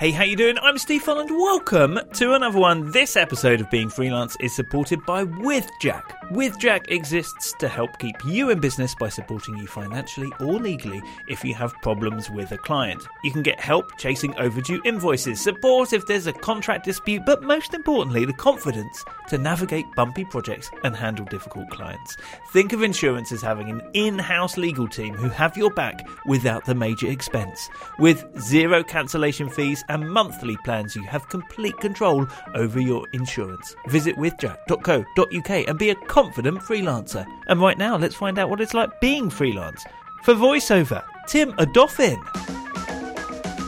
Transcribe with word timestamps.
Hey, 0.00 0.12
how 0.12 0.24
you 0.24 0.34
doing? 0.34 0.56
I'm 0.62 0.78
Steve 0.78 1.02
Folland. 1.02 1.28
Welcome 1.28 2.00
to 2.14 2.32
another 2.32 2.58
one. 2.58 2.90
This 2.90 3.18
episode 3.18 3.60
of 3.60 3.68
Being 3.68 3.90
Freelance 3.90 4.34
is 4.40 4.56
supported 4.56 5.04
by 5.04 5.26
WithJack. 5.26 6.30
WithJack 6.30 6.90
exists 6.90 7.52
to 7.58 7.68
help 7.68 7.98
keep 7.98 8.16
you 8.24 8.48
in 8.48 8.60
business 8.60 8.94
by 8.94 9.10
supporting 9.10 9.58
you 9.58 9.66
financially 9.66 10.32
or 10.40 10.54
legally 10.54 11.02
if 11.28 11.44
you 11.44 11.52
have 11.52 11.74
problems 11.82 12.30
with 12.30 12.50
a 12.50 12.56
client. 12.56 13.06
You 13.24 13.30
can 13.30 13.42
get 13.42 13.60
help 13.60 13.98
chasing 13.98 14.34
overdue 14.38 14.80
invoices, 14.86 15.38
support 15.38 15.92
if 15.92 16.06
there's 16.06 16.26
a 16.26 16.32
contract 16.32 16.86
dispute, 16.86 17.24
but 17.26 17.42
most 17.42 17.74
importantly, 17.74 18.24
the 18.24 18.32
confidence 18.32 19.04
to 19.28 19.36
navigate 19.36 19.84
bumpy 19.96 20.24
projects 20.24 20.70
and 20.82 20.96
handle 20.96 21.26
difficult 21.26 21.68
clients. 21.68 22.16
Think 22.54 22.72
of 22.72 22.82
insurance 22.82 23.32
as 23.32 23.42
having 23.42 23.68
an 23.68 23.82
in-house 23.92 24.56
legal 24.56 24.88
team 24.88 25.12
who 25.12 25.28
have 25.28 25.58
your 25.58 25.70
back 25.70 26.08
without 26.24 26.64
the 26.64 26.74
major 26.74 27.08
expense. 27.08 27.68
With 27.98 28.24
zero 28.40 28.82
cancellation 28.82 29.50
fees 29.50 29.84
and 29.90 30.08
monthly 30.08 30.56
plans, 30.58 30.94
you 30.94 31.02
have 31.02 31.28
complete 31.28 31.76
control 31.78 32.26
over 32.54 32.80
your 32.80 33.06
insurance. 33.12 33.74
Visit 33.88 34.16
withjack.co.uk 34.16 35.68
and 35.68 35.78
be 35.78 35.90
a 35.90 35.94
confident 35.96 36.60
freelancer. 36.60 37.26
And 37.48 37.60
right 37.60 37.76
now, 37.76 37.96
let's 37.96 38.14
find 38.14 38.38
out 38.38 38.48
what 38.48 38.60
it's 38.60 38.72
like 38.72 39.00
being 39.00 39.28
freelance. 39.28 39.84
For 40.22 40.34
voiceover, 40.34 41.04
Tim 41.26 41.52
Adoffin. 41.54 42.18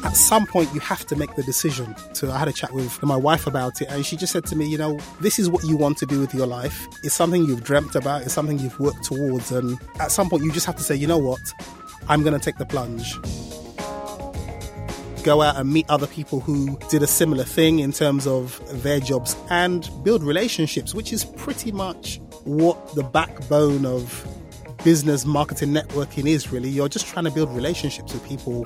At 0.04 0.16
some 0.16 0.46
point, 0.46 0.72
you 0.74 0.80
have 0.80 1.06
to 1.06 1.16
make 1.16 1.34
the 1.34 1.42
decision. 1.42 1.94
So 2.12 2.30
I 2.30 2.38
had 2.38 2.48
a 2.48 2.52
chat 2.52 2.72
with 2.72 3.02
my 3.02 3.16
wife 3.16 3.46
about 3.46 3.80
it, 3.80 3.88
and 3.90 4.04
she 4.06 4.16
just 4.16 4.32
said 4.32 4.44
to 4.46 4.56
me, 4.56 4.68
you 4.68 4.78
know, 4.78 4.98
this 5.20 5.38
is 5.38 5.48
what 5.48 5.64
you 5.64 5.76
want 5.76 5.98
to 5.98 6.06
do 6.06 6.20
with 6.20 6.34
your 6.34 6.46
life. 6.46 6.86
It's 7.02 7.14
something 7.14 7.44
you've 7.46 7.64
dreamt 7.64 7.94
about. 7.94 8.22
It's 8.22 8.34
something 8.34 8.58
you've 8.58 8.78
worked 8.78 9.04
towards, 9.04 9.50
and 9.50 9.78
at 9.98 10.12
some 10.12 10.28
point, 10.28 10.44
you 10.44 10.52
just 10.52 10.66
have 10.66 10.76
to 10.76 10.82
say, 10.82 10.94
you 10.94 11.06
know 11.06 11.18
what, 11.18 11.40
I'm 12.08 12.22
going 12.22 12.38
to 12.38 12.44
take 12.44 12.58
the 12.58 12.66
plunge 12.66 13.18
go 15.22 15.42
out 15.42 15.56
and 15.56 15.72
meet 15.72 15.88
other 15.88 16.06
people 16.06 16.40
who 16.40 16.76
did 16.88 17.02
a 17.02 17.06
similar 17.06 17.44
thing 17.44 17.78
in 17.78 17.92
terms 17.92 18.26
of 18.26 18.60
their 18.82 19.00
jobs 19.00 19.36
and 19.50 19.88
build 20.02 20.22
relationships, 20.22 20.94
which 20.94 21.12
is 21.12 21.24
pretty 21.24 21.72
much 21.72 22.20
what 22.44 22.94
the 22.94 23.02
backbone 23.02 23.86
of 23.86 24.26
business 24.84 25.24
marketing 25.24 25.70
networking 25.70 26.26
is 26.26 26.50
really. 26.50 26.68
You're 26.68 26.88
just 26.88 27.06
trying 27.06 27.24
to 27.24 27.30
build 27.30 27.50
relationships 27.50 28.12
with 28.12 28.26
people. 28.26 28.64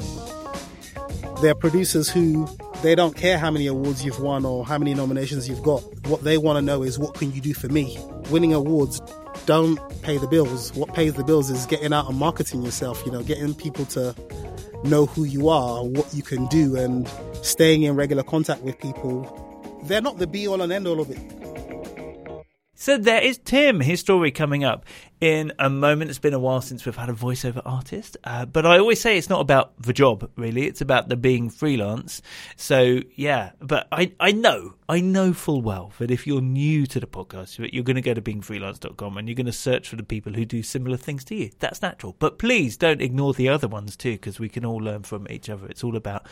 There 1.42 1.50
are 1.50 1.54
producers 1.56 2.08
who 2.08 2.48
they 2.82 2.94
don't 2.94 3.14
care 3.14 3.38
how 3.38 3.50
many 3.50 3.66
awards 3.66 4.04
you've 4.04 4.20
won 4.20 4.44
or 4.44 4.64
how 4.64 4.78
many 4.78 4.94
nominations 4.94 5.48
you've 5.48 5.62
got. 5.62 5.80
What 6.06 6.24
they 6.24 6.38
want 6.38 6.56
to 6.56 6.62
know 6.62 6.82
is 6.82 6.98
what 6.98 7.14
can 7.14 7.32
you 7.32 7.40
do 7.40 7.52
for 7.52 7.68
me? 7.68 7.98
Winning 8.30 8.54
awards 8.54 9.00
don't 9.44 9.78
pay 10.02 10.16
the 10.16 10.26
bills. 10.26 10.74
What 10.74 10.94
pays 10.94 11.14
the 11.14 11.24
bills 11.24 11.50
is 11.50 11.66
getting 11.66 11.92
out 11.92 12.08
and 12.08 12.18
marketing 12.18 12.62
yourself, 12.62 13.02
you 13.04 13.12
know, 13.12 13.22
getting 13.22 13.54
people 13.54 13.84
to 13.86 14.14
know 14.86 15.06
who 15.06 15.24
you 15.24 15.48
are, 15.48 15.84
what 15.84 16.12
you 16.14 16.22
can 16.22 16.46
do, 16.46 16.76
and 16.76 17.08
staying 17.42 17.82
in 17.82 17.96
regular 17.96 18.22
contact 18.22 18.62
with 18.62 18.78
people. 18.78 19.24
They're 19.84 20.02
not 20.02 20.18
the 20.18 20.26
be 20.26 20.48
all 20.48 20.60
and 20.62 20.72
end 20.72 20.86
all 20.86 21.00
of 21.00 21.10
it. 21.10 21.18
So 22.74 22.98
there 22.98 23.22
is 23.22 23.38
Tim, 23.38 23.80
his 23.80 24.00
story 24.00 24.30
coming 24.30 24.62
up 24.62 24.84
in 25.20 25.52
a 25.58 25.70
moment. 25.70 26.10
It's 26.10 26.18
been 26.18 26.34
a 26.34 26.38
while 26.38 26.60
since 26.60 26.84
we've 26.84 26.96
had 26.96 27.08
a 27.08 27.14
voiceover 27.14 27.62
artist, 27.64 28.16
uh, 28.24 28.44
but 28.44 28.66
I 28.66 28.78
always 28.78 29.00
say 29.00 29.16
it's 29.16 29.30
not 29.30 29.40
about 29.40 29.80
the 29.80 29.92
job, 29.92 30.30
really. 30.36 30.66
It's 30.66 30.80
about 30.80 31.08
the 31.08 31.16
being 31.16 31.48
freelance. 31.48 32.20
So 32.56 33.00
yeah, 33.14 33.52
but 33.60 33.88
I, 33.90 34.12
I 34.20 34.32
know, 34.32 34.74
I 34.88 35.00
know 35.00 35.32
full 35.32 35.62
well 35.62 35.92
that 35.98 36.10
if 36.10 36.26
you're 36.26 36.42
new 36.42 36.86
to 36.86 37.00
the 37.00 37.06
podcast, 37.06 37.58
you're 37.72 37.84
going 37.84 37.96
to 37.96 38.02
go 38.02 38.14
to 38.14 38.20
beingfreelance.com 38.20 39.16
and 39.16 39.28
you're 39.28 39.34
going 39.34 39.46
to 39.46 39.52
search 39.52 39.88
for 39.88 39.96
the 39.96 40.02
people 40.02 40.32
who 40.32 40.44
do 40.44 40.62
similar 40.62 40.96
things 40.96 41.24
to 41.24 41.34
you. 41.34 41.50
That's 41.58 41.82
natural. 41.82 42.14
But 42.18 42.38
please 42.38 42.76
don't 42.76 43.00
ignore 43.00 43.32
the 43.32 43.48
other 43.48 43.68
ones 43.68 43.96
too, 43.96 44.12
because 44.12 44.38
we 44.38 44.48
can 44.48 44.64
all 44.64 44.78
learn 44.78 45.02
from 45.02 45.26
each 45.30 45.48
other. 45.48 45.66
It's 45.66 45.82
all 45.82 45.96
about 45.96 46.26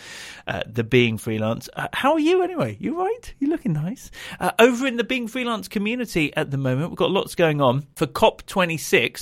uh, 0.47 0.63
the 0.67 0.85
being 0.85 1.17
freelance. 1.17 1.69
Uh, 1.75 1.89
how 1.93 2.13
are 2.13 2.21
you 2.21 2.43
anyway? 2.43 2.77
You 2.79 2.99
right? 2.99 3.35
You 3.39 3.49
looking 3.49 3.73
nice? 3.73 4.11
Uh, 4.39 4.53
over 4.59 4.87
in 4.87 4.97
the 4.97 5.05
being 5.05 5.27
freelance 5.27 5.69
community 5.69 6.35
at 6.37 6.51
the 6.51 6.59
moment, 6.59 6.91
we've 6.91 6.99
got 6.99 7.11
lots 7.11 7.35
going 7.35 7.61
on 7.61 7.87
for 7.97 8.07
COP20 8.07 8.74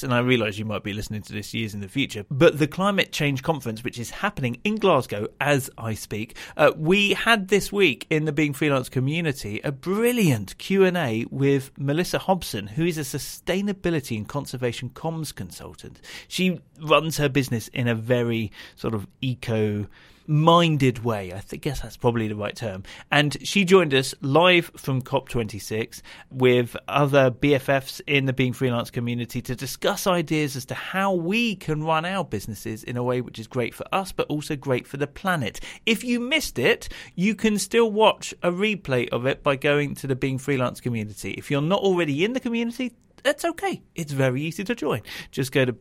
and 0.02 0.12
I 0.12 0.20
realise 0.20 0.58
you 0.58 0.64
might 0.64 0.82
be 0.82 0.92
listening 0.92 1.22
to 1.22 1.32
this 1.32 1.54
years 1.54 1.74
in 1.74 1.80
the 1.80 1.88
future, 1.88 2.24
but 2.30 2.58
the 2.58 2.66
Climate 2.66 3.12
Change 3.12 3.42
Conference, 3.42 3.84
which 3.84 3.98
is 3.98 4.10
happening 4.10 4.60
in 4.64 4.76
Glasgow 4.76 5.28
as 5.40 5.70
I 5.78 5.94
speak, 5.94 6.36
uh, 6.56 6.72
we 6.76 7.14
had 7.14 7.48
this 7.48 7.72
week 7.72 8.06
in 8.10 8.24
the 8.24 8.32
Being 8.32 8.52
Freelance 8.52 8.88
community 8.88 9.60
a 9.64 9.72
brilliant 9.72 10.58
Q&A 10.58 11.26
with 11.30 11.70
Melissa 11.78 12.18
Hobson, 12.18 12.66
who 12.66 12.84
is 12.84 12.98
a 12.98 13.02
sustainability 13.02 14.16
and 14.16 14.28
conservation 14.28 14.90
comms 14.90 15.34
consultant. 15.34 16.00
She 16.28 16.60
runs 16.80 17.16
her 17.18 17.28
business 17.28 17.68
in 17.68 17.88
a 17.88 17.94
very 17.94 18.52
sort 18.76 18.94
of 18.94 19.06
eco 19.20 19.86
minded 20.26 21.04
way. 21.04 21.32
I 21.32 21.56
guess 21.56 21.80
that's 21.80 21.96
probably 21.96 22.28
the 22.28 22.36
right 22.36 22.54
term. 22.54 22.82
And 23.10 23.36
she 23.46 23.64
joined 23.64 23.94
us 23.94 24.14
live 24.20 24.70
from 24.76 25.02
COP26 25.02 26.02
with 26.30 26.76
other 26.88 27.30
BFFs 27.30 28.00
in 28.06 28.26
the 28.26 28.32
Being 28.32 28.52
Freelance 28.52 28.90
community 28.90 29.42
to 29.42 29.54
discuss 29.54 30.06
ideas 30.06 30.56
as 30.56 30.64
to 30.66 30.74
how 30.74 31.12
we 31.12 31.56
can 31.56 31.84
run 31.84 32.04
our 32.04 32.24
businesses 32.24 32.84
in 32.84 32.96
a 32.96 33.02
way 33.02 33.20
which 33.20 33.38
is 33.38 33.46
great 33.46 33.74
for 33.74 33.86
us, 33.92 34.12
but 34.12 34.26
also 34.28 34.56
great 34.56 34.86
for 34.86 34.96
the 34.96 35.06
planet. 35.06 35.60
If 35.86 36.04
you 36.04 36.20
missed 36.20 36.58
it, 36.58 36.88
you 37.14 37.34
can 37.34 37.58
still 37.58 37.90
watch 37.90 38.34
a 38.42 38.50
replay 38.50 39.08
of 39.08 39.26
it 39.26 39.42
by 39.42 39.56
going 39.56 39.94
to 39.96 40.06
the 40.06 40.16
Being 40.16 40.38
Freelance 40.38 40.80
community. 40.80 41.32
If 41.32 41.50
you're 41.50 41.62
not 41.62 41.80
already 41.80 42.24
in 42.24 42.32
the 42.32 42.40
community, 42.40 42.92
that's 43.22 43.44
okay. 43.44 43.82
It's 43.94 44.12
very 44.12 44.42
easy 44.42 44.64
to 44.64 44.74
join. 44.74 45.02
Just 45.30 45.52
go 45.52 45.64
to 45.64 45.72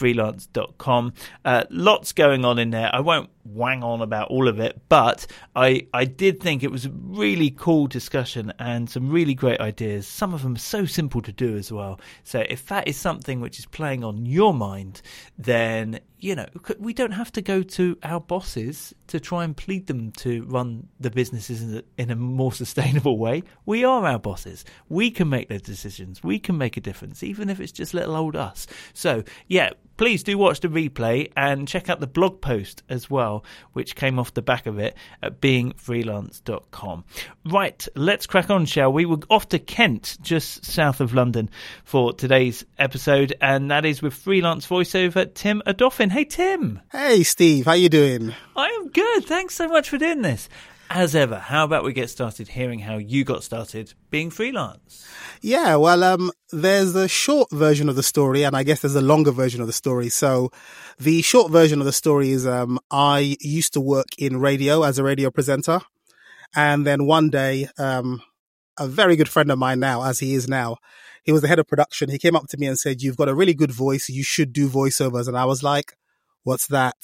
beingfreelance.com. 0.00 1.12
Uh, 1.44 1.64
lots 1.70 2.12
going 2.12 2.44
on 2.44 2.58
in 2.58 2.70
there. 2.70 2.90
I 2.92 3.00
won't 3.00 3.30
wang 3.44 3.82
on 3.82 4.00
about 4.02 4.28
all 4.28 4.48
of 4.48 4.60
it, 4.60 4.80
but 4.88 5.26
I, 5.56 5.86
I 5.92 6.04
did 6.04 6.40
think 6.40 6.62
it 6.62 6.70
was 6.70 6.86
a 6.86 6.90
really 6.90 7.50
cool 7.50 7.86
discussion 7.86 8.52
and 8.58 8.88
some 8.88 9.10
really 9.10 9.34
great 9.34 9.60
ideas. 9.60 10.06
Some 10.06 10.34
of 10.34 10.42
them 10.42 10.56
so 10.56 10.84
simple 10.84 11.22
to 11.22 11.32
do 11.32 11.56
as 11.56 11.72
well. 11.72 12.00
So 12.24 12.44
if 12.48 12.66
that 12.66 12.86
is 12.86 12.96
something 12.96 13.40
which 13.40 13.58
is 13.58 13.66
playing 13.66 14.04
on 14.04 14.26
your 14.26 14.54
mind, 14.54 15.02
then 15.38 16.00
you 16.20 16.34
know, 16.34 16.46
we 16.78 16.92
don't 16.92 17.12
have 17.12 17.32
to 17.32 17.42
go 17.42 17.62
to 17.62 17.98
our 18.02 18.20
bosses 18.20 18.94
to 19.06 19.18
try 19.18 19.42
and 19.42 19.56
plead 19.56 19.86
them 19.86 20.12
to 20.12 20.44
run 20.44 20.86
the 21.00 21.10
businesses 21.10 21.62
in 21.62 21.78
a, 21.78 21.82
in 21.96 22.10
a, 22.10 22.16
more 22.16 22.52
sustainable 22.60 23.18
way. 23.18 23.42
We 23.66 23.84
are 23.84 24.06
our 24.06 24.18
bosses. 24.18 24.64
We 24.88 25.10
can 25.10 25.28
make 25.28 25.48
those 25.48 25.62
decisions. 25.62 26.22
We 26.22 26.38
can 26.38 26.58
make 26.58 26.76
a 26.76 26.80
difference, 26.80 27.22
even 27.22 27.48
if 27.48 27.58
it's 27.58 27.72
just 27.72 27.94
little 27.94 28.14
old 28.14 28.36
us. 28.36 28.66
So, 28.92 29.24
yeah, 29.48 29.70
please 30.00 30.22
do 30.22 30.38
watch 30.38 30.60
the 30.60 30.68
replay 30.68 31.30
and 31.36 31.68
check 31.68 31.90
out 31.90 32.00
the 32.00 32.06
blog 32.06 32.40
post 32.40 32.82
as 32.88 33.10
well, 33.10 33.44
which 33.74 33.94
came 33.94 34.18
off 34.18 34.32
the 34.32 34.40
back 34.40 34.64
of 34.64 34.78
it 34.78 34.96
at 35.22 35.42
beingfreelance.com. 35.42 37.04
Right, 37.44 37.86
let's 37.94 38.26
crack 38.26 38.48
on, 38.48 38.64
shall 38.64 38.90
we? 38.94 39.04
We're 39.04 39.18
off 39.28 39.50
to 39.50 39.58
Kent, 39.58 40.16
just 40.22 40.64
south 40.64 41.02
of 41.02 41.12
London, 41.12 41.50
for 41.84 42.14
today's 42.14 42.64
episode, 42.78 43.34
and 43.42 43.70
that 43.70 43.84
is 43.84 44.00
with 44.00 44.14
freelance 44.14 44.66
voiceover 44.66 45.34
Tim 45.34 45.60
Adoffin. 45.66 46.10
Hey, 46.10 46.24
Tim. 46.24 46.80
Hey, 46.90 47.22
Steve. 47.22 47.66
How 47.66 47.74
you 47.74 47.90
doing? 47.90 48.32
I 48.56 48.68
am 48.68 48.88
good. 48.88 49.26
Thanks 49.26 49.54
so 49.54 49.68
much 49.68 49.90
for 49.90 49.98
doing 49.98 50.22
this. 50.22 50.48
As 50.92 51.14
ever, 51.14 51.38
how 51.38 51.64
about 51.64 51.84
we 51.84 51.92
get 51.92 52.10
started 52.10 52.48
hearing 52.48 52.80
how 52.80 52.96
you 52.96 53.22
got 53.22 53.44
started 53.44 53.94
being 54.10 54.28
freelance? 54.28 55.06
Yeah, 55.40 55.76
well, 55.76 56.02
um, 56.02 56.32
there's 56.50 56.96
a 56.96 57.06
short 57.06 57.48
version 57.52 57.88
of 57.88 57.94
the 57.94 58.02
story, 58.02 58.42
and 58.42 58.56
I 58.56 58.64
guess 58.64 58.80
there's 58.80 58.96
a 58.96 59.00
longer 59.00 59.30
version 59.30 59.60
of 59.60 59.68
the 59.68 59.72
story. 59.72 60.08
So, 60.08 60.50
the 60.98 61.22
short 61.22 61.52
version 61.52 61.78
of 61.78 61.84
the 61.86 61.92
story 61.92 62.32
is 62.32 62.44
um, 62.44 62.80
I 62.90 63.36
used 63.40 63.72
to 63.74 63.80
work 63.80 64.08
in 64.18 64.40
radio 64.40 64.82
as 64.82 64.98
a 64.98 65.04
radio 65.04 65.30
presenter, 65.30 65.80
and 66.56 66.84
then 66.84 67.06
one 67.06 67.30
day, 67.30 67.68
um, 67.78 68.20
a 68.76 68.88
very 68.88 69.14
good 69.14 69.28
friend 69.28 69.52
of 69.52 69.60
mine 69.60 69.78
now, 69.78 70.02
as 70.02 70.18
he 70.18 70.34
is 70.34 70.48
now, 70.48 70.78
he 71.22 71.30
was 71.30 71.42
the 71.42 71.48
head 71.48 71.60
of 71.60 71.68
production. 71.68 72.10
He 72.10 72.18
came 72.18 72.34
up 72.34 72.48
to 72.48 72.58
me 72.58 72.66
and 72.66 72.76
said, 72.76 73.00
"You've 73.00 73.16
got 73.16 73.28
a 73.28 73.34
really 73.36 73.54
good 73.54 73.70
voice. 73.70 74.08
You 74.08 74.24
should 74.24 74.52
do 74.52 74.68
voiceovers." 74.68 75.28
And 75.28 75.38
I 75.38 75.44
was 75.44 75.62
like, 75.62 75.92
"What's 76.42 76.66
that?" 76.66 76.96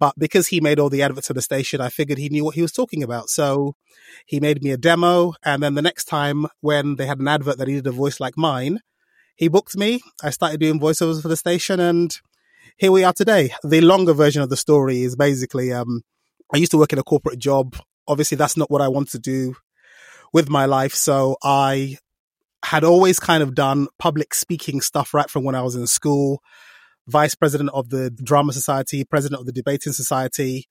But 0.00 0.14
because 0.18 0.48
he 0.48 0.60
made 0.60 0.80
all 0.80 0.88
the 0.88 1.02
adverts 1.02 1.26
for 1.26 1.34
the 1.34 1.42
station, 1.42 1.80
I 1.80 1.90
figured 1.90 2.18
he 2.18 2.30
knew 2.30 2.44
what 2.44 2.54
he 2.54 2.62
was 2.62 2.72
talking 2.72 3.02
about. 3.02 3.28
So 3.28 3.76
he 4.24 4.40
made 4.40 4.62
me 4.64 4.70
a 4.70 4.78
demo. 4.78 5.34
And 5.44 5.62
then 5.62 5.74
the 5.74 5.82
next 5.82 6.06
time 6.06 6.46
when 6.62 6.96
they 6.96 7.06
had 7.06 7.20
an 7.20 7.28
advert 7.28 7.58
that 7.58 7.68
needed 7.68 7.86
a 7.86 7.92
voice 7.92 8.18
like 8.18 8.36
mine, 8.36 8.80
he 9.36 9.48
booked 9.48 9.76
me. 9.76 10.00
I 10.22 10.30
started 10.30 10.58
doing 10.58 10.80
voiceovers 10.80 11.20
for 11.20 11.28
the 11.28 11.36
station 11.36 11.80
and 11.80 12.16
here 12.78 12.90
we 12.90 13.04
are 13.04 13.12
today. 13.12 13.52
The 13.62 13.82
longer 13.82 14.14
version 14.14 14.40
of 14.40 14.48
the 14.48 14.56
story 14.56 15.02
is 15.02 15.16
basically, 15.16 15.70
um, 15.70 16.00
I 16.52 16.56
used 16.56 16.70
to 16.70 16.78
work 16.78 16.94
in 16.94 16.98
a 16.98 17.04
corporate 17.04 17.38
job. 17.38 17.76
Obviously, 18.08 18.36
that's 18.36 18.56
not 18.56 18.70
what 18.70 18.80
I 18.80 18.88
want 18.88 19.10
to 19.10 19.18
do 19.18 19.54
with 20.32 20.48
my 20.48 20.64
life. 20.64 20.94
So 20.94 21.36
I 21.42 21.98
had 22.64 22.84
always 22.84 23.20
kind 23.20 23.42
of 23.42 23.54
done 23.54 23.88
public 23.98 24.32
speaking 24.32 24.80
stuff 24.80 25.12
right 25.12 25.28
from 25.28 25.44
when 25.44 25.54
I 25.54 25.62
was 25.62 25.74
in 25.74 25.86
school 25.86 26.40
vice 27.10 27.34
president 27.34 27.70
of 27.74 27.90
the 27.90 28.10
Drama 28.10 28.52
Society, 28.52 29.04
president 29.04 29.40
of 29.40 29.46
the 29.46 29.52
Debating 29.52 29.92
Society. 29.92 30.66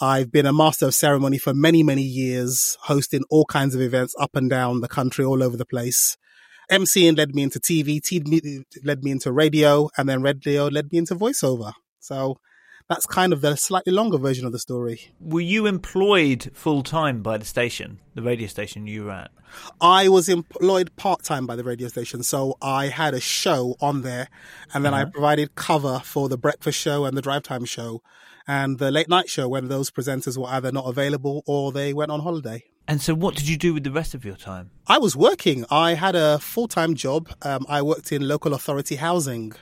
I've 0.00 0.32
been 0.32 0.46
a 0.46 0.52
master 0.52 0.86
of 0.86 0.94
ceremony 0.94 1.38
for 1.38 1.54
many, 1.54 1.82
many 1.82 2.02
years, 2.02 2.76
hosting 2.82 3.22
all 3.30 3.44
kinds 3.44 3.74
of 3.74 3.80
events 3.80 4.14
up 4.18 4.34
and 4.34 4.50
down 4.50 4.80
the 4.80 4.88
country, 4.88 5.24
all 5.24 5.42
over 5.42 5.56
the 5.56 5.66
place. 5.66 6.16
MCing 6.70 7.16
led 7.16 7.34
me 7.34 7.42
into 7.42 7.60
TV, 7.60 8.00
TV 8.00 8.64
led 8.82 9.04
me 9.04 9.10
into 9.12 9.30
radio, 9.30 9.90
and 9.96 10.08
then 10.08 10.22
radio 10.22 10.66
led 10.66 10.90
me 10.90 10.98
into 10.98 11.14
voiceover. 11.14 11.74
So 12.00 12.38
that's 12.88 13.06
kind 13.06 13.32
of 13.32 13.40
the 13.40 13.56
slightly 13.56 13.92
longer 13.92 14.18
version 14.18 14.44
of 14.46 14.52
the 14.52 14.58
story. 14.58 15.12
Were 15.20 15.40
you 15.40 15.66
employed 15.66 16.50
full 16.54 16.82
time 16.82 17.22
by 17.22 17.38
the 17.38 17.44
station, 17.44 18.00
the 18.14 18.22
radio 18.22 18.46
station 18.46 18.86
you 18.86 19.04
were 19.04 19.12
at? 19.12 19.30
I 19.80 20.08
was 20.08 20.28
employed 20.28 20.94
part 20.96 21.22
time 21.22 21.46
by 21.46 21.56
the 21.56 21.64
radio 21.64 21.88
station, 21.88 22.22
so 22.22 22.56
I 22.60 22.88
had 22.88 23.14
a 23.14 23.20
show 23.20 23.76
on 23.80 24.02
there, 24.02 24.28
and 24.72 24.84
then 24.84 24.92
uh-huh. 24.92 25.06
I 25.08 25.10
provided 25.10 25.54
cover 25.54 26.00
for 26.04 26.28
the 26.28 26.36
breakfast 26.36 26.78
show 26.78 27.04
and 27.04 27.16
the 27.16 27.22
drive 27.22 27.42
time 27.42 27.64
show, 27.64 28.02
and 28.46 28.78
the 28.78 28.90
late 28.90 29.08
night 29.08 29.28
show 29.28 29.48
when 29.48 29.68
those 29.68 29.90
presenters 29.90 30.36
were 30.36 30.48
either 30.48 30.72
not 30.72 30.86
available 30.86 31.42
or 31.46 31.72
they 31.72 31.92
went 31.94 32.10
on 32.10 32.20
holiday. 32.20 32.64
And 32.86 33.00
so, 33.00 33.14
what 33.14 33.34
did 33.34 33.48
you 33.48 33.56
do 33.56 33.72
with 33.72 33.84
the 33.84 33.90
rest 33.90 34.14
of 34.14 34.24
your 34.26 34.36
time? 34.36 34.70
I 34.86 34.98
was 34.98 35.16
working. 35.16 35.64
I 35.70 35.94
had 35.94 36.14
a 36.14 36.38
full 36.38 36.68
time 36.68 36.94
job. 36.94 37.30
Um, 37.40 37.64
I 37.66 37.80
worked 37.80 38.12
in 38.12 38.28
local 38.28 38.52
authority 38.52 38.96
housing. 38.96 39.52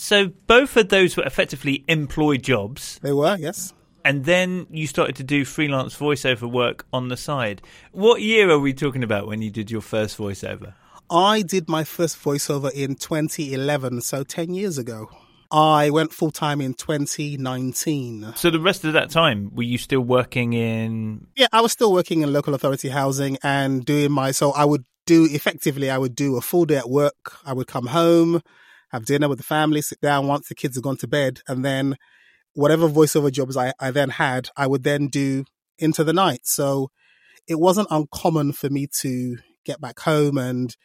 So 0.00 0.28
both 0.46 0.78
of 0.78 0.88
those 0.88 1.16
were 1.16 1.24
effectively 1.24 1.84
employed 1.86 2.42
jobs. 2.42 2.98
They 3.02 3.12
were, 3.12 3.36
yes. 3.38 3.74
And 4.02 4.24
then 4.24 4.66
you 4.70 4.86
started 4.86 5.14
to 5.16 5.22
do 5.22 5.44
freelance 5.44 5.94
voiceover 5.94 6.50
work 6.50 6.86
on 6.90 7.08
the 7.08 7.18
side. 7.18 7.60
What 7.92 8.22
year 8.22 8.48
are 8.48 8.58
we 8.58 8.72
talking 8.72 9.04
about 9.04 9.26
when 9.26 9.42
you 9.42 9.50
did 9.50 9.70
your 9.70 9.82
first 9.82 10.16
voiceover? 10.16 10.72
I 11.10 11.42
did 11.42 11.68
my 11.68 11.84
first 11.84 12.18
voiceover 12.18 12.72
in 12.72 12.94
2011, 12.94 14.00
so 14.00 14.24
10 14.24 14.54
years 14.54 14.78
ago. 14.78 15.10
I 15.52 15.90
went 15.90 16.14
full 16.14 16.30
time 16.30 16.62
in 16.62 16.72
2019. 16.72 18.32
So 18.36 18.50
the 18.50 18.58
rest 18.58 18.84
of 18.84 18.94
that 18.94 19.10
time, 19.10 19.54
were 19.54 19.64
you 19.64 19.76
still 19.76 20.00
working 20.00 20.54
in? 20.54 21.26
Yeah, 21.36 21.48
I 21.52 21.60
was 21.60 21.72
still 21.72 21.92
working 21.92 22.22
in 22.22 22.32
local 22.32 22.54
authority 22.54 22.88
housing 22.88 23.36
and 23.42 23.84
doing 23.84 24.12
my. 24.12 24.30
So 24.30 24.52
I 24.52 24.64
would 24.64 24.84
do 25.04 25.28
effectively, 25.30 25.90
I 25.90 25.98
would 25.98 26.14
do 26.14 26.38
a 26.38 26.40
full 26.40 26.64
day 26.64 26.76
at 26.76 26.88
work. 26.88 27.36
I 27.44 27.52
would 27.52 27.66
come 27.66 27.88
home, 27.88 28.40
have 28.90 29.04
dinner 29.04 29.28
with 29.28 29.38
the 29.38 29.44
family, 29.44 29.82
sit 29.82 30.00
down 30.00 30.26
once 30.26 30.48
the 30.48 30.54
kids 30.54 30.76
have 30.76 30.84
gone 30.84 30.96
to 30.98 31.08
bed, 31.08 31.40
and 31.48 31.64
then 31.64 31.96
whatever 32.54 32.88
voiceover 32.88 33.30
jobs 33.30 33.56
I, 33.56 33.72
I 33.78 33.90
then 33.90 34.10
had, 34.10 34.50
I 34.56 34.66
would 34.66 34.82
then 34.82 35.08
do 35.08 35.44
into 35.78 36.04
the 36.04 36.12
night. 36.12 36.40
So 36.44 36.90
it 37.46 37.58
wasn't 37.58 37.88
uncommon 37.90 38.52
for 38.52 38.68
me 38.68 38.86
to 39.00 39.38
get 39.64 39.80
back 39.80 40.00
home 40.00 40.38
and 40.38 40.76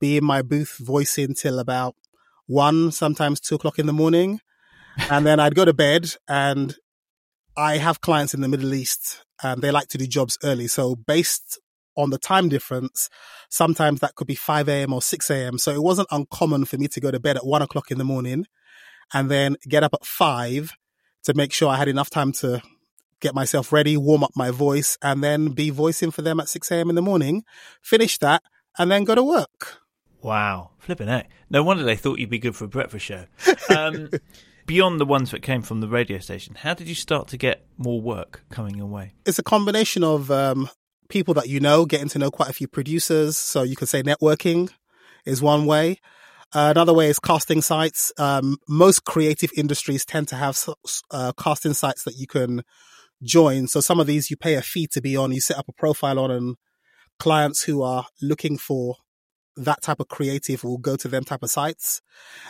be 0.00 0.16
in 0.16 0.24
my 0.24 0.42
booth 0.42 0.76
voicing 0.80 1.34
till 1.34 1.58
about 1.58 1.94
one, 2.46 2.90
sometimes 2.90 3.40
two 3.40 3.54
o'clock 3.54 3.78
in 3.78 3.86
the 3.86 3.92
morning. 3.92 4.40
And 5.10 5.24
then 5.24 5.38
I'd 5.38 5.54
go 5.54 5.64
to 5.64 5.72
bed 5.72 6.14
and 6.28 6.74
I 7.56 7.76
have 7.76 8.00
clients 8.00 8.34
in 8.34 8.40
the 8.40 8.48
Middle 8.48 8.74
East 8.74 9.24
and 9.42 9.62
they 9.62 9.70
like 9.70 9.88
to 9.88 9.98
do 9.98 10.06
jobs 10.06 10.38
early. 10.42 10.66
So 10.66 10.94
based 10.94 11.60
on 11.96 12.10
the 12.10 12.18
time 12.18 12.48
difference, 12.48 13.08
sometimes 13.48 14.00
that 14.00 14.14
could 14.14 14.26
be 14.26 14.34
5 14.34 14.68
a.m. 14.68 14.92
or 14.92 15.02
6 15.02 15.30
a.m. 15.30 15.58
So 15.58 15.72
it 15.72 15.82
wasn't 15.82 16.08
uncommon 16.10 16.64
for 16.64 16.78
me 16.78 16.88
to 16.88 17.00
go 17.00 17.10
to 17.10 17.20
bed 17.20 17.36
at 17.36 17.46
one 17.46 17.62
o'clock 17.62 17.90
in 17.90 17.98
the 17.98 18.04
morning 18.04 18.46
and 19.12 19.30
then 19.30 19.56
get 19.68 19.82
up 19.82 19.94
at 19.94 20.04
five 20.04 20.72
to 21.24 21.34
make 21.34 21.52
sure 21.52 21.68
I 21.68 21.76
had 21.76 21.88
enough 21.88 22.10
time 22.10 22.32
to 22.32 22.62
get 23.20 23.34
myself 23.34 23.72
ready, 23.72 23.96
warm 23.96 24.24
up 24.24 24.32
my 24.34 24.50
voice, 24.50 24.96
and 25.02 25.22
then 25.22 25.48
be 25.48 25.70
voicing 25.70 26.10
for 26.10 26.22
them 26.22 26.40
at 26.40 26.48
6 26.48 26.70
a.m. 26.70 26.88
in 26.88 26.96
the 26.96 27.02
morning, 27.02 27.44
finish 27.82 28.18
that, 28.18 28.42
and 28.78 28.90
then 28.90 29.04
go 29.04 29.14
to 29.14 29.22
work. 29.22 29.80
Wow. 30.22 30.70
Flipping 30.78 31.08
it. 31.08 31.26
No 31.48 31.62
wonder 31.62 31.82
they 31.82 31.96
thought 31.96 32.18
you'd 32.18 32.30
be 32.30 32.38
good 32.38 32.56
for 32.56 32.64
a 32.64 32.68
breakfast 32.68 33.04
show. 33.04 33.26
Um, 33.74 34.10
beyond 34.66 35.00
the 35.00 35.06
ones 35.06 35.30
that 35.30 35.42
came 35.42 35.62
from 35.62 35.80
the 35.80 35.88
radio 35.88 36.18
station, 36.18 36.54
how 36.54 36.74
did 36.74 36.88
you 36.88 36.94
start 36.94 37.28
to 37.28 37.36
get 37.36 37.66
more 37.76 38.00
work 38.00 38.44
coming 38.50 38.76
your 38.76 38.86
way? 38.86 39.14
It's 39.26 39.38
a 39.38 39.42
combination 39.42 40.04
of 40.04 40.30
um, 40.30 40.68
people 41.10 41.34
that 41.34 41.48
you 41.48 41.60
know, 41.60 41.84
getting 41.84 42.08
to 42.08 42.18
know 42.18 42.30
quite 42.30 42.48
a 42.48 42.54
few 42.54 42.68
producers. 42.68 43.36
So 43.36 43.62
you 43.62 43.76
could 43.76 43.88
say 43.88 44.02
networking 44.02 44.70
is 45.26 45.42
one 45.42 45.66
way. 45.66 45.98
Uh, 46.52 46.72
another 46.74 46.92
way 46.92 47.08
is 47.08 47.18
casting 47.18 47.62
sites. 47.62 48.12
Um, 48.18 48.56
most 48.68 49.04
creative 49.04 49.50
industries 49.56 50.04
tend 50.04 50.28
to 50.28 50.36
have 50.36 50.58
uh, 51.10 51.32
casting 51.38 51.74
sites 51.74 52.04
that 52.04 52.16
you 52.16 52.26
can 52.26 52.62
join. 53.22 53.68
So 53.68 53.80
some 53.80 54.00
of 54.00 54.06
these 54.06 54.30
you 54.30 54.36
pay 54.36 54.54
a 54.54 54.62
fee 54.62 54.88
to 54.88 55.00
be 55.00 55.16
on, 55.16 55.32
you 55.32 55.40
set 55.40 55.58
up 55.58 55.68
a 55.68 55.72
profile 55.72 56.18
on, 56.18 56.30
and 56.30 56.56
clients 57.18 57.64
who 57.64 57.82
are 57.82 58.06
looking 58.20 58.56
for 58.56 58.96
that 59.56 59.82
type 59.82 60.00
of 60.00 60.08
creative 60.08 60.64
will 60.64 60.78
go 60.78 60.96
to 60.96 61.06
them 61.06 61.22
type 61.22 61.42
of 61.42 61.50
sites 61.50 62.00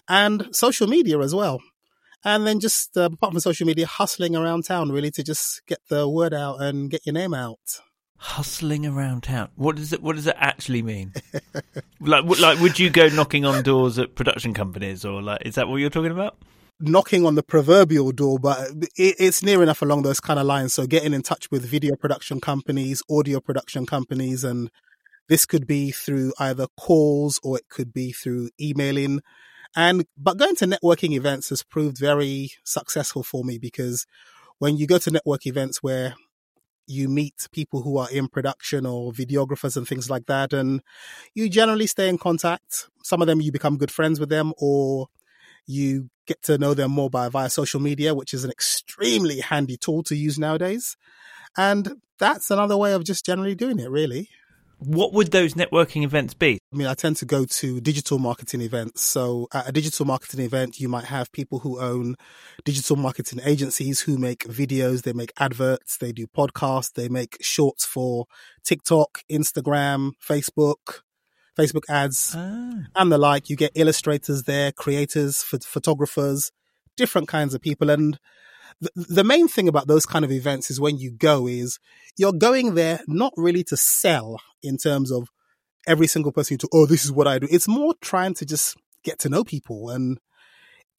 and 0.09 0.49
social 0.53 0.87
media 0.87 1.19
as 1.19 1.35
well. 1.35 1.61
And 2.25 2.47
then 2.47 2.61
just 2.61 2.97
uh, 2.97 3.09
apart 3.13 3.33
from 3.33 3.41
social 3.41 3.67
media, 3.67 3.87
hustling 3.87 4.37
around 4.37 4.65
town 4.65 4.93
really 4.93 5.11
to 5.13 5.23
just 5.23 5.63
get 5.67 5.79
the 5.89 6.09
word 6.09 6.33
out 6.33 6.61
and 6.63 6.91
get 6.91 7.05
your 7.05 7.15
name 7.15 7.35
out 7.35 7.81
hustling 8.21 8.85
around 8.85 9.23
town. 9.23 9.49
What 9.57 9.77
does 9.77 9.93
it? 9.95 10.03
What 10.03 10.17
does 10.17 10.27
it 10.27 10.37
actually 10.39 10.83
mean? 10.83 11.15
like, 12.01 12.25
like, 12.25 12.61
would 12.61 12.79
you 12.79 12.91
go 12.91 13.09
knocking 13.09 13.47
on 13.47 13.63
doors 13.63 13.99
at 13.99 14.15
production 14.15 14.53
companies, 14.53 15.05
or 15.05 15.23
like, 15.23 15.43
is 15.47 15.55
that 15.55 15.69
what 15.69 15.77
you're 15.77 15.91
talking 15.91 16.13
about? 16.13 16.37
Knocking 16.81 17.27
on 17.27 17.35
the 17.35 17.43
proverbial 17.43 18.13
door, 18.13 18.39
but 18.39 18.69
it, 18.97 19.17
it's 19.19 19.43
near 19.43 19.63
enough 19.63 19.81
along 19.83 20.03
those 20.03 20.21
kind 20.21 20.39
of 20.39 20.47
lines. 20.47 20.75
So, 20.75 20.87
getting 20.87 21.15
in 21.15 21.23
touch 21.23 21.51
with 21.51 21.65
video 21.65 21.97
production 21.97 22.41
companies, 22.41 23.03
audio 23.11 23.41
production 23.41 23.87
companies, 23.87 24.45
and 24.45 24.71
this 25.29 25.47
could 25.47 25.67
be 25.67 25.91
through 25.91 26.35
either 26.39 26.67
calls 26.77 27.41
or 27.43 27.57
it 27.57 27.69
could 27.71 27.93
be 27.93 28.13
through 28.13 28.51
emailing. 28.61 29.21
And 29.75 30.05
but 30.19 30.37
going 30.37 30.57
to 30.57 30.67
networking 30.67 31.13
events 31.13 31.49
has 31.49 31.63
proved 31.63 31.97
very 31.97 32.51
successful 32.65 33.23
for 33.23 33.45
me 33.45 33.57
because 33.57 34.05
when 34.59 34.77
you 34.77 34.87
go 34.87 34.99
to 34.99 35.11
network 35.11 35.47
events 35.47 35.83
where 35.83 36.17
you 36.91 37.09
meet 37.09 37.49
people 37.53 37.83
who 37.83 37.97
are 37.97 38.11
in 38.11 38.29
production 38.29 38.85
or 38.85 39.13
videographers 39.13 39.77
and 39.77 39.87
things 39.87 40.11
like 40.11 40.27
that. 40.27 40.53
And 40.53 40.83
you 41.35 41.49
generally 41.49 41.87
stay 41.87 42.09
in 42.09 42.19
contact. 42.19 42.89
Some 43.05 43.23
of 43.23 43.29
them 43.29 43.41
you 43.41 43.53
become 43.53 43.79
good 43.79 43.93
friends 43.93 44.19
with 44.19 44.29
them 44.29 44.53
or 44.59 45.07
you 45.67 46.11
get 46.27 46.43
to 46.43 46.59
know 46.59 46.75
them 46.75 46.91
more 46.91 47.09
by 47.09 47.29
via 47.29 47.49
social 47.49 47.81
media, 47.81 48.15
which 48.15 48.35
is 48.35 48.45
an 48.45 48.51
extremely 48.51 49.39
handy 49.41 49.77
tool 49.77 50.03
to 50.03 50.17
use 50.17 50.39
nowadays. 50.39 50.97
And 51.57 52.01
that's 52.19 52.51
another 52.51 52.77
way 52.77 52.93
of 52.93 53.05
just 53.05 53.25
generally 53.25 53.55
doing 53.55 53.79
it, 53.79 53.91
really. 53.91 54.29
What 54.81 55.13
would 55.13 55.31
those 55.31 55.55
networking 55.55 56.05
events 56.05 56.33
be? 56.33 56.59
I 56.73 56.77
mean, 56.77 56.87
I 56.87 56.95
tend 56.95 57.17
to 57.17 57.27
go 57.27 57.45
to 57.45 57.81
digital 57.83 58.19
marketing 58.19 58.63
events. 58.63 59.03
So 59.03 59.47
at 59.53 59.69
a 59.69 59.73
digital 59.73 60.07
marketing 60.07 60.41
event, 60.41 60.81
you 60.81 60.89
might 60.89 61.05
have 61.05 61.31
people 61.33 61.59
who 61.59 61.79
own 61.79 62.17
digital 62.65 62.97
marketing 62.97 63.41
agencies 63.45 64.01
who 64.01 64.17
make 64.17 64.45
videos, 64.45 65.03
they 65.03 65.13
make 65.13 65.33
adverts, 65.39 65.99
they 65.99 66.13
do 66.13 66.27
podcasts, 66.27 66.95
they 66.95 67.11
make 67.11 67.37
shorts 67.43 67.85
for 67.85 68.25
TikTok, 68.65 69.23
Instagram, 69.31 70.13
Facebook, 70.27 71.03
Facebook 71.59 71.85
ads, 71.91 72.35
ah. 72.35 72.73
and 72.97 73.13
the 73.13 73.19
like. 73.19 73.51
You 73.51 73.57
get 73.57 73.73
illustrators 73.75 74.45
there, 74.45 74.73
creators, 74.73 75.43
photographers, 75.43 76.53
different 76.97 77.29
kinds 77.29 77.53
of 77.53 77.61
people. 77.61 77.91
And 77.91 78.19
the, 78.81 79.25
main 79.25 79.49
thing 79.49 79.69
about 79.69 79.87
those 79.87 80.07
kind 80.07 80.25
of 80.25 80.33
events 80.33 80.71
is 80.71 80.81
when 80.81 80.99
you 80.99 81.11
go 81.11 81.47
is 81.47 81.79
you're 82.17 82.33
going 82.33 82.75
there 82.75 83.01
not 83.07 83.33
really 83.37 83.63
to 83.65 83.77
sell 83.77 84.41
in 84.63 84.79
terms 84.79 85.13
of 85.13 85.29
every 85.87 86.07
single 86.07 86.33
person 86.33 86.59
to, 86.59 86.69
oh, 86.73 86.87
this 86.87 87.05
is 87.05 87.13
what 87.13 87.27
I 87.27 87.39
do. 87.39 87.49
It's 87.51 87.69
more 87.69 87.95
trying 88.01 88.35
to 88.35 88.47
just 88.47 88.77
get 89.05 89.19
to 89.21 89.29
know 89.29 89.45
people. 89.45 89.91
And 89.91 90.19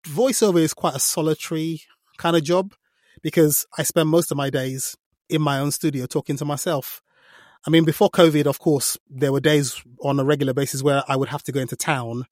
voiceover 0.05 0.59
is 0.59 0.73
quite 0.73 0.95
a 0.95 0.99
solitary 0.99 1.81
kind 2.17 2.35
of 2.35 2.43
job 2.43 2.73
because 3.21 3.65
I 3.77 3.83
spend 3.83 4.09
most 4.09 4.31
of 4.31 4.37
my 4.37 4.49
days 4.49 4.95
in 5.29 5.41
my 5.41 5.59
own 5.59 5.71
studio 5.71 6.05
talking 6.05 6.37
to 6.37 6.45
myself. 6.45 7.01
I 7.65 7.69
mean, 7.69 7.85
before 7.85 8.09
COVID, 8.09 8.47
of 8.47 8.59
course, 8.59 8.97
there 9.09 9.31
were 9.31 9.39
days 9.39 9.81
on 10.01 10.19
a 10.19 10.23
regular 10.23 10.53
basis 10.53 10.81
where 10.81 11.03
I 11.07 11.15
would 11.15 11.29
have 11.29 11.43
to 11.43 11.51
go 11.51 11.59
into 11.59 11.75
town. 11.75 12.25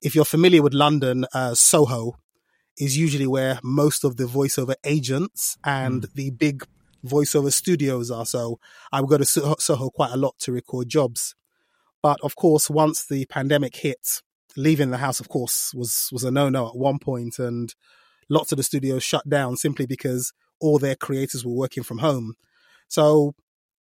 If 0.00 0.14
you're 0.16 0.24
familiar 0.24 0.62
with 0.62 0.74
London, 0.74 1.24
uh, 1.32 1.54
Soho 1.54 2.18
is 2.78 2.96
usually 2.96 3.26
where 3.26 3.58
most 3.62 4.04
of 4.04 4.16
the 4.16 4.24
voiceover 4.24 4.74
agents 4.84 5.56
and 5.64 6.02
mm. 6.02 6.12
the 6.14 6.30
big 6.30 6.64
voiceover 7.04 7.52
studios 7.52 8.10
are. 8.10 8.26
So 8.26 8.58
I 8.90 9.00
would 9.00 9.10
go 9.10 9.18
to 9.18 9.24
Soho 9.24 9.90
quite 9.90 10.12
a 10.12 10.16
lot 10.16 10.38
to 10.40 10.52
record 10.52 10.88
jobs. 10.88 11.34
But 12.02 12.20
of 12.22 12.36
course, 12.36 12.68
once 12.68 13.06
the 13.06 13.26
pandemic 13.26 13.76
hit, 13.76 14.22
leaving 14.56 14.90
the 14.90 14.98
house, 14.98 15.20
of 15.20 15.28
course, 15.28 15.72
was, 15.74 16.08
was 16.12 16.24
a 16.24 16.30
no 16.30 16.48
no 16.48 16.68
at 16.68 16.76
one 16.76 16.98
point, 16.98 17.38
and 17.38 17.74
lots 18.28 18.52
of 18.52 18.56
the 18.56 18.62
studios 18.62 19.02
shut 19.02 19.28
down 19.28 19.56
simply 19.56 19.86
because 19.86 20.32
all 20.60 20.78
their 20.78 20.96
creators 20.96 21.44
were 21.44 21.52
working 21.52 21.82
from 21.82 21.98
home. 21.98 22.34
So 22.88 23.34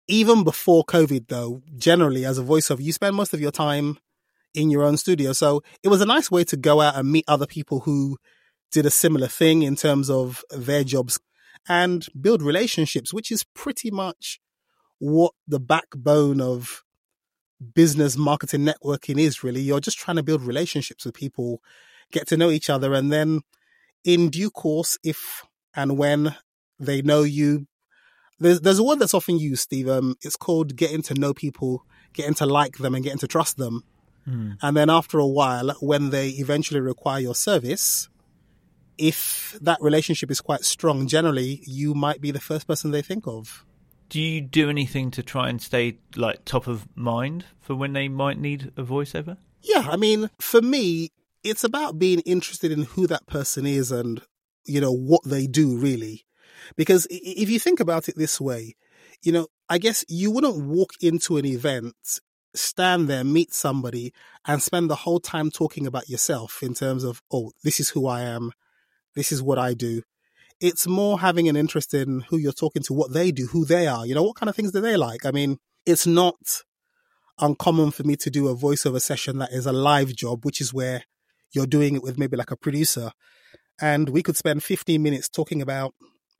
even 0.08 0.44
before 0.44 0.84
COVID, 0.86 1.28
though, 1.28 1.62
generally 1.78 2.26
as 2.26 2.38
a 2.38 2.44
voiceover, 2.44 2.82
you 2.82 2.92
spend 2.92 3.16
most 3.16 3.34
of 3.34 3.42
your 3.42 3.52
time 3.52 3.98
in 4.54 4.70
your 4.70 4.84
own 4.84 4.98
studio. 4.98 5.34
So 5.34 5.64
it 5.84 5.88
was 5.88 6.02
a 6.02 6.06
nice 6.06 6.30
way 6.30 6.44
to 6.46 6.58
go 6.58 6.82
out 6.82 6.96
and 6.96 7.12
meet 7.12 7.26
other 7.28 7.48
people 7.48 7.82
who 7.82 8.18
did 8.72 8.86
a 8.86 8.92
similar 8.92 9.28
thing 9.28 9.64
in 9.64 9.76
terms 9.76 10.10
of 10.10 10.44
their 10.50 10.84
jobs 10.84 11.20
and 11.68 12.08
build 12.20 12.42
relationships, 12.42 13.14
which 13.14 13.32
is 13.32 13.44
pretty 13.54 13.92
much 13.92 14.40
what 15.00 15.34
the 15.48 15.60
backbone 15.60 16.42
of 16.42 16.84
business 17.76 18.18
marketing 18.18 18.66
networking 18.66 19.20
is 19.20 19.44
really. 19.44 19.62
You're 19.62 19.80
just 19.80 20.00
trying 20.00 20.18
to 20.18 20.24
build 20.24 20.42
relationships 20.42 21.06
with 21.06 21.14
people, 21.14 21.62
get 22.12 22.28
to 22.28 22.38
know 22.38 22.50
each 22.50 22.70
other, 22.70 22.94
and 22.94 23.12
then 23.12 23.42
in 24.04 24.30
due 24.30 24.50
course, 24.50 24.98
if 25.04 25.44
and 25.76 25.98
when 25.98 26.36
they 26.80 27.02
know 27.02 27.24
you, 27.24 27.68
there's 28.40 28.62
there's 28.62 28.80
a 28.80 28.84
word 28.84 29.00
that's 29.00 29.14
often 29.14 29.38
used, 29.38 29.62
Steve. 29.62 29.88
Um, 29.88 30.16
it's 30.22 30.36
called 30.36 30.76
getting 30.76 31.02
to 31.04 31.14
know 31.14 31.34
people, 31.34 31.86
getting 32.14 32.34
to 32.36 32.46
like 32.46 32.78
them, 32.78 32.96
and 32.96 33.04
getting 33.04 33.20
to 33.20 33.28
trust 33.28 33.58
them. 33.58 33.84
Mm. 34.28 34.58
And 34.62 34.78
then 34.78 34.90
after 34.90 35.20
a 35.20 35.28
while, 35.28 35.72
when 35.80 36.10
they 36.10 36.30
eventually 36.30 36.80
require 36.80 37.20
your 37.20 37.36
service, 37.36 38.10
if 39.02 39.58
that 39.62 39.82
relationship 39.82 40.30
is 40.32 40.42
quite 40.42 40.64
strong, 40.64 41.08
generally 41.08 41.62
you 41.66 41.94
might 41.94 42.22
be 42.22 42.32
the 42.32 42.40
first 42.40 42.68
person 42.68 42.92
they 42.92 43.02
think 43.02 43.28
of. 43.28 43.66
Do 44.10 44.22
you 44.22 44.42
do 44.42 44.70
anything 44.70 45.10
to 45.12 45.24
try 45.24 45.50
and 45.50 45.62
stay 45.62 45.98
like 46.16 46.46
top 46.46 46.68
of 46.68 46.88
mind 46.96 47.46
for 47.60 47.76
when 47.76 47.94
they 47.94 48.08
might 48.08 48.38
need 48.38 48.72
a 48.78 48.84
voiceover? 48.84 49.38
Yeah, 49.62 49.88
I 49.90 49.96
mean, 49.96 50.30
for 50.40 50.62
me, 50.62 51.12
it's 51.44 51.64
about 51.64 51.98
being 51.98 52.20
interested 52.22 52.72
in 52.72 52.84
who 52.84 53.08
that 53.08 53.26
person 53.26 53.66
is 53.66 53.92
and 53.92 54.22
you 54.66 54.80
know 54.80 54.94
what 54.94 55.24
they 55.24 55.48
do 55.48 55.78
really. 55.78 56.26
Because 56.76 57.08
if 57.10 57.50
you 57.50 57.60
think 57.60 57.80
about 57.80 58.08
it 58.08 58.18
this 58.18 58.40
way, 58.40 58.76
you 59.24 59.32
know, 59.32 59.48
I 59.68 59.78
guess 59.78 60.06
you 60.08 60.30
wouldn't 60.30 60.66
walk 60.66 60.92
into 61.02 61.38
an 61.38 61.46
event 61.46 61.96
stand 62.54 63.08
there, 63.08 63.24
meet 63.24 63.54
somebody, 63.54 64.14
and 64.46 64.62
spend 64.62 64.90
the 64.90 64.96
whole 64.96 65.20
time 65.20 65.50
talking 65.50 65.88
about 65.88 66.10
yourself 66.10 66.62
in 66.62 66.74
terms 66.74 67.04
of, 67.04 67.22
oh, 67.32 67.52
this 67.64 67.80
is 67.80 67.90
who 67.90 68.08
I 68.08 68.22
am, 68.22 68.52
this 69.16 69.32
is 69.32 69.42
what 69.42 69.58
I 69.58 69.74
do. 69.74 70.02
It's 70.60 70.88
more 70.88 71.20
having 71.20 71.50
an 71.50 71.56
interest 71.56 71.94
in 71.94 72.22
who 72.30 72.38
you're 72.38 72.52
talking 72.52 72.84
to, 72.84 72.94
what 72.94 73.14
they 73.14 73.32
do, 73.32 73.48
who 73.48 73.66
they 73.66 73.88
are. 73.88 74.06
You 74.06 74.14
know, 74.14 74.24
what 74.24 74.36
kind 74.36 74.50
of 74.50 74.56
things 74.56 74.72
do 74.72 74.80
they 74.80 74.96
like? 74.96 75.26
I 75.26 75.32
mean, 75.32 75.58
it's 75.86 76.06
not 76.06 76.36
uncommon 77.40 77.92
for 77.92 78.04
me 78.04 78.16
to 78.18 78.30
do 78.30 78.48
a 78.48 78.56
voiceover 78.56 79.02
session 79.02 79.40
that 79.40 79.52
is 79.52 79.66
a 79.66 79.72
live 79.72 80.16
job, 80.16 80.46
which 80.46 80.62
is 80.62 80.74
where 80.74 81.04
you're 81.54 81.66
doing 81.66 81.96
it 81.96 82.04
with 82.04 82.18
maybe 82.18 82.38
like 82.38 82.52
a 82.52 82.56
producer. 82.56 83.12
And 83.82 84.10
we 84.10 84.22
could 84.22 84.38
spend 84.38 84.64
15 84.64 85.02
minutes 85.02 85.28
talking 85.28 85.62
about 85.62 85.96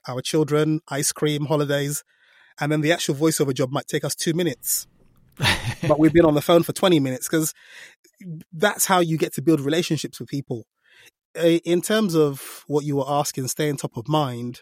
our 0.08 0.22
children, 0.22 0.82
ice 0.88 1.12
cream, 1.12 1.46
holidays. 1.46 2.04
And 2.60 2.72
then 2.72 2.82
the 2.82 2.92
actual 2.92 3.16
voiceover 3.16 3.54
job 3.54 3.72
might 3.72 3.88
take 3.88 4.06
us 4.06 4.16
two 4.16 4.34
minutes. 4.34 4.88
but 5.88 5.98
we've 5.98 6.14
been 6.14 6.26
on 6.26 6.36
the 6.36 6.42
phone 6.42 6.62
for 6.62 6.74
20 6.74 7.00
minutes 7.00 7.28
because 7.28 7.54
that's 8.54 8.86
how 8.86 9.00
you 9.00 9.18
get 9.18 9.34
to 9.34 9.42
build 9.42 9.60
relationships 9.60 10.20
with 10.20 10.30
people 10.30 10.68
in 11.36 11.82
terms 11.82 12.16
of 12.16 12.64
what 12.68 12.86
you 12.86 12.98
were 12.98 13.10
asking, 13.10 13.48
staying 13.48 13.78
top 13.78 13.98
of 13.98 14.08
mind, 14.08 14.62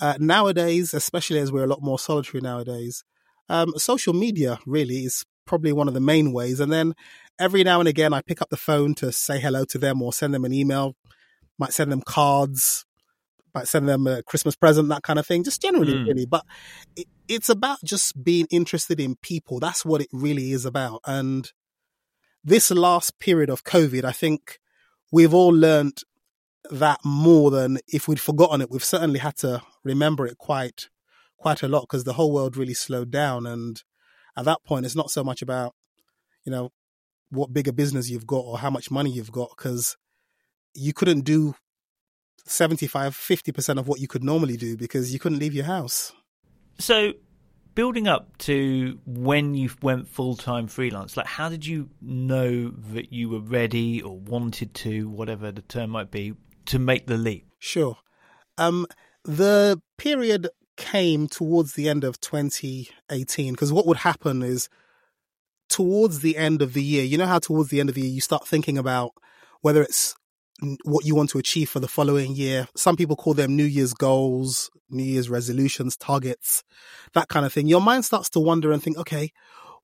uh, 0.00 0.14
nowadays, 0.18 0.94
especially 0.94 1.38
as 1.38 1.50
we're 1.50 1.64
a 1.64 1.68
lot 1.68 1.82
more 1.82 1.98
solitary 1.98 2.40
nowadays, 2.40 3.04
um, 3.48 3.72
social 3.76 4.12
media 4.12 4.58
really 4.66 5.04
is 5.04 5.24
probably 5.46 5.72
one 5.72 5.88
of 5.88 5.94
the 5.94 6.00
main 6.00 6.32
ways. 6.32 6.60
And 6.60 6.72
then 6.72 6.94
every 7.38 7.64
now 7.64 7.80
and 7.80 7.88
again, 7.88 8.12
I 8.12 8.22
pick 8.22 8.40
up 8.42 8.50
the 8.50 8.56
phone 8.56 8.94
to 8.96 9.10
say 9.12 9.40
hello 9.40 9.64
to 9.66 9.78
them 9.78 10.02
or 10.02 10.12
send 10.12 10.34
them 10.34 10.44
an 10.44 10.52
email, 10.52 10.94
might 11.58 11.72
send 11.72 11.90
them 11.90 12.02
cards, 12.02 12.84
might 13.54 13.66
send 13.66 13.88
them 13.88 14.06
a 14.06 14.22
Christmas 14.22 14.54
present, 14.54 14.88
that 14.90 15.02
kind 15.02 15.18
of 15.18 15.26
thing, 15.26 15.42
just 15.42 15.62
generally, 15.62 15.94
mm. 15.94 16.06
really. 16.06 16.26
But 16.26 16.44
it, 16.96 17.06
it's 17.26 17.48
about 17.48 17.78
just 17.84 18.22
being 18.22 18.46
interested 18.50 19.00
in 19.00 19.16
people. 19.16 19.58
That's 19.58 19.84
what 19.84 20.00
it 20.00 20.08
really 20.12 20.52
is 20.52 20.64
about. 20.64 21.00
And 21.06 21.50
this 22.44 22.70
last 22.70 23.18
period 23.18 23.50
of 23.50 23.64
COVID, 23.64 24.04
I 24.04 24.12
think 24.12 24.58
we've 25.10 25.34
all 25.34 25.50
learned 25.50 26.02
that 26.70 27.00
more 27.04 27.50
than 27.50 27.78
if 27.88 28.08
we'd 28.08 28.20
forgotten 28.20 28.60
it. 28.60 28.70
We've 28.70 28.84
certainly 28.84 29.20
had 29.20 29.36
to 29.38 29.62
remember 29.84 30.26
it 30.26 30.38
quite, 30.38 30.88
quite 31.38 31.62
a 31.62 31.68
lot 31.68 31.82
because 31.82 32.04
the 32.04 32.14
whole 32.14 32.32
world 32.32 32.56
really 32.56 32.74
slowed 32.74 33.10
down. 33.10 33.46
And 33.46 33.82
at 34.36 34.44
that 34.44 34.64
point, 34.64 34.86
it's 34.86 34.96
not 34.96 35.10
so 35.10 35.24
much 35.24 35.42
about, 35.42 35.74
you 36.44 36.52
know, 36.52 36.70
what 37.30 37.52
bigger 37.52 37.72
business 37.72 38.10
you've 38.10 38.26
got 38.26 38.40
or 38.40 38.58
how 38.58 38.70
much 38.70 38.90
money 38.90 39.10
you've 39.10 39.32
got 39.32 39.50
because 39.56 39.96
you 40.74 40.92
couldn't 40.92 41.20
do 41.20 41.54
75, 42.46 43.14
50% 43.14 43.78
of 43.78 43.88
what 43.88 44.00
you 44.00 44.08
could 44.08 44.24
normally 44.24 44.56
do 44.56 44.76
because 44.76 45.12
you 45.12 45.18
couldn't 45.18 45.38
leave 45.38 45.54
your 45.54 45.66
house. 45.66 46.12
So 46.78 47.12
building 47.78 48.08
up 48.08 48.36
to 48.38 48.98
when 49.06 49.54
you 49.54 49.70
went 49.82 50.08
full 50.08 50.34
time 50.34 50.66
freelance, 50.66 51.16
like 51.16 51.28
how 51.28 51.48
did 51.48 51.64
you 51.64 51.88
know 52.02 52.70
that 52.70 53.12
you 53.12 53.28
were 53.28 53.38
ready 53.38 54.02
or 54.02 54.18
wanted 54.18 54.74
to, 54.74 55.08
whatever 55.08 55.52
the 55.52 55.62
term 55.62 55.90
might 55.90 56.10
be, 56.10 56.34
to 56.66 56.76
make 56.76 57.06
the 57.06 57.16
leap? 57.16 57.46
Sure. 57.60 57.96
Um, 58.56 58.84
the 59.22 59.80
period 59.96 60.48
came 60.76 61.28
towards 61.28 61.74
the 61.74 61.88
end 61.88 62.02
of 62.02 62.20
2018 62.20 63.52
because 63.52 63.72
what 63.72 63.86
would 63.86 63.98
happen 63.98 64.42
is 64.42 64.68
towards 65.68 66.18
the 66.18 66.36
end 66.36 66.60
of 66.60 66.72
the 66.72 66.82
year, 66.82 67.04
you 67.04 67.16
know 67.16 67.26
how 67.26 67.38
towards 67.38 67.70
the 67.70 67.78
end 67.78 67.88
of 67.88 67.94
the 67.94 68.00
year 68.00 68.10
you 68.10 68.20
start 68.20 68.44
thinking 68.44 68.76
about 68.76 69.12
whether 69.60 69.82
it's 69.82 70.16
what 70.84 71.04
you 71.04 71.14
want 71.14 71.30
to 71.30 71.38
achieve 71.38 71.70
for 71.70 71.80
the 71.80 71.88
following 71.88 72.34
year. 72.34 72.68
Some 72.76 72.96
people 72.96 73.16
call 73.16 73.34
them 73.34 73.54
New 73.54 73.64
Year's 73.64 73.94
goals, 73.94 74.70
New 74.90 75.04
Year's 75.04 75.30
resolutions, 75.30 75.96
targets, 75.96 76.64
that 77.14 77.28
kind 77.28 77.46
of 77.46 77.52
thing. 77.52 77.68
Your 77.68 77.80
mind 77.80 78.04
starts 78.04 78.28
to 78.30 78.40
wonder 78.40 78.72
and 78.72 78.82
think, 78.82 78.98
okay, 78.98 79.30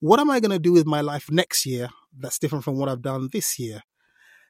what 0.00 0.20
am 0.20 0.30
I 0.30 0.40
going 0.40 0.50
to 0.50 0.58
do 0.58 0.72
with 0.72 0.86
my 0.86 1.00
life 1.00 1.30
next 1.30 1.64
year 1.64 1.88
that's 2.18 2.38
different 2.38 2.64
from 2.64 2.76
what 2.76 2.88
I've 2.88 3.02
done 3.02 3.28
this 3.32 3.58
year? 3.58 3.82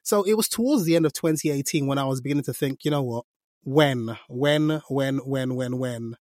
So 0.03 0.23
it 0.23 0.35
was 0.35 0.49
towards 0.49 0.85
the 0.85 0.97
end 0.97 1.07
of 1.07 1.13
2018 1.13 1.87
when 1.87 1.99
I 1.99 2.05
was 2.05 2.21
beginning 2.21 2.45
to 2.45 2.55
think, 2.55 2.85
you 2.85 2.91
know 2.91 3.03
what? 3.03 3.25
When, 3.63 4.19
when, 4.29 4.83
when, 4.89 5.19
when, 5.19 5.55
when, 5.55 5.79
when. 5.79 6.17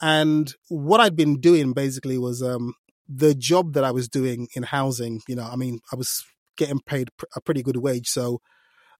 And 0.00 0.54
what 0.68 1.00
I'd 1.00 1.16
been 1.16 1.40
doing 1.40 1.72
basically 1.72 2.16
was 2.16 2.42
um, 2.42 2.74
the 3.08 3.34
job 3.34 3.74
that 3.74 3.84
I 3.84 3.90
was 3.90 4.08
doing 4.08 4.48
in 4.54 4.62
housing. 4.62 5.20
You 5.28 5.36
know, 5.36 5.48
I 5.50 5.56
mean, 5.56 5.80
I 5.92 5.96
was 5.96 6.24
getting 6.56 6.80
paid 6.80 7.10
a 7.36 7.40
pretty 7.40 7.62
good 7.62 7.76
wage. 7.76 8.08
So 8.08 8.40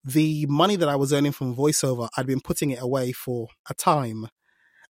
the 0.04 0.46
money 0.46 0.76
that 0.76 0.88
I 0.88 0.96
was 0.96 1.12
earning 1.12 1.32
from 1.32 1.54
voiceover, 1.54 2.08
I'd 2.16 2.26
been 2.26 2.40
putting 2.40 2.70
it 2.70 2.80
away 2.80 3.12
for 3.12 3.48
a 3.68 3.74
time. 3.74 4.28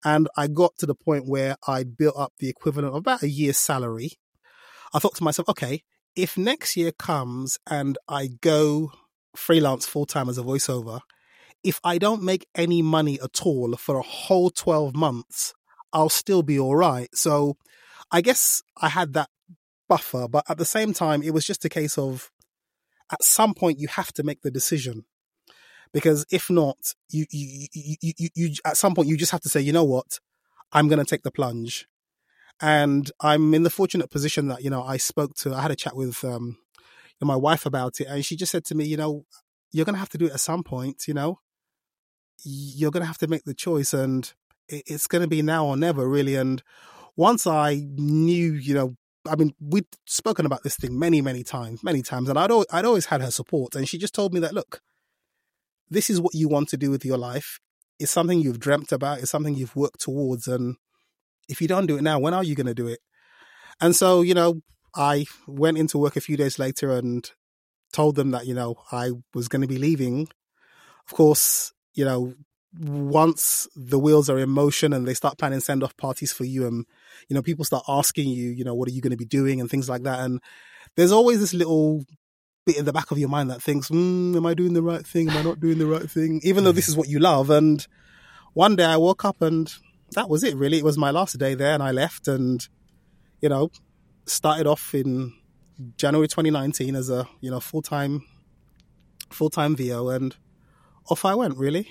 And 0.05 0.27
I 0.37 0.47
got 0.47 0.77
to 0.79 0.85
the 0.85 0.95
point 0.95 1.27
where 1.27 1.55
I'd 1.67 1.97
built 1.97 2.15
up 2.17 2.33
the 2.39 2.49
equivalent 2.49 2.93
of 2.93 2.99
about 2.99 3.23
a 3.23 3.29
year's 3.29 3.57
salary. 3.57 4.11
I 4.93 4.99
thought 4.99 5.15
to 5.15 5.23
myself, 5.23 5.49
okay, 5.49 5.83
if 6.15 6.37
next 6.37 6.77
year 6.77 6.91
comes 6.91 7.59
and 7.69 7.97
I 8.07 8.29
go 8.41 8.91
freelance 9.35 9.85
full 9.85 10.05
time 10.05 10.29
as 10.29 10.37
a 10.37 10.43
voiceover, 10.43 11.01
if 11.63 11.79
I 11.83 11.97
don't 11.97 12.23
make 12.23 12.47
any 12.55 12.81
money 12.81 13.19
at 13.21 13.45
all 13.45 13.75
for 13.75 13.97
a 13.97 14.03
whole 14.03 14.49
12 14.49 14.95
months, 14.95 15.53
I'll 15.91 16.09
still 16.09 16.43
be 16.43 16.59
all 16.59 16.75
right. 16.75 17.09
So 17.13 17.57
I 18.11 18.21
guess 18.21 18.63
I 18.81 18.89
had 18.89 19.13
that 19.13 19.29
buffer, 19.87 20.27
but 20.27 20.45
at 20.49 20.57
the 20.57 20.65
same 20.65 20.93
time, 20.93 21.21
it 21.21 21.33
was 21.33 21.45
just 21.45 21.65
a 21.65 21.69
case 21.69 21.97
of 21.97 22.31
at 23.11 23.23
some 23.23 23.53
point 23.53 23.79
you 23.79 23.87
have 23.87 24.11
to 24.13 24.23
make 24.23 24.41
the 24.41 24.51
decision 24.51 25.05
because 25.93 26.25
if 26.31 26.49
not, 26.49 26.93
you, 27.09 27.25
you, 27.31 27.67
you, 27.73 28.13
you, 28.17 28.29
you, 28.35 28.55
at 28.65 28.77
some 28.77 28.93
point 28.93 29.07
you 29.07 29.17
just 29.17 29.31
have 29.31 29.41
to 29.41 29.49
say, 29.49 29.59
you 29.59 29.73
know 29.73 29.83
what, 29.83 30.19
I'm 30.71 30.87
going 30.87 30.99
to 30.99 31.05
take 31.05 31.23
the 31.23 31.31
plunge. 31.31 31.87
And 32.61 33.09
I'm 33.21 33.53
in 33.53 33.63
the 33.63 33.69
fortunate 33.69 34.11
position 34.11 34.49
that, 34.49 34.63
you 34.63 34.69
know, 34.69 34.83
I 34.83 34.97
spoke 34.97 35.33
to, 35.37 35.53
I 35.53 35.61
had 35.61 35.71
a 35.71 35.75
chat 35.75 35.95
with, 35.95 36.23
um, 36.23 36.57
my 37.21 37.35
wife 37.35 37.65
about 37.65 37.99
it 37.99 38.07
and 38.07 38.23
she 38.23 38.37
just 38.37 38.51
said 38.51 38.63
to 38.65 38.75
me, 38.75 38.85
you 38.85 38.95
know, 38.95 39.25
you're 39.71 39.85
going 39.85 39.95
to 39.95 39.99
have 39.99 40.09
to 40.09 40.17
do 40.17 40.27
it 40.27 40.33
at 40.33 40.39
some 40.39 40.63
point, 40.63 41.05
you 41.07 41.13
know, 41.13 41.39
you're 42.43 42.91
going 42.91 43.01
to 43.01 43.07
have 43.07 43.17
to 43.17 43.27
make 43.27 43.43
the 43.43 43.53
choice 43.53 43.93
and 43.93 44.33
it's 44.69 45.07
going 45.07 45.21
to 45.21 45.27
be 45.27 45.41
now 45.41 45.65
or 45.65 45.75
never 45.75 46.07
really. 46.07 46.35
And 46.35 46.63
once 47.17 47.45
I 47.45 47.85
knew, 47.95 48.53
you 48.53 48.73
know, 48.73 48.95
I 49.29 49.35
mean, 49.35 49.53
we'd 49.59 49.85
spoken 50.05 50.45
about 50.45 50.63
this 50.63 50.75
thing 50.75 50.97
many, 50.97 51.21
many 51.21 51.43
times, 51.43 51.83
many 51.83 52.01
times, 52.01 52.29
and 52.29 52.37
I'd 52.37 52.51
always, 52.51 52.67
I'd 52.71 52.85
always 52.85 53.05
had 53.05 53.21
her 53.21 53.31
support. 53.31 53.75
And 53.75 53.87
she 53.87 53.97
just 53.97 54.13
told 54.13 54.33
me 54.33 54.39
that, 54.41 54.53
look, 54.53 54.81
this 55.89 56.09
is 56.09 56.19
what 56.19 56.33
you 56.35 56.47
want 56.47 56.69
to 56.69 56.77
do 56.77 56.91
with 56.91 57.05
your 57.05 57.17
life. 57.17 57.59
It's 57.99 58.11
something 58.11 58.39
you've 58.39 58.59
dreamt 58.59 58.91
about. 58.91 59.19
It's 59.19 59.31
something 59.31 59.55
you've 59.55 59.75
worked 59.75 59.99
towards. 60.01 60.47
And 60.47 60.75
if 61.47 61.61
you 61.61 61.67
don't 61.67 61.85
do 61.85 61.97
it 61.97 62.03
now, 62.03 62.19
when 62.19 62.33
are 62.33 62.43
you 62.43 62.55
going 62.55 62.67
to 62.67 62.73
do 62.73 62.87
it? 62.87 62.99
And 63.81 63.95
so, 63.95 64.21
you 64.21 64.33
know, 64.33 64.61
I 64.95 65.25
went 65.47 65.77
into 65.77 65.97
work 65.97 66.15
a 66.15 66.21
few 66.21 66.37
days 66.37 66.59
later 66.59 66.91
and 66.91 67.29
told 67.93 68.15
them 68.15 68.31
that, 68.31 68.45
you 68.45 68.53
know, 68.53 68.75
I 68.91 69.11
was 69.33 69.47
going 69.47 69.61
to 69.61 69.67
be 69.67 69.77
leaving. 69.77 70.27
Of 71.07 71.13
course, 71.13 71.73
you 71.93 72.05
know, 72.05 72.33
once 72.77 73.67
the 73.75 73.97
wheels 73.97 74.29
are 74.29 74.37
in 74.37 74.49
motion 74.49 74.93
and 74.93 75.07
they 75.07 75.13
start 75.13 75.37
planning 75.37 75.59
send 75.59 75.83
off 75.83 75.97
parties 75.97 76.31
for 76.31 76.43
you 76.43 76.67
and 76.67 76.85
you 77.27 77.33
know 77.33 77.41
people 77.41 77.65
start 77.65 77.83
asking 77.87 78.29
you 78.29 78.49
you 78.49 78.63
know 78.63 78.75
what 78.75 78.87
are 78.87 78.91
you 78.91 79.01
going 79.01 79.11
to 79.11 79.17
be 79.17 79.25
doing 79.25 79.59
and 79.59 79.69
things 79.69 79.89
like 79.89 80.03
that. 80.03 80.19
And 80.19 80.39
there's 80.95 81.11
always 81.11 81.39
this 81.39 81.53
little 81.53 82.05
bit 82.65 82.77
in 82.77 82.85
the 82.85 82.93
back 82.93 83.11
of 83.11 83.17
your 83.17 83.29
mind 83.29 83.49
that 83.49 83.61
thinks 83.61 83.89
mm, 83.89 84.35
am 84.35 84.45
i 84.45 84.53
doing 84.53 84.73
the 84.73 84.83
right 84.83 85.05
thing? 85.05 85.29
Am 85.29 85.37
i 85.37 85.41
not 85.41 85.59
doing 85.59 85.79
the 85.79 85.87
right 85.87 86.09
thing? 86.09 86.41
Even 86.43 86.63
though 86.63 86.71
this 86.71 86.89
is 86.89 86.95
what 86.95 87.09
you 87.09 87.19
love. 87.19 87.49
And 87.49 87.85
one 88.53 88.75
day 88.75 88.85
i 88.85 88.97
woke 88.97 89.25
up 89.25 89.41
and 89.41 89.73
that 90.13 90.29
was 90.29 90.43
it 90.43 90.55
really. 90.55 90.79
It 90.79 90.83
was 90.83 90.97
my 90.97 91.11
last 91.11 91.37
day 91.37 91.55
there 91.55 91.73
and 91.73 91.83
i 91.83 91.91
left 91.91 92.27
and 92.27 92.67
you 93.41 93.49
know 93.49 93.71
started 94.25 94.67
off 94.67 94.93
in 94.93 95.33
january 95.97 96.27
2019 96.27 96.95
as 96.95 97.09
a 97.09 97.27
you 97.39 97.49
know 97.49 97.59
full-time 97.59 98.21
full-time 99.29 99.75
vo 99.75 100.09
and 100.09 100.35
off 101.09 101.23
i 101.25 101.33
went 101.33 101.57
really 101.57 101.87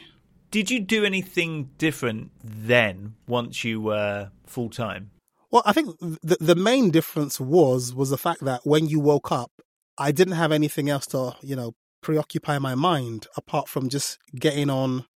did 0.51 0.71
you 0.71 0.81
do 0.81 1.05
anything 1.05 1.71
different 1.79 2.31
then 2.43 3.15
once 3.27 3.65
you 3.65 3.81
were 3.81 4.31
full 4.47 4.71
time? 4.71 5.11
Well, 5.51 5.63
I 5.65 5.73
think 5.73 5.99
the 6.01 6.37
the 6.41 6.55
main 6.55 6.91
difference 6.91 7.41
was 7.41 7.95
was 7.95 8.11
the 8.11 8.19
fact 8.19 8.45
that 8.45 8.61
when 8.65 8.87
you 8.87 9.01
woke 9.01 9.33
up, 9.33 9.51
I 9.97 10.13
didn't 10.13 10.35
have 10.35 10.53
anything 10.53 10.91
else 10.91 11.07
to 11.09 11.37
you 11.43 11.57
know 11.57 11.73
preoccupy 12.03 12.59
my 12.59 12.75
mind 12.75 13.27
apart 13.37 13.69
from 13.69 13.89
just 13.89 14.19
getting 14.35 14.71
on 14.71 15.07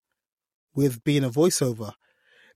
with 0.74 1.04
being 1.04 1.24
a 1.24 1.30
voiceover. 1.30 1.92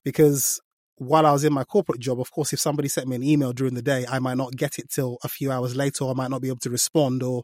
Because 0.05 0.61
while 0.97 1.27
I 1.27 1.33
was 1.33 1.45
in 1.45 1.53
my 1.53 1.65
corporate 1.65 2.01
job, 2.01 2.21
of 2.21 2.31
course, 2.31 2.53
if 2.53 2.61
somebody 2.61 2.89
sent 2.89 3.09
me 3.09 3.17
an 3.17 3.23
email 3.23 3.53
during 3.53 3.75
the 3.75 3.83
day, 3.83 4.07
I 4.09 4.19
might 4.19 4.37
not 4.37 4.57
get 4.57 4.79
it 4.79 4.91
till 4.91 5.19
a 5.23 5.29
few 5.29 5.53
hours 5.53 5.77
later, 5.77 6.05
or 6.05 6.13
I 6.13 6.15
might 6.15 6.31
not 6.31 6.41
be 6.41 6.49
able 6.49 6.59
to 6.61 6.71
respond. 6.71 7.23
Or 7.23 7.43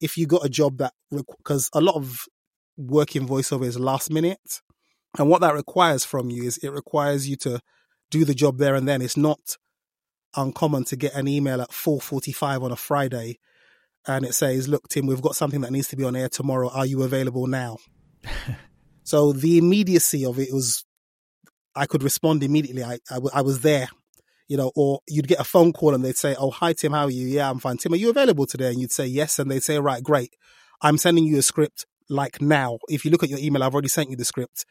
if 0.00 0.16
you 0.16 0.26
got 0.26 0.44
a 0.44 0.48
job 0.48 0.78
that, 0.78 0.92
because 1.10 1.68
a 1.72 1.80
lot 1.80 1.96
of 1.96 2.20
working 2.76 3.26
voiceover 3.26 3.64
is 3.64 3.78
last 3.78 4.10
minute. 4.10 4.60
And 5.18 5.28
what 5.30 5.40
that 5.40 5.54
requires 5.54 6.04
from 6.04 6.30
you 6.30 6.44
is 6.44 6.58
it 6.58 6.70
requires 6.70 7.28
you 7.28 7.36
to 7.36 7.60
do 8.10 8.24
the 8.24 8.34
job 8.34 8.58
there 8.58 8.74
and 8.74 8.86
then. 8.86 9.02
It's 9.02 9.16
not 9.16 9.56
uncommon 10.36 10.84
to 10.84 10.96
get 10.96 11.14
an 11.14 11.28
email 11.28 11.60
at 11.62 11.72
4:45 11.72 12.62
on 12.62 12.72
a 12.72 12.76
Friday 12.76 13.38
and 14.06 14.24
it 14.24 14.34
says, 14.34 14.68
"Look, 14.68 14.88
Tim, 14.88 15.06
we've 15.06 15.22
got 15.22 15.36
something 15.36 15.62
that 15.62 15.72
needs 15.72 15.88
to 15.88 15.96
be 15.96 16.04
on 16.04 16.16
air 16.16 16.28
tomorrow. 16.28 16.68
Are 16.68 16.86
you 16.86 17.02
available 17.02 17.46
now?" 17.46 17.78
so 19.04 19.32
the 19.32 19.58
immediacy 19.58 20.24
of 20.24 20.38
it 20.38 20.52
was, 20.52 20.84
I 21.74 21.86
could 21.86 22.02
respond 22.02 22.42
immediately. 22.42 22.84
I, 22.84 22.98
I, 23.10 23.18
I 23.34 23.42
was 23.42 23.62
there, 23.62 23.88
you 24.48 24.56
know. 24.56 24.70
Or 24.76 25.00
you'd 25.08 25.28
get 25.28 25.40
a 25.40 25.44
phone 25.44 25.72
call 25.72 25.94
and 25.94 26.04
they'd 26.04 26.16
say, 26.16 26.36
"Oh, 26.38 26.50
hi 26.50 26.72
Tim, 26.72 26.92
how 26.92 27.04
are 27.04 27.10
you? 27.10 27.26
Yeah, 27.26 27.50
I'm 27.50 27.58
fine. 27.58 27.78
Tim, 27.78 27.92
are 27.92 27.96
you 27.96 28.10
available 28.10 28.46
today?" 28.46 28.70
And 28.70 28.80
you'd 28.80 28.92
say 28.92 29.06
yes, 29.06 29.38
and 29.38 29.50
they'd 29.50 29.62
say, 29.62 29.78
"Right, 29.78 30.02
great. 30.02 30.34
I'm 30.82 30.98
sending 30.98 31.24
you 31.24 31.38
a 31.38 31.42
script 31.42 31.86
like 32.08 32.40
now. 32.40 32.78
If 32.88 33.04
you 33.04 33.10
look 33.10 33.22
at 33.22 33.30
your 33.30 33.38
email, 33.38 33.62
I've 33.62 33.74
already 33.74 33.88
sent 33.88 34.10
you 34.10 34.16
the 34.16 34.24
script. 34.24 34.64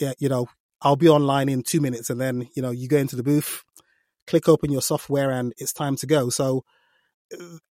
Yeah, 0.00 0.12
you 0.18 0.28
know, 0.28 0.48
I'll 0.82 0.96
be 0.96 1.08
online 1.08 1.48
in 1.48 1.62
two 1.62 1.80
minutes, 1.80 2.10
and 2.10 2.20
then 2.20 2.48
you 2.54 2.62
know, 2.62 2.70
you 2.70 2.88
go 2.88 2.98
into 2.98 3.16
the 3.16 3.22
booth." 3.22 3.64
click 4.30 4.48
open 4.48 4.70
your 4.70 4.80
software 4.80 5.30
and 5.30 5.52
it's 5.58 5.72
time 5.72 5.96
to 5.96 6.06
go. 6.06 6.30
So, 6.30 6.64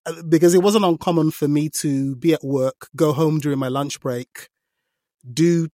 uh, 0.07 0.23
because 0.28 0.55
it 0.55 0.62
wasn't 0.62 0.85
uncommon 0.85 1.31
for 1.31 1.47
me 1.49 1.69
to 1.81 2.17
be 2.17 2.35
at 2.35 2.43
work, 2.43 2.88
go 2.97 3.12
home 3.12 3.38
during 3.38 3.59
my 3.59 3.69
lunch 3.69 4.00
break, 4.00 4.49
do 5.33 5.69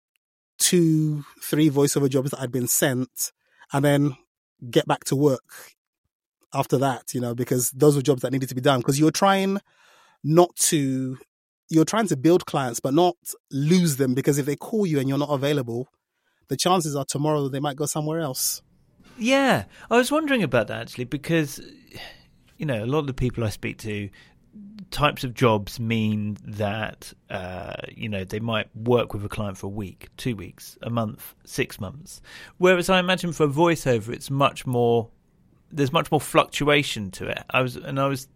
two, 0.58 1.24
three 1.42 1.70
voiceover 1.70 2.08
jobs 2.08 2.30
that 2.30 2.40
I'd 2.40 2.50
been 2.50 2.66
sent, 2.66 3.32
and 3.72 3.84
then 3.84 4.16
get 4.70 4.86
back 4.86 5.04
to 5.04 5.16
work 5.16 5.72
after 6.52 6.78
that, 6.78 7.14
you 7.14 7.20
know, 7.20 7.34
because 7.34 7.70
those 7.70 7.94
were 7.94 8.02
jobs 8.02 8.22
that 8.22 8.32
needed 8.32 8.48
to 8.48 8.54
be 8.54 8.60
done. 8.60 8.80
Because 8.80 8.98
you're 8.98 9.10
trying 9.10 9.60
not 10.24 10.54
to, 10.56 11.18
you're 11.70 11.84
trying 11.84 12.08
to 12.08 12.16
build 12.16 12.44
clients, 12.46 12.80
but 12.80 12.92
not 12.92 13.16
lose 13.50 13.96
them 13.96 14.12
because 14.12 14.36
if 14.38 14.44
they 14.44 14.56
call 14.56 14.84
you 14.84 14.98
and 14.98 15.08
you're 15.08 15.18
not 15.18 15.30
available, 15.30 15.88
the 16.48 16.56
chances 16.56 16.96
are 16.96 17.04
tomorrow 17.04 17.48
they 17.48 17.60
might 17.60 17.76
go 17.76 17.86
somewhere 17.86 18.20
else. 18.20 18.60
Yeah, 19.16 19.64
I 19.90 19.96
was 19.96 20.10
wondering 20.10 20.42
about 20.42 20.66
that 20.66 20.82
actually 20.82 21.04
because 21.04 21.60
you 22.58 22.66
know 22.66 22.84
a 22.84 22.86
lot 22.86 22.98
of 23.00 23.06
the 23.06 23.14
people 23.14 23.44
I 23.44 23.50
speak 23.50 23.78
to 23.78 24.10
types 24.90 25.22
of 25.22 25.34
jobs 25.34 25.78
mean 25.78 26.36
that 26.44 27.12
uh, 27.30 27.74
you 27.94 28.08
know 28.08 28.24
they 28.24 28.40
might 28.40 28.74
work 28.74 29.14
with 29.14 29.24
a 29.24 29.28
client 29.28 29.56
for 29.56 29.66
a 29.66 29.70
week, 29.70 30.08
two 30.16 30.34
weeks, 30.34 30.76
a 30.82 30.90
month, 30.90 31.34
six 31.44 31.80
months. 31.80 32.20
Whereas 32.58 32.90
I 32.90 32.98
imagine 32.98 33.32
for 33.32 33.44
a 33.44 33.48
voiceover, 33.48 34.08
it's 34.08 34.30
much 34.30 34.66
more. 34.66 35.08
There's 35.72 35.92
much 35.92 36.10
more 36.10 36.20
fluctuation 36.20 37.12
to 37.12 37.28
it. 37.28 37.44
I 37.50 37.62
was 37.62 37.76
and 37.76 38.00
I 38.00 38.08
was 38.08 38.26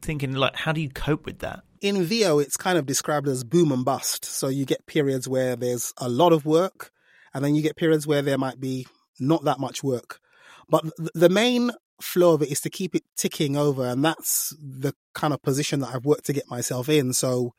thinking 0.00 0.32
like, 0.32 0.56
how 0.56 0.72
do 0.72 0.80
you 0.80 0.88
cope 0.88 1.26
with 1.26 1.40
that? 1.40 1.62
In 1.80 2.04
VO, 2.04 2.38
it's 2.38 2.56
kind 2.56 2.76
of 2.76 2.86
described 2.86 3.26
as 3.26 3.42
boom 3.42 3.72
and 3.72 3.84
bust. 3.84 4.24
So 4.24 4.48
you 4.48 4.66
get 4.66 4.86
periods 4.86 5.26
where 5.26 5.56
there's 5.56 5.94
a 5.96 6.08
lot 6.08 6.32
of 6.32 6.44
work, 6.44 6.90
and 7.32 7.44
then 7.44 7.54
you 7.54 7.62
get 7.62 7.76
periods 7.76 8.06
where 8.06 8.22
there 8.22 8.38
might 8.38 8.60
be 8.60 8.86
not 9.18 9.44
that 9.44 9.58
much 9.58 9.82
work. 9.82 10.20
But 10.68 10.84
the 11.14 11.28
main 11.28 11.70
flow 12.00 12.34
of 12.34 12.42
it 12.42 12.50
is 12.50 12.60
to 12.62 12.70
keep 12.70 12.94
it 12.94 13.04
ticking 13.16 13.56
over. 13.56 13.86
And 13.86 14.04
that's 14.04 14.54
the 14.60 14.94
kind 15.14 15.34
of 15.34 15.42
position 15.42 15.80
that 15.80 15.94
I've 15.94 16.04
worked 16.04 16.26
to 16.26 16.32
get 16.32 16.48
myself 16.48 16.88
in. 16.88 17.12
So 17.12 17.54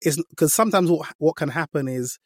it's 0.00 0.22
because 0.30 0.52
sometimes 0.52 0.90
what, 0.90 1.12
what 1.18 1.36
can 1.36 1.50
happen 1.50 1.88
is 1.88 2.18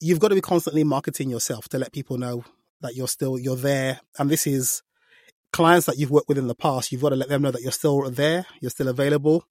you've 0.00 0.20
got 0.20 0.28
to 0.28 0.34
be 0.34 0.40
constantly 0.40 0.84
marketing 0.84 1.30
yourself 1.30 1.68
to 1.70 1.78
let 1.78 1.92
people 1.92 2.18
know 2.18 2.44
that 2.80 2.94
you're 2.94 3.08
still, 3.08 3.38
you're 3.38 3.56
there. 3.56 4.00
And 4.18 4.30
this 4.30 4.46
is 4.46 4.82
clients 5.52 5.86
that 5.86 5.98
you've 5.98 6.10
worked 6.10 6.28
with 6.28 6.38
in 6.38 6.48
the 6.48 6.54
past. 6.54 6.92
You've 6.92 7.02
got 7.02 7.10
to 7.10 7.16
let 7.16 7.28
them 7.28 7.42
know 7.42 7.50
that 7.50 7.62
you're 7.62 7.72
still 7.72 8.10
there. 8.10 8.46
You're 8.60 8.70
still 8.70 8.88
available. 8.88 9.44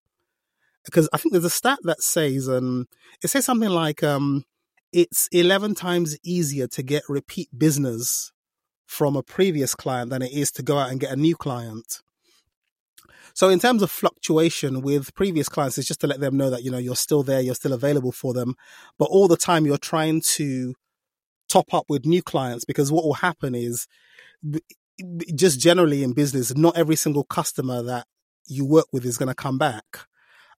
Because 0.84 1.08
I 1.12 1.18
think 1.18 1.32
there's 1.32 1.44
a 1.44 1.50
stat 1.50 1.78
that 1.82 2.02
says, 2.02 2.48
um, 2.48 2.86
it 3.22 3.28
says 3.28 3.44
something 3.44 3.70
like, 3.70 4.02
um, 4.02 4.44
it's 4.92 5.28
11 5.32 5.74
times 5.74 6.16
easier 6.22 6.66
to 6.68 6.82
get 6.82 7.02
repeat 7.08 7.48
business 7.56 8.32
from 8.86 9.16
a 9.16 9.22
previous 9.22 9.74
client 9.74 10.10
than 10.10 10.22
it 10.22 10.32
is 10.32 10.52
to 10.52 10.62
go 10.62 10.78
out 10.78 10.90
and 10.90 11.00
get 11.00 11.12
a 11.12 11.16
new 11.16 11.34
client. 11.34 12.00
So 13.34 13.48
in 13.48 13.58
terms 13.58 13.82
of 13.82 13.90
fluctuation 13.90 14.82
with 14.82 15.12
previous 15.14 15.48
clients, 15.48 15.76
it's 15.76 15.88
just 15.88 16.00
to 16.02 16.06
let 16.06 16.20
them 16.20 16.36
know 16.36 16.50
that, 16.50 16.62
you 16.62 16.70
know, 16.70 16.78
you're 16.78 16.94
still 16.94 17.24
there, 17.24 17.40
you're 17.40 17.56
still 17.56 17.72
available 17.72 18.12
for 18.12 18.32
them. 18.32 18.54
But 18.96 19.06
all 19.06 19.26
the 19.26 19.36
time 19.36 19.66
you're 19.66 19.78
trying 19.78 20.20
to 20.36 20.74
top 21.48 21.74
up 21.74 21.86
with 21.88 22.06
new 22.06 22.22
clients 22.22 22.64
because 22.64 22.92
what 22.92 23.04
will 23.04 23.14
happen 23.14 23.54
is 23.54 23.86
just 25.34 25.58
generally 25.58 26.04
in 26.04 26.12
business, 26.12 26.54
not 26.56 26.76
every 26.76 26.96
single 26.96 27.24
customer 27.24 27.82
that 27.82 28.06
you 28.46 28.64
work 28.64 28.86
with 28.92 29.04
is 29.04 29.18
going 29.18 29.28
to 29.28 29.34
come 29.34 29.58
back. 29.58 30.06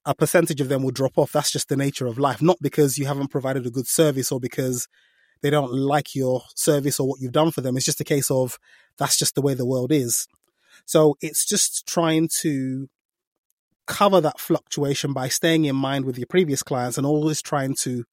A 0.06 0.14
percentage 0.14 0.60
of 0.60 0.68
them 0.68 0.82
will 0.82 0.92
drop 0.92 1.18
off. 1.18 1.32
That's 1.32 1.50
just 1.50 1.68
the 1.68 1.76
nature 1.76 2.06
of 2.06 2.18
life, 2.18 2.40
not 2.40 2.58
because 2.62 2.96
you 2.96 3.06
haven't 3.06 3.28
provided 3.28 3.66
a 3.66 3.70
good 3.70 3.88
service 3.88 4.32
or 4.32 4.40
because 4.40 4.88
they 5.42 5.50
don't 5.50 5.72
like 5.72 6.14
your 6.14 6.42
service 6.54 6.98
or 6.98 7.08
what 7.08 7.20
you've 7.20 7.32
done 7.32 7.50
for 7.50 7.60
them. 7.60 7.76
It's 7.76 7.84
just 7.84 8.00
a 8.00 8.04
case 8.04 8.30
of 8.30 8.58
that's 8.98 9.18
just 9.18 9.34
the 9.34 9.42
way 9.42 9.54
the 9.54 9.66
world 9.66 9.92
is. 9.92 10.26
So 10.84 11.16
it's 11.20 11.44
just 11.44 11.86
trying 11.86 12.28
to 12.40 12.88
cover 13.86 14.20
that 14.20 14.40
fluctuation 14.40 15.12
by 15.12 15.28
staying 15.28 15.64
in 15.64 15.76
mind 15.76 16.04
with 16.04 16.18
your 16.18 16.26
previous 16.26 16.62
clients 16.62 16.98
and 16.98 17.06
always 17.06 17.42
trying 17.42 17.74
to 17.74 18.04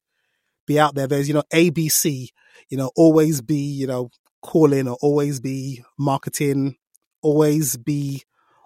be 0.66 0.80
out 0.80 0.96
there. 0.96 1.08
There's, 1.08 1.28
you 1.28 1.34
know, 1.34 1.44
ABC, 1.54 2.30
you 2.70 2.78
know, 2.78 2.92
always 2.96 3.42
be, 3.42 3.58
you 3.58 3.88
know, 3.88 4.10
calling 4.42 4.88
or 4.88 4.98
always 5.02 5.40
be 5.40 5.84
marketing, 5.98 6.76
always 7.22 7.78
be 7.78 8.24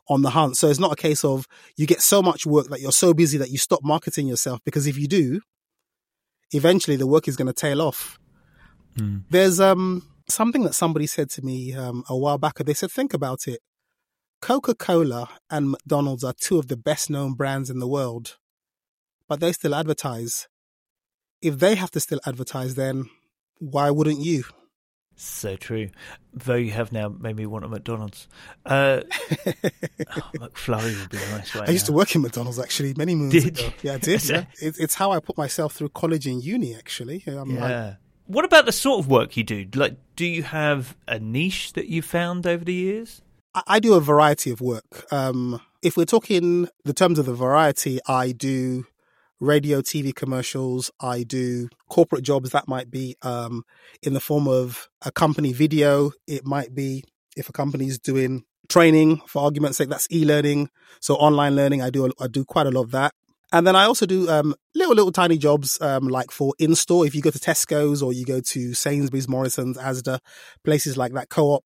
on 0.09 0.21
the 0.21 0.29
hunt. 0.29 0.57
So 0.57 0.69
it's 0.69 0.79
not 0.79 0.93
a 0.93 0.95
case 0.95 1.23
of 1.23 1.47
you 1.75 1.85
get 1.85 2.01
so 2.01 2.21
much 2.21 2.45
work 2.45 2.67
that 2.69 2.79
you're 2.79 2.91
so 2.91 3.13
busy 3.13 3.37
that 3.37 3.49
you 3.49 3.57
stop 3.57 3.81
marketing 3.83 4.27
yourself 4.27 4.59
because 4.63 4.87
if 4.87 4.97
you 4.97 5.07
do, 5.07 5.41
eventually 6.51 6.95
the 6.95 7.07
work 7.07 7.27
is 7.27 7.35
going 7.35 7.47
to 7.47 7.53
tail 7.53 7.81
off. 7.81 8.17
Mm. 8.97 9.23
There's 9.29 9.59
um 9.59 10.03
something 10.29 10.63
that 10.63 10.73
somebody 10.73 11.07
said 11.07 11.29
to 11.31 11.41
me 11.41 11.73
um, 11.73 12.03
a 12.09 12.17
while 12.17 12.37
back. 12.37 12.55
They 12.55 12.73
said, 12.73 12.91
think 12.91 13.13
about 13.13 13.47
it. 13.47 13.59
Coca 14.41 14.75
Cola 14.75 15.29
and 15.49 15.71
McDonald's 15.71 16.23
are 16.23 16.33
two 16.33 16.59
of 16.59 16.67
the 16.67 16.77
best 16.77 17.09
known 17.09 17.33
brands 17.33 17.69
in 17.69 17.79
the 17.79 17.87
world, 17.87 18.37
but 19.27 19.39
they 19.39 19.51
still 19.51 19.73
advertise. 19.73 20.47
If 21.41 21.59
they 21.59 21.75
have 21.75 21.91
to 21.91 21.99
still 21.99 22.19
advertise, 22.25 22.75
then 22.75 23.09
why 23.59 23.89
wouldn't 23.89 24.19
you? 24.19 24.43
So 25.19 25.55
true. 25.55 25.89
Though 26.31 26.55
you 26.55 26.71
have 26.71 26.91
now 26.91 27.09
made 27.09 27.35
me 27.35 27.47
want 27.47 27.65
a 27.65 27.67
McDonald's. 27.67 28.27
Uh, 28.65 29.01
oh, 29.11 30.21
McFlurry 30.35 30.99
would 30.99 31.09
be 31.09 31.17
a 31.17 31.29
nice 31.31 31.55
right 31.55 31.67
I 31.67 31.71
used 31.71 31.85
now. 31.85 31.87
to 31.87 31.93
work 31.93 32.15
in 32.15 32.21
McDonald's 32.21 32.59
actually 32.59 32.93
many 32.95 33.15
moons 33.15 33.33
did 33.33 33.45
ago. 33.45 33.65
You? 33.65 33.71
Yeah, 33.81 33.93
I 33.93 33.97
did. 33.97 34.29
yeah. 34.29 34.45
It, 34.61 34.75
it's 34.79 34.93
how 34.93 35.11
I 35.11 35.19
put 35.19 35.35
myself 35.35 35.73
through 35.73 35.89
college 35.89 36.27
and 36.27 36.43
uni. 36.43 36.75
Actually, 36.75 37.23
I'm, 37.25 37.49
yeah. 37.49 37.95
What 38.27 38.45
about 38.45 38.67
the 38.67 38.71
sort 38.71 38.99
of 38.99 39.09
work 39.09 39.35
you 39.35 39.43
do? 39.43 39.65
Like, 39.73 39.97
do 40.15 40.25
you 40.25 40.43
have 40.43 40.95
a 41.07 41.17
niche 41.17 41.73
that 41.73 41.87
you've 41.87 42.05
found 42.05 42.45
over 42.45 42.63
the 42.63 42.73
years? 42.73 43.21
I 43.65 43.79
do 43.79 43.95
a 43.95 44.01
variety 44.01 44.51
of 44.51 44.61
work. 44.61 45.11
Um, 45.11 45.59
if 45.81 45.97
we're 45.97 46.05
talking 46.05 46.67
the 46.83 46.93
terms 46.93 47.17
of 47.17 47.25
the 47.25 47.33
variety, 47.33 47.99
I 48.07 48.33
do 48.33 48.85
radio, 49.39 49.81
TV 49.81 50.13
commercials. 50.13 50.91
I 50.99 51.23
do 51.23 51.69
corporate 51.89 52.23
jobs 52.23 52.51
that 52.51 52.67
might 52.67 52.89
be 52.89 53.15
um, 53.21 53.63
in 54.01 54.13
the 54.13 54.19
form 54.19 54.47
of 54.47 54.87
a 55.03 55.11
company 55.11 55.53
video. 55.53 56.11
It 56.27 56.45
might 56.45 56.73
be 56.73 57.03
if 57.35 57.49
a 57.49 57.53
company 57.53 57.87
is 57.87 57.99
doing 57.99 58.43
training, 58.69 59.21
for 59.27 59.43
argument's 59.43 59.77
sake, 59.77 59.89
that's 59.89 60.07
e-learning. 60.11 60.69
So 60.99 61.15
online 61.15 61.55
learning, 61.55 61.81
I 61.81 61.89
do 61.89 62.11
I 62.19 62.27
do 62.27 62.43
quite 62.43 62.67
a 62.67 62.71
lot 62.71 62.83
of 62.83 62.91
that. 62.91 63.13
And 63.53 63.65
then 63.65 63.77
I 63.77 63.85
also 63.85 64.05
do 64.05 64.29
um, 64.29 64.53
little, 64.75 64.93
little 64.93 65.11
tiny 65.11 65.37
jobs 65.37 65.79
um, 65.79 66.09
like 66.09 66.31
for 66.31 66.53
in 66.59 66.75
store. 66.75 67.05
If 67.05 67.15
you 67.15 67.21
go 67.21 67.31
to 67.31 67.39
Tesco's 67.39 68.03
or 68.03 68.11
you 68.11 68.25
go 68.25 68.41
to 68.41 68.73
Sainsbury's, 68.73 69.29
Morrison's, 69.29 69.77
Asda, 69.77 70.19
places 70.65 70.97
like 70.97 71.13
that, 71.13 71.29
co 71.29 71.51
op, 71.51 71.63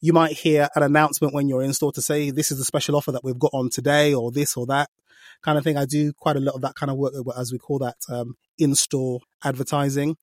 you 0.00 0.12
might 0.12 0.32
hear 0.32 0.68
an 0.74 0.82
announcement 0.82 1.34
when 1.34 1.48
you're 1.48 1.62
in 1.62 1.72
store 1.72 1.92
to 1.92 2.02
say, 2.02 2.30
this 2.30 2.50
is 2.50 2.58
the 2.58 2.64
special 2.64 2.96
offer 2.96 3.12
that 3.12 3.24
we've 3.24 3.38
got 3.38 3.50
on 3.54 3.70
today 3.70 4.14
or 4.14 4.30
this 4.30 4.56
or 4.56 4.66
that 4.66 4.90
kind 5.42 5.58
of 5.58 5.64
thing. 5.64 5.76
I 5.76 5.84
do 5.84 6.12
quite 6.12 6.36
a 6.36 6.40
lot 6.40 6.54
of 6.54 6.62
that 6.62 6.74
kind 6.74 6.90
of 6.90 6.96
work, 6.96 7.14
as 7.36 7.52
we 7.52 7.58
call 7.58 7.78
that, 7.80 7.96
um, 8.08 8.36
in 8.58 8.74
store 8.74 9.20
advertising. 9.42 10.16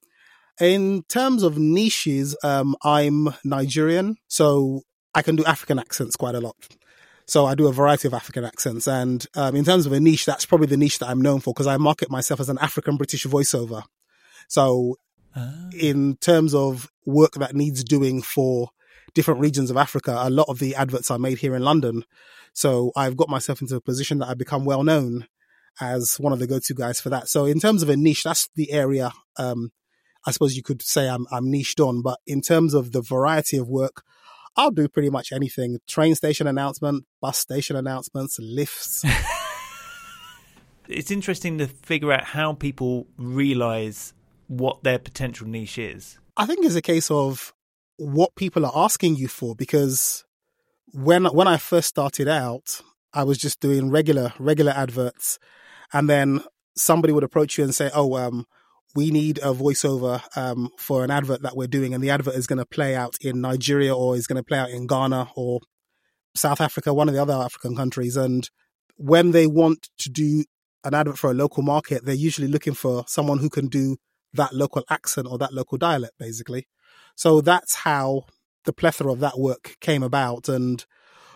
In 0.59 1.03
terms 1.09 1.43
of 1.43 1.57
niches, 1.57 2.35
um, 2.43 2.75
I'm 2.83 3.29
Nigerian, 3.43 4.17
so 4.27 4.81
I 5.15 5.21
can 5.21 5.35
do 5.35 5.45
African 5.45 5.79
accents 5.79 6.15
quite 6.15 6.35
a 6.35 6.41
lot. 6.41 6.55
So 7.25 7.45
I 7.45 7.55
do 7.55 7.67
a 7.67 7.73
variety 7.73 8.07
of 8.07 8.13
African 8.13 8.43
accents. 8.43 8.87
And 8.87 9.25
um, 9.35 9.55
in 9.55 9.63
terms 9.63 9.85
of 9.85 9.93
a 9.93 9.99
niche, 9.99 10.25
that's 10.25 10.45
probably 10.45 10.67
the 10.67 10.77
niche 10.77 10.99
that 10.99 11.09
I'm 11.09 11.21
known 11.21 11.39
for 11.39 11.53
because 11.53 11.67
I 11.67 11.77
market 11.77 12.11
myself 12.11 12.39
as 12.39 12.49
an 12.49 12.57
African 12.59 12.97
British 12.97 13.25
voiceover. 13.25 13.83
So 14.47 14.97
oh. 15.35 15.69
in 15.73 16.17
terms 16.17 16.53
of 16.53 16.91
work 17.05 17.33
that 17.35 17.55
needs 17.55 17.83
doing 17.83 18.21
for 18.21 18.71
different 19.13 19.39
regions 19.39 19.69
of 19.69 19.77
Africa, 19.77 20.17
a 20.19 20.29
lot 20.29 20.47
of 20.49 20.59
the 20.59 20.75
adverts 20.75 21.11
are 21.11 21.19
made 21.19 21.39
here 21.39 21.55
in 21.55 21.63
London. 21.63 22.03
So 22.53 22.91
I've 22.95 23.17
got 23.17 23.29
myself 23.29 23.61
into 23.61 23.75
a 23.75 23.81
position 23.81 24.19
that 24.19 24.29
I've 24.29 24.37
become 24.37 24.65
well 24.65 24.83
known 24.83 25.27
as 25.79 26.15
one 26.19 26.33
of 26.33 26.39
the 26.39 26.47
go-to 26.47 26.73
guys 26.73 26.99
for 26.99 27.09
that. 27.09 27.29
So 27.29 27.45
in 27.45 27.59
terms 27.59 27.81
of 27.81 27.89
a 27.89 27.95
niche, 27.95 28.23
that's 28.23 28.49
the 28.55 28.71
area 28.71 29.11
um, 29.37 29.71
I 30.25 30.31
suppose 30.31 30.55
you 30.55 30.63
could 30.63 30.81
say 30.81 31.09
I'm, 31.09 31.25
I'm 31.31 31.49
niched 31.49 31.79
on. 31.79 32.01
But 32.01 32.19
in 32.27 32.41
terms 32.41 32.73
of 32.73 32.91
the 32.91 33.01
variety 33.01 33.57
of 33.57 33.67
work, 33.67 34.03
I'll 34.55 34.71
do 34.71 34.87
pretty 34.87 35.09
much 35.09 35.31
anything. 35.31 35.79
Train 35.87 36.15
station 36.15 36.47
announcement, 36.47 37.05
bus 37.21 37.37
station 37.37 37.75
announcements, 37.75 38.37
lifts. 38.39 39.03
it's 40.87 41.11
interesting 41.11 41.57
to 41.57 41.67
figure 41.67 42.11
out 42.11 42.25
how 42.25 42.53
people 42.53 43.07
realize 43.17 44.13
what 44.47 44.83
their 44.83 44.99
potential 44.99 45.47
niche 45.47 45.77
is? 45.77 46.19
I 46.35 46.45
think 46.45 46.65
it's 46.65 46.75
a 46.75 46.81
case 46.81 47.09
of 47.09 47.53
what 48.01 48.33
people 48.35 48.65
are 48.65 48.71
asking 48.75 49.15
you 49.15 49.27
for 49.27 49.55
because 49.55 50.25
when 50.91 51.25
when 51.25 51.47
I 51.47 51.57
first 51.57 51.87
started 51.87 52.27
out, 52.27 52.81
I 53.13 53.23
was 53.23 53.37
just 53.37 53.59
doing 53.59 53.91
regular 53.91 54.33
regular 54.39 54.71
adverts, 54.71 55.37
and 55.93 56.09
then 56.09 56.43
somebody 56.75 57.13
would 57.13 57.23
approach 57.23 57.57
you 57.57 57.63
and 57.63 57.75
say, 57.75 57.91
"Oh, 57.93 58.17
um, 58.17 58.45
we 58.95 59.11
need 59.11 59.37
a 59.37 59.53
voiceover 59.53 60.21
um, 60.35 60.69
for 60.79 61.03
an 61.03 61.11
advert 61.11 61.43
that 61.43 61.55
we're 61.55 61.67
doing, 61.67 61.93
and 61.93 62.03
the 62.03 62.09
advert 62.09 62.35
is 62.35 62.47
going 62.47 62.57
to 62.59 62.65
play 62.65 62.95
out 62.95 63.15
in 63.21 63.39
Nigeria 63.39 63.95
or 63.95 64.15
is 64.15 64.25
going 64.27 64.37
to 64.37 64.43
play 64.43 64.57
out 64.57 64.71
in 64.71 64.87
Ghana 64.87 65.29
or 65.35 65.59
South 66.35 66.59
Africa, 66.59 66.93
one 66.93 67.07
of 67.07 67.13
the 67.13 67.21
other 67.21 67.33
African 67.35 67.75
countries." 67.75 68.17
And 68.17 68.49
when 68.97 69.31
they 69.31 69.45
want 69.45 69.89
to 69.99 70.09
do 70.09 70.43
an 70.83 70.95
advert 70.95 71.19
for 71.19 71.29
a 71.29 71.35
local 71.35 71.61
market, 71.61 72.03
they're 72.03 72.15
usually 72.15 72.47
looking 72.47 72.73
for 72.73 73.03
someone 73.07 73.37
who 73.37 73.49
can 73.49 73.67
do 73.67 73.97
that 74.33 74.53
local 74.53 74.83
accent 74.89 75.27
or 75.29 75.37
that 75.37 75.53
local 75.53 75.77
dialect, 75.77 76.13
basically. 76.17 76.67
So 77.15 77.41
that's 77.41 77.75
how 77.75 78.25
the 78.65 78.73
plethora 78.73 79.11
of 79.11 79.19
that 79.19 79.39
work 79.39 79.75
came 79.81 80.03
about. 80.03 80.49
And 80.49 80.85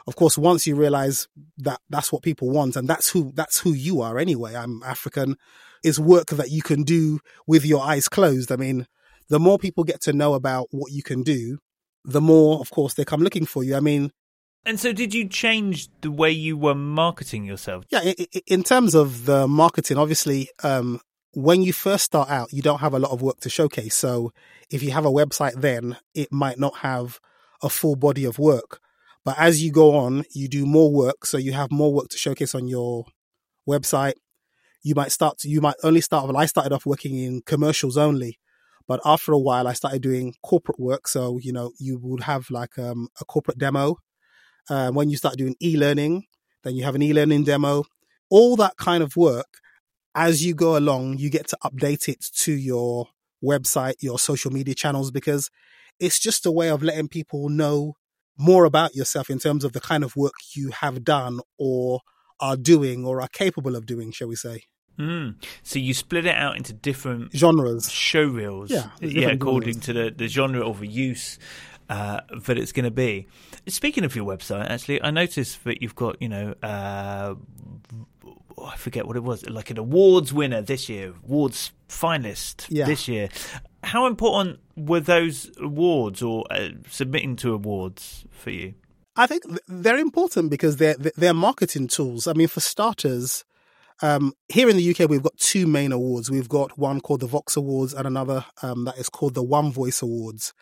of 0.07 0.15
course, 0.15 0.37
once 0.37 0.67
you 0.67 0.75
realize 0.75 1.27
that 1.57 1.81
that's 1.89 2.11
what 2.11 2.23
people 2.23 2.49
want 2.49 2.75
and 2.75 2.87
that's 2.87 3.09
who, 3.09 3.31
that's 3.33 3.59
who 3.59 3.73
you 3.73 4.01
are 4.01 4.17
anyway. 4.17 4.55
I'm 4.55 4.83
African 4.83 5.37
is 5.83 5.99
work 5.99 6.27
that 6.27 6.51
you 6.51 6.61
can 6.61 6.83
do 6.83 7.19
with 7.47 7.65
your 7.65 7.83
eyes 7.83 8.07
closed. 8.07 8.51
I 8.51 8.55
mean, 8.55 8.87
the 9.29 9.39
more 9.39 9.57
people 9.57 9.83
get 9.83 10.01
to 10.01 10.13
know 10.13 10.33
about 10.33 10.67
what 10.71 10.91
you 10.91 11.03
can 11.03 11.23
do, 11.23 11.59
the 12.03 12.21
more, 12.21 12.59
of 12.59 12.69
course, 12.69 12.93
they 12.93 13.05
come 13.05 13.21
looking 13.21 13.45
for 13.45 13.63
you. 13.63 13.75
I 13.75 13.79
mean, 13.79 14.11
and 14.67 14.79
so, 14.79 14.91
did 14.91 15.13
you 15.13 15.27
change 15.27 15.89
the 16.01 16.09
way 16.09 16.31
you 16.31 16.57
were 16.57 16.73
marketing 16.73 17.45
yourself? 17.45 17.85
Yeah, 17.91 18.13
in 18.47 18.63
terms 18.63 18.95
of 18.95 19.25
the 19.25 19.47
marketing, 19.47 19.97
obviously, 19.97 20.49
um, 20.63 21.01
when 21.35 21.61
you 21.61 21.73
first 21.73 22.05
start 22.05 22.29
out, 22.29 22.51
you 22.53 22.61
don't 22.61 22.79
have 22.79 22.93
a 22.93 22.99
lot 22.99 23.11
of 23.11 23.21
work 23.21 23.41
to 23.41 23.49
showcase. 23.49 23.95
So 23.95 24.31
if 24.69 24.81
you 24.81 24.91
have 24.91 25.05
a 25.05 25.11
website, 25.11 25.59
then 25.59 25.97
it 26.13 26.31
might 26.31 26.57
not 26.57 26.77
have 26.77 27.19
a 27.61 27.69
full 27.69 27.97
body 27.97 28.23
of 28.23 28.39
work. 28.39 28.79
But 29.25 29.37
as 29.37 29.61
you 29.61 29.71
go 29.71 29.95
on, 29.95 30.23
you 30.31 30.47
do 30.47 30.65
more 30.65 30.91
work. 30.91 31.25
So 31.25 31.37
you 31.37 31.51
have 31.51 31.71
more 31.71 31.93
work 31.93 32.07
to 32.09 32.17
showcase 32.17 32.55
on 32.55 32.67
your 32.67 33.05
website. 33.67 34.13
You 34.81 34.95
might 34.95 35.11
start 35.11 35.39
to, 35.39 35.49
you 35.49 35.59
might 35.59 35.75
only 35.83 35.99
start, 35.99 36.25
well, 36.25 36.37
I 36.37 36.45
started 36.45 36.71
off 36.71 36.85
working 36.85 37.17
in 37.17 37.41
commercials 37.41 37.97
only. 37.97 38.39
But 38.87 39.01
after 39.03 39.33
a 39.33 39.39
while, 39.39 39.67
I 39.67 39.73
started 39.73 40.01
doing 40.01 40.35
corporate 40.41 40.79
work. 40.79 41.07
So, 41.07 41.37
you 41.41 41.51
know, 41.51 41.71
you 41.79 41.99
would 42.01 42.23
have 42.23 42.49
like 42.49 42.77
um, 42.77 43.09
a 43.19 43.25
corporate 43.25 43.57
demo. 43.57 43.97
Uh, 44.69 44.91
when 44.91 45.09
you 45.09 45.17
start 45.17 45.37
doing 45.37 45.55
e 45.61 45.75
learning, 45.75 46.23
then 46.63 46.75
you 46.75 46.83
have 46.85 46.95
an 46.95 47.01
e 47.01 47.11
learning 47.11 47.43
demo. 47.43 47.83
All 48.29 48.55
that 48.55 48.77
kind 48.77 49.03
of 49.03 49.17
work 49.17 49.47
as 50.15 50.45
you 50.45 50.55
go 50.55 50.77
along, 50.77 51.17
you 51.17 51.29
get 51.29 51.47
to 51.49 51.57
update 51.63 52.07
it 52.07 52.25
to 52.37 52.53
your 52.53 53.09
website, 53.43 53.95
your 53.99 54.17
social 54.17 54.51
media 54.51 54.73
channels, 54.73 55.11
because 55.11 55.51
it's 55.99 56.19
just 56.19 56.45
a 56.45 56.51
way 56.51 56.69
of 56.69 56.81
letting 56.81 57.09
people 57.09 57.49
know 57.49 57.93
more 58.37 58.65
about 58.65 58.95
yourself 58.95 59.29
in 59.29 59.39
terms 59.39 59.63
of 59.63 59.73
the 59.73 59.79
kind 59.79 60.03
of 60.03 60.15
work 60.15 60.33
you 60.55 60.71
have 60.71 61.03
done 61.03 61.39
or 61.57 61.99
are 62.39 62.57
doing 62.57 63.05
or 63.05 63.21
are 63.21 63.29
capable 63.29 63.75
of 63.75 63.85
doing, 63.85 64.11
shall 64.11 64.27
we 64.27 64.35
say. 64.35 64.63
Mm. 64.99 65.35
So 65.63 65.79
you 65.79 65.93
split 65.93 66.25
it 66.25 66.35
out 66.35 66.55
into 66.55 66.71
different 66.71 67.35
genres, 67.35 67.91
show 67.91 68.25
reels, 68.25 68.71
yeah, 68.71 68.89
yeah, 69.01 69.29
according 69.29 69.81
to 69.81 69.93
the, 69.93 70.13
the 70.15 70.27
genre 70.27 70.65
of 70.65 70.83
use 70.83 71.37
uh, 71.89 72.21
that 72.45 72.57
it's 72.57 72.71
going 72.71 72.85
to 72.85 72.91
be. 72.91 73.27
Speaking 73.67 74.05
of 74.05 74.15
your 74.15 74.25
website, 74.25 74.69
actually, 74.69 75.01
I 75.03 75.11
noticed 75.11 75.63
that 75.65 75.81
you've 75.81 75.95
got 75.95 76.21
you 76.21 76.29
know 76.29 76.55
uh, 76.63 77.35
oh, 78.57 78.65
I 78.65 78.75
forget 78.75 79.07
what 79.07 79.15
it 79.15 79.23
was, 79.23 79.47
like 79.49 79.69
an 79.69 79.77
awards 79.77 80.33
winner 80.33 80.61
this 80.61 80.89
year, 80.89 81.13
awards 81.23 81.71
finalist 81.89 82.65
yeah. 82.69 82.85
this 82.85 83.07
year. 83.07 83.29
How 83.83 84.07
important 84.07 84.59
were 84.75 84.99
those 84.99 85.51
awards 85.59 86.21
or 86.21 86.45
uh, 86.49 86.69
submitting 86.89 87.35
to 87.37 87.53
awards 87.53 88.25
for 88.31 88.49
you? 88.49 88.73
I 89.15 89.27
think 89.27 89.43
they're 89.67 89.97
important 89.97 90.49
because 90.49 90.77
they're 90.77 90.95
they're 90.95 91.33
marketing 91.33 91.87
tools. 91.87 92.27
I 92.27 92.33
mean, 92.33 92.47
for 92.47 92.59
starters, 92.59 93.45
um, 94.01 94.33
here 94.49 94.69
in 94.69 94.75
the 94.75 94.89
UK, 94.89 95.09
we've 95.09 95.23
got 95.23 95.37
two 95.37 95.67
main 95.67 95.91
awards. 95.91 96.29
We've 96.29 96.49
got 96.49 96.77
one 96.77 96.99
called 96.99 97.21
the 97.21 97.27
Vox 97.27 97.55
Awards 97.55 97.93
and 97.93 98.05
another 98.05 98.45
um, 98.61 98.85
that 98.85 98.97
is 98.97 99.09
called 99.09 99.35
the 99.35 99.43
One 99.43 99.71
Voice 99.71 100.01
Awards. 100.01 100.53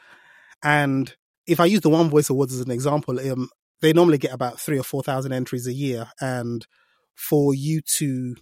And 0.64 1.16
if 1.48 1.60
I 1.60 1.66
use 1.66 1.82
the 1.82 1.90
One 1.90 2.10
Voice 2.10 2.30
Awards 2.30 2.54
as 2.54 2.62
an 2.62 2.72
example, 2.72 3.20
um, 3.20 3.50
they 3.82 3.92
normally 3.92 4.20
get 4.20 4.34
about 4.34 4.60
three 4.60 4.78
or 4.78 4.84
four 4.84 5.02
thousand 5.02 5.34
entries 5.34 5.68
a 5.68 5.74
year, 5.74 6.10
and 6.22 6.66
for 7.16 7.54
you 7.54 7.82
to 7.82 8.36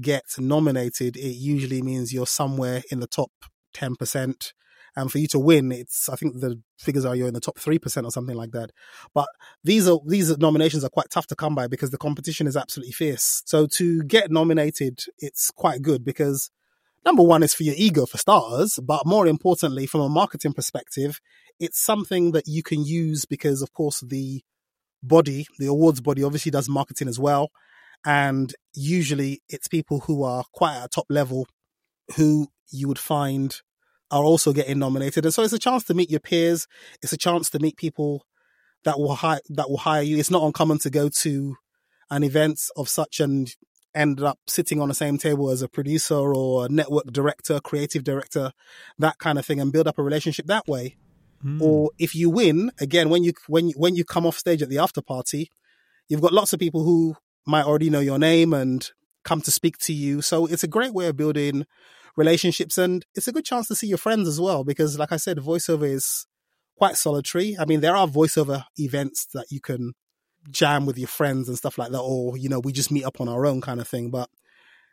get 0.00 0.24
nominated, 0.38 1.16
it 1.16 1.36
usually 1.36 1.82
means 1.82 2.12
you're 2.12 2.26
somewhere 2.26 2.82
in 2.90 3.00
the 3.00 3.06
top 3.06 3.30
10%. 3.74 4.52
And 4.96 5.10
for 5.10 5.18
you 5.18 5.28
to 5.28 5.38
win, 5.38 5.70
it's, 5.70 6.08
I 6.08 6.16
think 6.16 6.40
the 6.40 6.60
figures 6.78 7.04
are 7.04 7.14
you're 7.14 7.28
in 7.28 7.34
the 7.34 7.40
top 7.40 7.58
3% 7.58 8.04
or 8.04 8.10
something 8.10 8.36
like 8.36 8.50
that. 8.52 8.70
But 9.14 9.28
these 9.62 9.88
are, 9.88 9.98
these 10.06 10.36
nominations 10.38 10.84
are 10.84 10.90
quite 10.90 11.10
tough 11.10 11.28
to 11.28 11.36
come 11.36 11.54
by 11.54 11.68
because 11.68 11.90
the 11.90 11.98
competition 11.98 12.46
is 12.46 12.56
absolutely 12.56 12.92
fierce. 12.92 13.42
So 13.46 13.66
to 13.66 14.02
get 14.02 14.30
nominated, 14.30 15.00
it's 15.18 15.50
quite 15.52 15.82
good 15.82 16.04
because 16.04 16.50
number 17.04 17.22
one 17.22 17.42
is 17.42 17.54
for 17.54 17.62
your 17.62 17.76
ego 17.78 18.04
for 18.04 18.18
starters, 18.18 18.78
but 18.82 19.06
more 19.06 19.26
importantly, 19.26 19.86
from 19.86 20.00
a 20.00 20.08
marketing 20.08 20.52
perspective, 20.54 21.20
it's 21.60 21.80
something 21.80 22.32
that 22.32 22.48
you 22.48 22.62
can 22.62 22.84
use 22.84 23.26
because 23.26 23.62
of 23.62 23.72
course 23.72 24.00
the 24.00 24.42
body, 25.02 25.46
the 25.58 25.66
awards 25.66 26.00
body 26.00 26.24
obviously 26.24 26.50
does 26.50 26.68
marketing 26.68 27.08
as 27.08 27.18
well. 27.18 27.50
And 28.04 28.54
usually 28.74 29.42
it's 29.48 29.68
people 29.68 30.00
who 30.00 30.22
are 30.22 30.44
quite 30.52 30.76
at 30.76 30.86
a 30.86 30.88
top 30.88 31.06
level 31.10 31.46
who 32.16 32.48
you 32.70 32.88
would 32.88 32.98
find 32.98 33.60
are 34.10 34.24
also 34.24 34.52
getting 34.52 34.78
nominated. 34.78 35.24
And 35.24 35.32
so 35.32 35.42
it's 35.42 35.52
a 35.52 35.58
chance 35.58 35.84
to 35.84 35.94
meet 35.94 36.10
your 36.10 36.20
peers. 36.20 36.66
It's 37.02 37.12
a 37.12 37.18
chance 37.18 37.50
to 37.50 37.58
meet 37.58 37.76
people 37.76 38.24
that 38.84 38.98
will 38.98 39.14
hire, 39.14 39.40
that 39.50 39.68
will 39.68 39.78
hire 39.78 40.02
you. 40.02 40.18
It's 40.18 40.30
not 40.30 40.42
uncommon 40.42 40.78
to 40.80 40.90
go 40.90 41.08
to 41.08 41.56
an 42.10 42.24
event 42.24 42.60
of 42.76 42.88
such 42.88 43.20
and 43.20 43.54
end 43.94 44.20
up 44.20 44.38
sitting 44.46 44.80
on 44.80 44.88
the 44.88 44.94
same 44.94 45.18
table 45.18 45.50
as 45.50 45.62
a 45.62 45.68
producer 45.68 46.14
or 46.14 46.66
a 46.66 46.68
network 46.68 47.06
director, 47.06 47.60
creative 47.60 48.04
director, 48.04 48.52
that 48.98 49.18
kind 49.18 49.38
of 49.38 49.44
thing 49.44 49.60
and 49.60 49.72
build 49.72 49.86
up 49.86 49.98
a 49.98 50.02
relationship 50.02 50.46
that 50.46 50.66
way. 50.66 50.96
Mm. 51.44 51.60
Or 51.60 51.90
if 51.98 52.14
you 52.14 52.30
win, 52.30 52.70
again, 52.80 53.10
when 53.10 53.24
you, 53.24 53.32
when 53.46 53.68
you, 53.68 53.74
when 53.76 53.94
you 53.94 54.04
come 54.04 54.26
off 54.26 54.38
stage 54.38 54.62
at 54.62 54.68
the 54.68 54.78
after 54.78 55.02
party, 55.02 55.50
you've 56.08 56.20
got 56.20 56.32
lots 56.32 56.52
of 56.52 56.58
people 56.58 56.84
who 56.84 57.16
might 57.46 57.64
already 57.64 57.90
know 57.90 58.00
your 58.00 58.18
name 58.18 58.52
and 58.52 58.90
come 59.24 59.40
to 59.42 59.50
speak 59.50 59.78
to 59.78 59.92
you. 59.92 60.22
So 60.22 60.46
it's 60.46 60.64
a 60.64 60.68
great 60.68 60.94
way 60.94 61.06
of 61.06 61.16
building 61.16 61.66
relationships 62.16 62.76
and 62.78 63.04
it's 63.14 63.28
a 63.28 63.32
good 63.32 63.44
chance 63.44 63.68
to 63.68 63.74
see 63.74 63.86
your 63.86 63.98
friends 63.98 64.28
as 64.28 64.40
well 64.40 64.64
because 64.64 64.98
like 64.98 65.12
I 65.12 65.16
said 65.16 65.38
voiceover 65.38 65.88
is 65.88 66.26
quite 66.76 66.96
solitary. 66.96 67.56
I 67.58 67.64
mean 67.64 67.80
there 67.80 67.96
are 67.96 68.06
voiceover 68.06 68.64
events 68.76 69.26
that 69.32 69.46
you 69.50 69.60
can 69.60 69.92
jam 70.50 70.86
with 70.86 70.98
your 70.98 71.08
friends 71.08 71.48
and 71.48 71.56
stuff 71.56 71.78
like 71.78 71.92
that 71.92 72.00
or 72.00 72.36
you 72.36 72.48
know 72.48 72.60
we 72.60 72.72
just 72.72 72.90
meet 72.90 73.04
up 73.04 73.20
on 73.20 73.28
our 73.28 73.44
own 73.44 73.60
kind 73.60 73.78
of 73.78 73.86
thing 73.86 74.10
but 74.10 74.30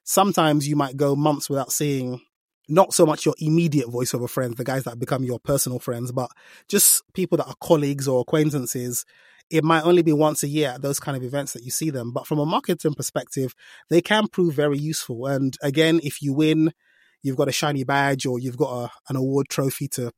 sometimes 0.03 0.67
you 0.67 0.75
might 0.75 0.97
go 0.97 1.15
months 1.15 1.49
without 1.49 1.71
seeing 1.71 2.21
not 2.69 2.93
so 2.93 3.05
much 3.05 3.25
your 3.25 3.36
immediate 3.39 3.88
voiceover 3.88 4.29
friends, 4.29 4.55
the 4.55 4.63
guys 4.63 4.83
that 4.83 4.99
become 4.99 5.23
your 5.23 5.39
personal 5.39 5.79
friends, 5.79 6.12
but 6.12 6.29
just 6.67 7.01
people 7.13 7.38
that 7.38 7.47
are 7.47 7.55
colleagues 7.62 8.07
or 8.07 8.21
acquaintances 8.21 9.05
it 9.49 9.63
might 9.63 9.83
only 9.83 10.01
be 10.01 10.13
once 10.13 10.43
a 10.43 10.47
year 10.47 10.69
at 10.69 10.81
those 10.81 10.99
kind 10.99 11.15
of 11.15 11.23
events 11.23 11.53
that 11.53 11.63
you 11.63 11.71
see 11.71 11.89
them. 11.89 12.12
But 12.12 12.27
from 12.27 12.39
a 12.39 12.45
marketing 12.45 12.93
perspective, 12.93 13.53
they 13.89 14.01
can 14.01 14.27
prove 14.27 14.53
very 14.53 14.77
useful. 14.77 15.25
And 15.25 15.55
again, 15.62 15.99
if 16.03 16.21
you 16.21 16.33
win, 16.33 16.73
you've 17.23 17.38
got 17.38 17.47
a 17.47 17.53
shiny 17.53 17.83
badge 17.83 18.25
or 18.25 18.39
you've 18.39 18.57
got 18.57 18.71
a, 18.71 18.91
an 19.10 19.15
award 19.15 19.47
trophy 19.49 19.88
to 19.89 20.12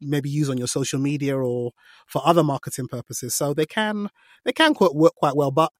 maybe 0.00 0.28
use 0.28 0.50
on 0.50 0.58
your 0.58 0.66
social 0.66 1.00
media 1.00 1.36
or 1.36 1.72
for 2.06 2.20
other 2.26 2.44
marketing 2.44 2.88
purposes. 2.88 3.34
So 3.34 3.54
they 3.54 3.66
can 3.66 4.10
they 4.44 4.52
can 4.52 4.74
quite 4.74 4.94
work 4.94 5.14
quite 5.14 5.36
well, 5.36 5.50
but 5.50 5.72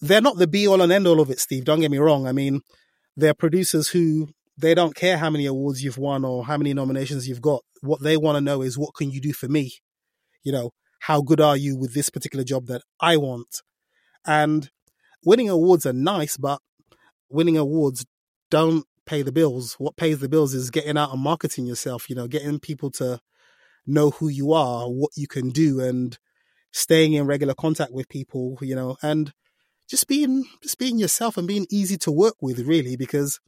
they're 0.00 0.20
not 0.20 0.38
the 0.38 0.46
be 0.46 0.66
all 0.66 0.80
and 0.80 0.92
end 0.92 1.06
all 1.06 1.20
of 1.20 1.30
it, 1.30 1.38
Steve. 1.38 1.64
Don't 1.64 1.80
get 1.80 1.90
me 1.90 1.98
wrong. 1.98 2.26
I 2.26 2.32
mean, 2.32 2.62
they're 3.16 3.34
producers 3.34 3.88
who 3.88 4.28
they 4.56 4.74
don't 4.74 4.94
care 4.94 5.18
how 5.18 5.30
many 5.30 5.46
awards 5.46 5.82
you've 5.82 5.98
won 5.98 6.24
or 6.24 6.44
how 6.44 6.56
many 6.56 6.74
nominations 6.74 7.28
you've 7.28 7.40
got. 7.42 7.62
What 7.82 8.02
they 8.02 8.16
want 8.16 8.36
to 8.36 8.40
know 8.40 8.62
is 8.62 8.78
what 8.78 8.94
can 8.94 9.10
you 9.10 9.20
do 9.20 9.32
for 9.32 9.48
me? 9.48 9.72
You 10.42 10.52
know, 10.52 10.70
how 11.00 11.22
good 11.22 11.40
are 11.40 11.56
you 11.56 11.76
with 11.76 11.94
this 11.94 12.10
particular 12.10 12.44
job 12.44 12.66
that 12.66 12.82
I 13.00 13.16
want? 13.16 13.62
And 14.26 14.70
winning 15.24 15.48
awards 15.48 15.86
are 15.86 15.92
nice, 15.92 16.36
but 16.36 16.60
winning 17.28 17.56
awards 17.56 18.06
don't 18.50 18.84
pay 19.06 19.22
the 19.22 19.32
bills. 19.32 19.74
What 19.78 19.96
pays 19.96 20.18
the 20.18 20.28
bills 20.28 20.54
is 20.54 20.70
getting 20.70 20.98
out 20.98 21.12
and 21.12 21.22
marketing 21.22 21.66
yourself, 21.66 22.10
you 22.10 22.16
know, 22.16 22.28
getting 22.28 22.58
people 22.58 22.90
to 22.92 23.20
know 23.86 24.10
who 24.10 24.28
you 24.28 24.52
are, 24.52 24.88
what 24.88 25.10
you 25.16 25.26
can 25.26 25.50
do, 25.50 25.80
and 25.80 26.18
staying 26.70 27.14
in 27.14 27.26
regular 27.26 27.54
contact 27.54 27.92
with 27.92 28.08
people, 28.08 28.58
you 28.60 28.74
know, 28.74 28.96
and 29.02 29.32
just 29.88 30.06
being 30.06 30.44
just 30.62 30.78
being 30.78 30.98
yourself 30.98 31.36
and 31.36 31.48
being 31.48 31.66
easy 31.70 31.96
to 31.98 32.12
work 32.12 32.36
with, 32.42 32.60
really, 32.60 32.94
because 32.96 33.40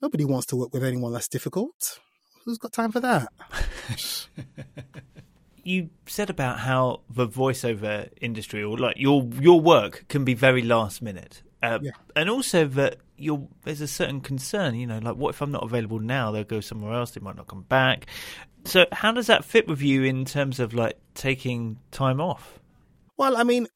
nobody 0.00 0.24
wants 0.24 0.46
to 0.46 0.56
work 0.56 0.72
with 0.72 0.82
anyone 0.82 1.12
that's 1.12 1.28
difficult. 1.28 2.00
Who's 2.44 2.58
got 2.58 2.72
time 2.72 2.92
for 2.92 3.00
that? 3.00 3.28
you 5.66 5.90
said 6.06 6.30
about 6.30 6.60
how 6.60 7.00
the 7.10 7.26
voiceover 7.26 8.08
industry 8.20 8.62
or 8.62 8.78
like 8.78 8.96
your 8.98 9.28
your 9.40 9.60
work 9.60 10.04
can 10.08 10.24
be 10.24 10.34
very 10.34 10.62
last 10.62 11.02
minute. 11.02 11.42
uh, 11.62 11.78
yeah. 11.82 11.90
and 12.14 12.30
also 12.30 12.66
that 12.66 12.98
you're 13.16 13.48
there's 13.64 13.80
a 13.80 13.88
certain 13.88 14.20
concern. 14.20 14.74
You 14.74 14.86
know, 14.86 14.98
like 14.98 15.16
what 15.16 15.30
if 15.30 15.42
I'm 15.42 15.50
not 15.50 15.64
available 15.64 15.98
now? 15.98 16.30
They'll 16.30 16.44
go 16.44 16.60
somewhere 16.60 16.94
else. 16.94 17.10
They 17.10 17.20
might 17.20 17.36
not 17.36 17.48
come 17.48 17.62
back. 17.62 18.06
So 18.64 18.86
how 18.92 19.12
does 19.12 19.26
that 19.26 19.44
fit 19.44 19.68
with 19.68 19.82
you 19.82 20.04
in 20.04 20.24
terms 20.24 20.60
of 20.60 20.72
like 20.74 20.98
taking 21.14 21.78
time 21.90 22.20
off? 22.20 22.60
Well, 23.16 23.36
I 23.36 23.44
mean, 23.44 23.66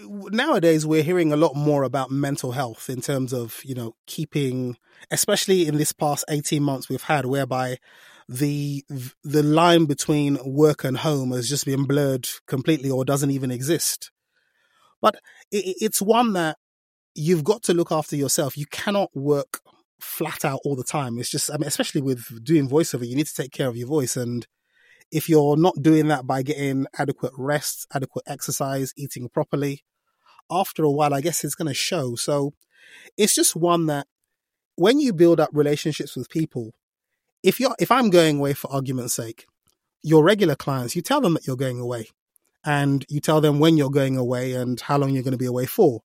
nowadays 0.00 0.86
we're 0.86 1.02
hearing 1.02 1.32
a 1.32 1.36
lot 1.36 1.54
more 1.54 1.82
about 1.82 2.10
mental 2.10 2.52
health 2.52 2.90
in 2.90 3.00
terms 3.00 3.32
of 3.32 3.60
you 3.64 3.74
know 3.74 3.94
keeping 4.06 4.76
especially 5.10 5.66
in 5.66 5.76
this 5.76 5.92
past 5.92 6.24
18 6.28 6.62
months 6.62 6.88
we've 6.88 7.02
had 7.02 7.24
whereby 7.24 7.78
the 8.28 8.84
the 9.24 9.42
line 9.42 9.86
between 9.86 10.38
work 10.44 10.84
and 10.84 10.98
home 10.98 11.32
has 11.32 11.48
just 11.48 11.64
been 11.64 11.84
blurred 11.84 12.28
completely 12.46 12.90
or 12.90 13.04
doesn't 13.04 13.30
even 13.30 13.50
exist. 13.50 14.10
But 15.00 15.16
it, 15.50 15.76
it's 15.80 16.02
one 16.02 16.34
that 16.34 16.58
you've 17.14 17.44
got 17.44 17.62
to 17.64 17.74
look 17.74 17.90
after 17.90 18.16
yourself. 18.16 18.58
You 18.58 18.66
cannot 18.66 19.10
work 19.14 19.60
flat 20.00 20.44
out 20.44 20.60
all 20.64 20.76
the 20.76 20.84
time. 20.84 21.18
It's 21.18 21.30
just 21.30 21.50
I 21.50 21.54
mean 21.54 21.66
especially 21.66 22.02
with 22.02 22.44
doing 22.44 22.68
voiceover 22.68 23.08
you 23.08 23.16
need 23.16 23.26
to 23.26 23.34
take 23.34 23.52
care 23.52 23.68
of 23.68 23.76
your 23.76 23.88
voice. 23.88 24.16
And 24.16 24.46
if 25.10 25.28
you're 25.28 25.56
not 25.56 25.80
doing 25.80 26.08
that 26.08 26.26
by 26.26 26.42
getting 26.42 26.86
adequate 26.98 27.32
rest, 27.38 27.86
adequate 27.94 28.24
exercise, 28.26 28.92
eating 28.96 29.30
properly, 29.30 29.84
after 30.50 30.84
a 30.84 30.90
while, 30.90 31.14
I 31.14 31.22
guess 31.22 31.44
it's 31.44 31.54
going 31.54 31.68
to 31.68 31.74
show. 31.74 32.14
So 32.14 32.52
it's 33.16 33.34
just 33.34 33.56
one 33.56 33.86
that 33.86 34.06
when 34.76 35.00
you 35.00 35.12
build 35.12 35.40
up 35.40 35.50
relationships 35.52 36.14
with 36.14 36.28
people, 36.28 36.74
if 37.42 37.60
you're, 37.60 37.74
if 37.78 37.90
I'm 37.90 38.10
going 38.10 38.38
away 38.38 38.52
for 38.54 38.72
argument's 38.72 39.14
sake, 39.14 39.46
your 40.02 40.24
regular 40.24 40.56
clients, 40.56 40.96
you 40.96 41.02
tell 41.02 41.20
them 41.20 41.34
that 41.34 41.46
you're 41.46 41.56
going 41.56 41.80
away 41.80 42.08
and 42.64 43.04
you 43.08 43.20
tell 43.20 43.40
them 43.40 43.58
when 43.58 43.76
you're 43.76 43.90
going 43.90 44.16
away 44.16 44.54
and 44.54 44.80
how 44.80 44.98
long 44.98 45.10
you're 45.10 45.22
going 45.22 45.32
to 45.32 45.38
be 45.38 45.46
away 45.46 45.66
for. 45.66 46.02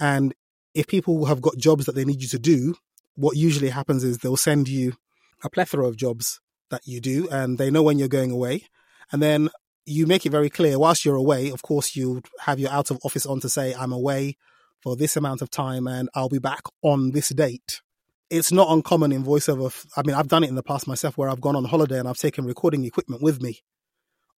And 0.00 0.34
if 0.74 0.86
people 0.86 1.26
have 1.26 1.40
got 1.40 1.56
jobs 1.56 1.86
that 1.86 1.94
they 1.94 2.04
need 2.04 2.22
you 2.22 2.28
to 2.28 2.38
do, 2.38 2.76
what 3.14 3.36
usually 3.36 3.70
happens 3.70 4.04
is 4.04 4.18
they'll 4.18 4.36
send 4.36 4.68
you 4.68 4.94
a 5.42 5.50
plethora 5.50 5.86
of 5.86 5.96
jobs 5.96 6.40
that 6.70 6.82
you 6.86 7.00
do 7.00 7.28
and 7.30 7.58
they 7.58 7.70
know 7.70 7.82
when 7.82 7.98
you're 7.98 8.08
going 8.08 8.30
away. 8.30 8.64
And 9.10 9.22
then 9.22 9.48
you 9.86 10.06
make 10.06 10.26
it 10.26 10.30
very 10.30 10.50
clear 10.50 10.78
whilst 10.78 11.04
you're 11.04 11.16
away, 11.16 11.50
of 11.50 11.62
course, 11.62 11.96
you 11.96 12.22
have 12.40 12.60
your 12.60 12.70
out 12.70 12.90
of 12.90 12.98
office 13.04 13.26
on 13.26 13.40
to 13.40 13.48
say, 13.48 13.74
I'm 13.74 13.92
away 13.92 14.36
for 14.80 14.94
this 14.94 15.16
amount 15.16 15.42
of 15.42 15.50
time 15.50 15.86
and 15.86 16.08
I'll 16.14 16.28
be 16.28 16.38
back 16.38 16.62
on 16.82 17.12
this 17.12 17.30
date. 17.30 17.80
It's 18.30 18.52
not 18.52 18.70
uncommon 18.70 19.12
in 19.12 19.24
voiceover. 19.24 19.72
I 19.96 20.02
mean, 20.04 20.14
I've 20.14 20.28
done 20.28 20.44
it 20.44 20.48
in 20.48 20.54
the 20.54 20.62
past 20.62 20.86
myself 20.86 21.16
where 21.16 21.28
I've 21.28 21.40
gone 21.40 21.56
on 21.56 21.64
holiday 21.64 21.98
and 21.98 22.08
I've 22.08 22.18
taken 22.18 22.44
recording 22.44 22.84
equipment 22.84 23.22
with 23.22 23.40
me 23.40 23.60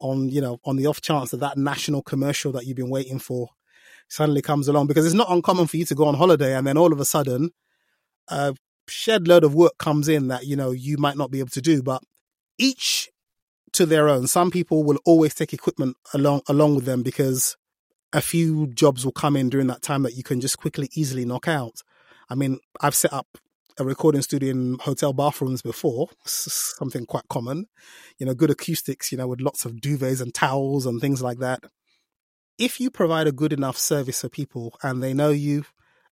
on, 0.01 0.29
you 0.29 0.41
know, 0.41 0.61
on 0.65 0.77
the 0.77 0.87
off 0.87 1.01
chance 1.01 1.31
that 1.31 1.41
that 1.41 1.57
national 1.57 2.03
commercial 2.03 2.53
that 2.53 2.67
you've 2.67 2.77
been 2.77 2.91
waiting 2.91 3.19
for 3.19 3.49
suddenly 4.09 4.43
comes 4.43 4.69
along 4.69 4.87
because 4.87 5.07
it's 5.07 5.15
not 5.15 5.31
uncommon 5.31 5.67
for 5.67 5.77
you 5.77 5.85
to 5.87 5.95
go 5.95 6.07
on 6.07 6.15
holiday 6.15 6.55
and 6.57 6.67
then 6.67 6.79
all 6.79 6.93
of 6.93 7.01
a 7.01 7.05
sudden 7.05 7.51
a 8.29 8.55
shed 8.89 9.27
load 9.29 9.45
of 9.45 9.55
work 9.55 9.77
comes 9.79 10.09
in 10.09 10.29
that, 10.29 10.47
you 10.47 10.57
know, 10.57 10.71
you 10.71 10.97
might 10.99 11.17
not 11.17 11.31
be 11.31 11.41
able 11.41 11.51
to 11.51 11.63
do. 11.63 11.83
But 11.83 12.03
each 12.59 13.11
to 13.73 13.87
their 13.87 14.09
own. 14.09 14.27
Some 14.27 14.51
people 14.51 14.85
will 14.85 14.99
always 15.05 15.35
take 15.35 15.53
equipment 15.53 15.97
along 16.15 16.43
along 16.49 16.75
with 16.75 16.85
them 16.85 17.03
because 17.03 17.57
a 18.13 18.21
few 18.21 18.67
jobs 18.69 19.05
will 19.05 19.13
come 19.13 19.37
in 19.37 19.51
during 19.51 19.67
that 19.67 19.83
time 19.83 20.03
that 20.03 20.15
you 20.15 20.23
can 20.23 20.41
just 20.41 20.59
quickly, 20.59 20.89
easily 20.95 21.25
knock 21.25 21.47
out. 21.47 21.83
I 22.31 22.35
mean, 22.35 22.59
I've 22.81 22.95
set 22.95 23.13
up 23.13 23.27
a 23.79 23.85
recording 23.85 24.23
studio 24.23 24.51
in 24.51 24.79
hotel 24.81 25.13
bathrooms 25.13 25.63
before, 25.63 26.09
something 26.25 27.07
quite 27.07 27.29
common. 27.29 27.67
You 28.19 28.27
know, 28.27 28.35
good 28.35 28.51
acoustics, 28.51 29.13
you 29.13 29.19
know, 29.19 29.29
with 29.29 29.41
lots 29.41 29.65
of 29.65 29.75
duvets 29.75 30.21
and 30.21 30.35
towels 30.35 30.85
and 30.85 31.01
things 31.01 31.23
like 31.23 31.39
that. 31.39 31.63
If 32.59 32.81
you 32.81 32.91
provide 32.91 33.29
a 33.29 33.33
good 33.33 33.53
enough 33.53 33.79
service 33.79 34.21
for 34.21 34.29
people 34.29 34.77
and 34.83 35.03
they 35.03 35.15
know 35.15 35.31
you 35.31 35.65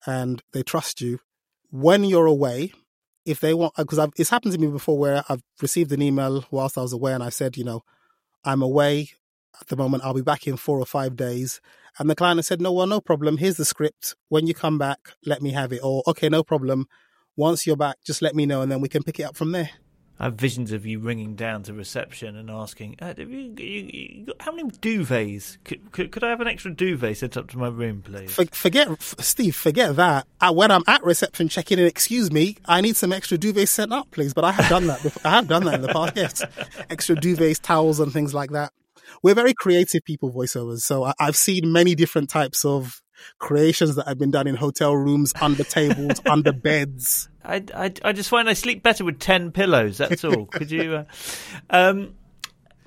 and 0.06 0.42
they 0.52 0.62
trust 0.62 1.00
you, 1.00 1.18
when 1.70 2.04
you're 2.04 2.26
away, 2.26 2.72
if 3.24 3.40
they 3.40 3.52
want, 3.52 3.74
because 3.76 3.98
it's 4.16 4.30
happened 4.30 4.52
to 4.52 4.60
me 4.60 4.68
before 4.68 4.96
where 4.96 5.24
I've 5.28 5.42
received 5.60 5.90
an 5.90 6.02
email 6.02 6.44
whilst 6.52 6.78
I 6.78 6.82
was 6.82 6.92
away 6.92 7.12
and 7.12 7.22
I 7.22 7.30
said, 7.30 7.56
you 7.56 7.64
know, 7.64 7.82
I'm 8.44 8.62
away 8.62 9.10
at 9.60 9.66
the 9.66 9.76
moment. 9.76 10.04
I'll 10.04 10.14
be 10.14 10.22
back 10.22 10.46
in 10.46 10.56
four 10.56 10.78
or 10.78 10.86
five 10.86 11.16
days. 11.16 11.60
And 11.98 12.08
the 12.08 12.14
client 12.14 12.44
said, 12.44 12.60
no, 12.60 12.72
well, 12.72 12.86
no 12.86 13.00
problem. 13.00 13.38
Here's 13.38 13.56
the 13.56 13.64
script. 13.64 14.14
When 14.28 14.46
you 14.46 14.54
come 14.54 14.78
back, 14.78 14.98
let 15.24 15.42
me 15.42 15.50
have 15.50 15.72
it. 15.72 15.80
Or, 15.82 16.04
okay, 16.06 16.28
no 16.28 16.44
problem. 16.44 16.86
Once 17.36 17.66
you're 17.66 17.76
back, 17.76 17.96
just 18.04 18.22
let 18.22 18.34
me 18.34 18.46
know 18.46 18.62
and 18.62 18.72
then 18.72 18.80
we 18.80 18.88
can 18.88 19.02
pick 19.02 19.20
it 19.20 19.24
up 19.24 19.36
from 19.36 19.52
there. 19.52 19.70
I 20.18 20.24
have 20.24 20.36
visions 20.36 20.72
of 20.72 20.86
you 20.86 20.98
ringing 20.98 21.34
down 21.34 21.62
to 21.64 21.74
reception 21.74 22.36
and 22.36 22.50
asking, 22.50 22.96
uh, 23.02 23.12
you, 23.18 23.26
you, 23.26 23.64
you, 24.26 24.34
"How 24.40 24.50
many 24.50 24.70
duvets? 24.70 25.58
Could, 25.62 25.92
could, 25.92 26.10
could, 26.10 26.24
I 26.24 26.30
have 26.30 26.40
an 26.40 26.46
extra 26.46 26.74
duvet 26.74 27.18
sent 27.18 27.36
up 27.36 27.50
to 27.50 27.58
my 27.58 27.68
room, 27.68 28.00
please?" 28.00 28.32
For, 28.32 28.46
forget, 28.46 28.88
Steve. 29.02 29.54
Forget 29.54 29.96
that. 29.96 30.26
Uh, 30.40 30.54
when 30.54 30.70
I'm 30.70 30.84
at 30.86 31.04
reception 31.04 31.50
checking 31.50 31.78
in, 31.78 31.84
excuse 31.84 32.32
me, 32.32 32.56
I 32.64 32.80
need 32.80 32.96
some 32.96 33.12
extra 33.12 33.36
duvets 33.36 33.68
sent 33.68 33.92
up, 33.92 34.10
please. 34.10 34.32
But 34.32 34.44
I 34.44 34.52
have 34.52 34.70
done 34.70 34.86
that. 34.86 35.02
Before. 35.02 35.20
I 35.26 35.30
have 35.32 35.48
done 35.48 35.64
that 35.64 35.74
in 35.74 35.82
the 35.82 35.88
past. 35.88 36.16
Yes, 36.16 36.42
extra 36.90 37.14
duvets, 37.14 37.60
towels, 37.60 38.00
and 38.00 38.10
things 38.10 38.32
like 38.32 38.52
that. 38.52 38.72
We're 39.22 39.34
very 39.34 39.52
creative 39.52 40.02
people, 40.02 40.32
voiceovers. 40.32 40.80
So 40.80 41.04
I, 41.04 41.12
I've 41.20 41.36
seen 41.36 41.72
many 41.72 41.94
different 41.94 42.30
types 42.30 42.64
of 42.64 43.02
creations 43.38 43.96
that 43.96 44.06
have 44.06 44.18
been 44.18 44.30
done 44.30 44.46
in 44.46 44.54
hotel 44.54 44.94
rooms, 44.94 45.32
under 45.40 45.64
tables, 45.64 46.20
under 46.26 46.52
beds. 46.52 47.28
I, 47.44 47.62
I, 47.74 47.92
I, 48.04 48.12
just 48.12 48.28
find 48.28 48.48
I 48.48 48.54
sleep 48.54 48.82
better 48.82 49.04
with 49.04 49.18
10 49.18 49.52
pillows. 49.52 49.98
That's 49.98 50.24
all. 50.24 50.46
Could 50.50 50.70
you? 50.70 50.94
Uh, 50.94 51.04
um, 51.70 52.14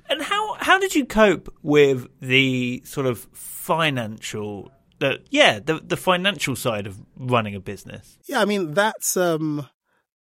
and 0.08 0.20
how, 0.22 0.54
how 0.54 0.78
did 0.78 0.94
you 0.94 1.06
cope 1.06 1.54
with 1.62 2.08
the 2.20 2.82
sort 2.84 3.06
of 3.06 3.26
financial, 3.32 4.70
the, 4.98 5.20
yeah, 5.30 5.60
the, 5.60 5.80
the 5.80 5.96
financial 5.96 6.56
side 6.56 6.86
of 6.86 7.00
running 7.16 7.54
a 7.54 7.60
business? 7.60 8.18
Yeah, 8.26 8.40
I 8.40 8.44
mean, 8.44 8.72
that's, 8.72 9.16
um, 9.16 9.68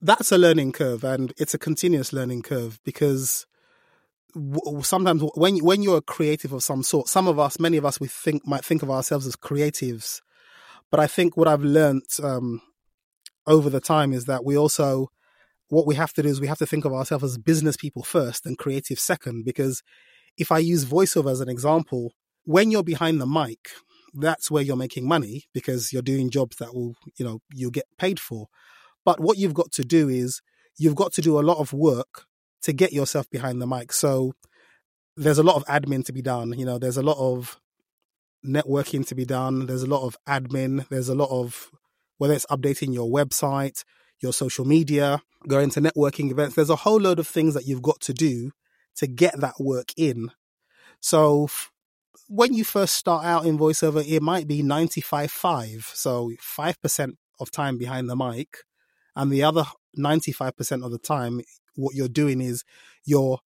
that's 0.01 0.33
a 0.33 0.39
learning 0.39 0.73
curve 0.73 1.05
and 1.05 1.33
it's 1.39 1.55
a 1.55 1.59
continuous 1.59 2.13
learning 2.13 2.43
curve 2.43 2.81
because 2.85 3.47
sometimes 4.83 5.23
when 5.35 5.59
when 5.59 5.83
you're 5.83 5.99
a 5.99 6.03
creative 6.03 6.53
of 6.53 6.63
some 6.63 6.83
sort, 6.83 7.09
some 7.09 7.29
of 7.29 7.39
us, 7.39 7.61
many 7.61 7.77
of 7.77 7.85
us, 7.85 8.01
we 8.01 8.09
think 8.09 8.47
might 8.47 8.65
think 8.65 8.83
of 8.83 8.91
ourselves 8.91 9.27
as 9.27 9.37
creatives, 9.37 10.21
but 10.91 11.01
I 11.01 11.07
think 11.07 11.37
what 11.37 11.49
I've 11.49 11.65
learned 11.65 12.03
um, 12.23 12.61
over 13.47 13.69
the 13.69 13.81
time 13.81 14.13
is 14.13 14.27
that 14.27 14.45
we 14.45 14.57
also 14.57 15.09
what 15.69 15.87
we 15.87 15.95
have 15.95 16.13
to 16.13 16.23
do 16.23 16.29
is 16.29 16.41
we 16.41 16.49
have 16.49 16.59
to 16.59 16.67
think 16.67 16.85
of 16.85 16.93
ourselves 16.93 17.25
as 17.25 17.39
business 17.39 17.79
people 17.79 18.03
first 18.03 18.45
and 18.45 18.59
creative 18.59 18.99
second. 18.99 19.45
Because 19.45 19.83
if 20.37 20.53
I 20.53 20.59
use 20.59 20.85
voiceover 20.85 21.31
as 21.31 21.41
an 21.41 21.49
example, 21.49 22.13
when 22.45 22.71
you're 22.71 22.83
behind 22.83 23.21
the 23.21 23.27
mic, 23.27 23.71
that's 24.13 24.51
where 24.51 24.63
you're 24.63 24.77
making 24.77 25.09
money 25.09 25.45
because 25.55 25.91
you're 25.93 26.03
doing 26.03 26.29
jobs 26.29 26.57
that 26.57 26.75
will 26.75 26.95
you 27.17 27.25
know 27.25 27.41
you'll 27.53 27.71
get 27.71 27.87
paid 27.99 28.21
for. 28.21 28.49
But 29.05 29.21
what 29.21 29.39
you've 29.39 29.55
got 29.55 29.73
to 29.73 29.83
do 29.83 30.09
is 30.09 30.41
you've 30.79 30.95
got 30.95 31.13
to 31.15 31.23
do 31.23 31.39
a 31.39 31.41
lot 31.41 31.59
of 31.59 31.73
work 31.73 32.27
to 32.63 32.73
get 32.73 32.93
yourself 32.93 33.29
behind 33.31 33.61
the 33.61 33.67
mic. 33.67 33.93
So 33.93 34.35
there's 35.17 35.39
a 35.39 35.43
lot 35.43 35.57
of 35.57 35.65
admin 35.67 36.05
to 36.07 36.13
be 36.13 36.23
done. 36.23 36.59
You 36.59 36.65
know, 36.65 36.79
there's 36.79 36.97
a 36.97 37.03
lot 37.03 37.19
of 37.19 37.61
networking 38.45 39.07
to 39.09 39.15
be 39.15 39.25
done. 39.25 39.67
There's 39.67 39.83
a 39.83 39.89
lot 39.89 40.07
of 40.07 40.17
admin. 40.29 40.89
There's 40.89 41.09
a 41.09 41.15
lot 41.15 41.31
of 41.31 41.71
whether 42.19 42.35
it's 42.35 42.47
updating 42.47 42.95
your 42.95 43.11
website, 43.11 43.85
your 44.21 44.33
social 44.33 44.65
media, 44.65 45.23
going 45.49 45.71
to 45.71 45.81
networking 45.81 46.31
events. 46.31 46.55
There's 46.55 46.71
a 46.71 46.77
whole 46.77 47.01
load 47.01 47.19
of 47.19 47.27
things 47.27 47.55
that 47.55 47.67
you've 47.67 47.83
got 47.83 48.01
to 48.03 48.13
do 48.13 48.53
to 48.97 49.07
get 49.07 49.41
that 49.41 49.55
work 49.59 49.93
in. 49.97 50.31
So 51.01 51.49
when 52.29 52.55
you 52.55 52.65
first 52.65 52.95
start 52.95 53.25
out 53.25 53.45
in 53.45 53.59
voiceover, 53.59 54.07
it 54.07 54.23
might 54.23 54.47
be 54.47 54.63
95 54.63 55.31
5. 55.31 55.91
So 55.95 56.33
5% 56.41 57.13
of 57.41 57.51
time 57.51 57.79
behind 57.79 58.09
the 58.09 58.17
mic. 58.17 58.59
And 59.17 59.31
the 59.31 59.43
other 59.43 59.65
95% 59.99 60.85
of 60.85 60.91
the 60.91 60.99
time, 60.99 61.41
what 61.77 61.95
you're 61.95 62.09
doing 62.09 62.41
is 62.41 62.65
you're 63.05 63.39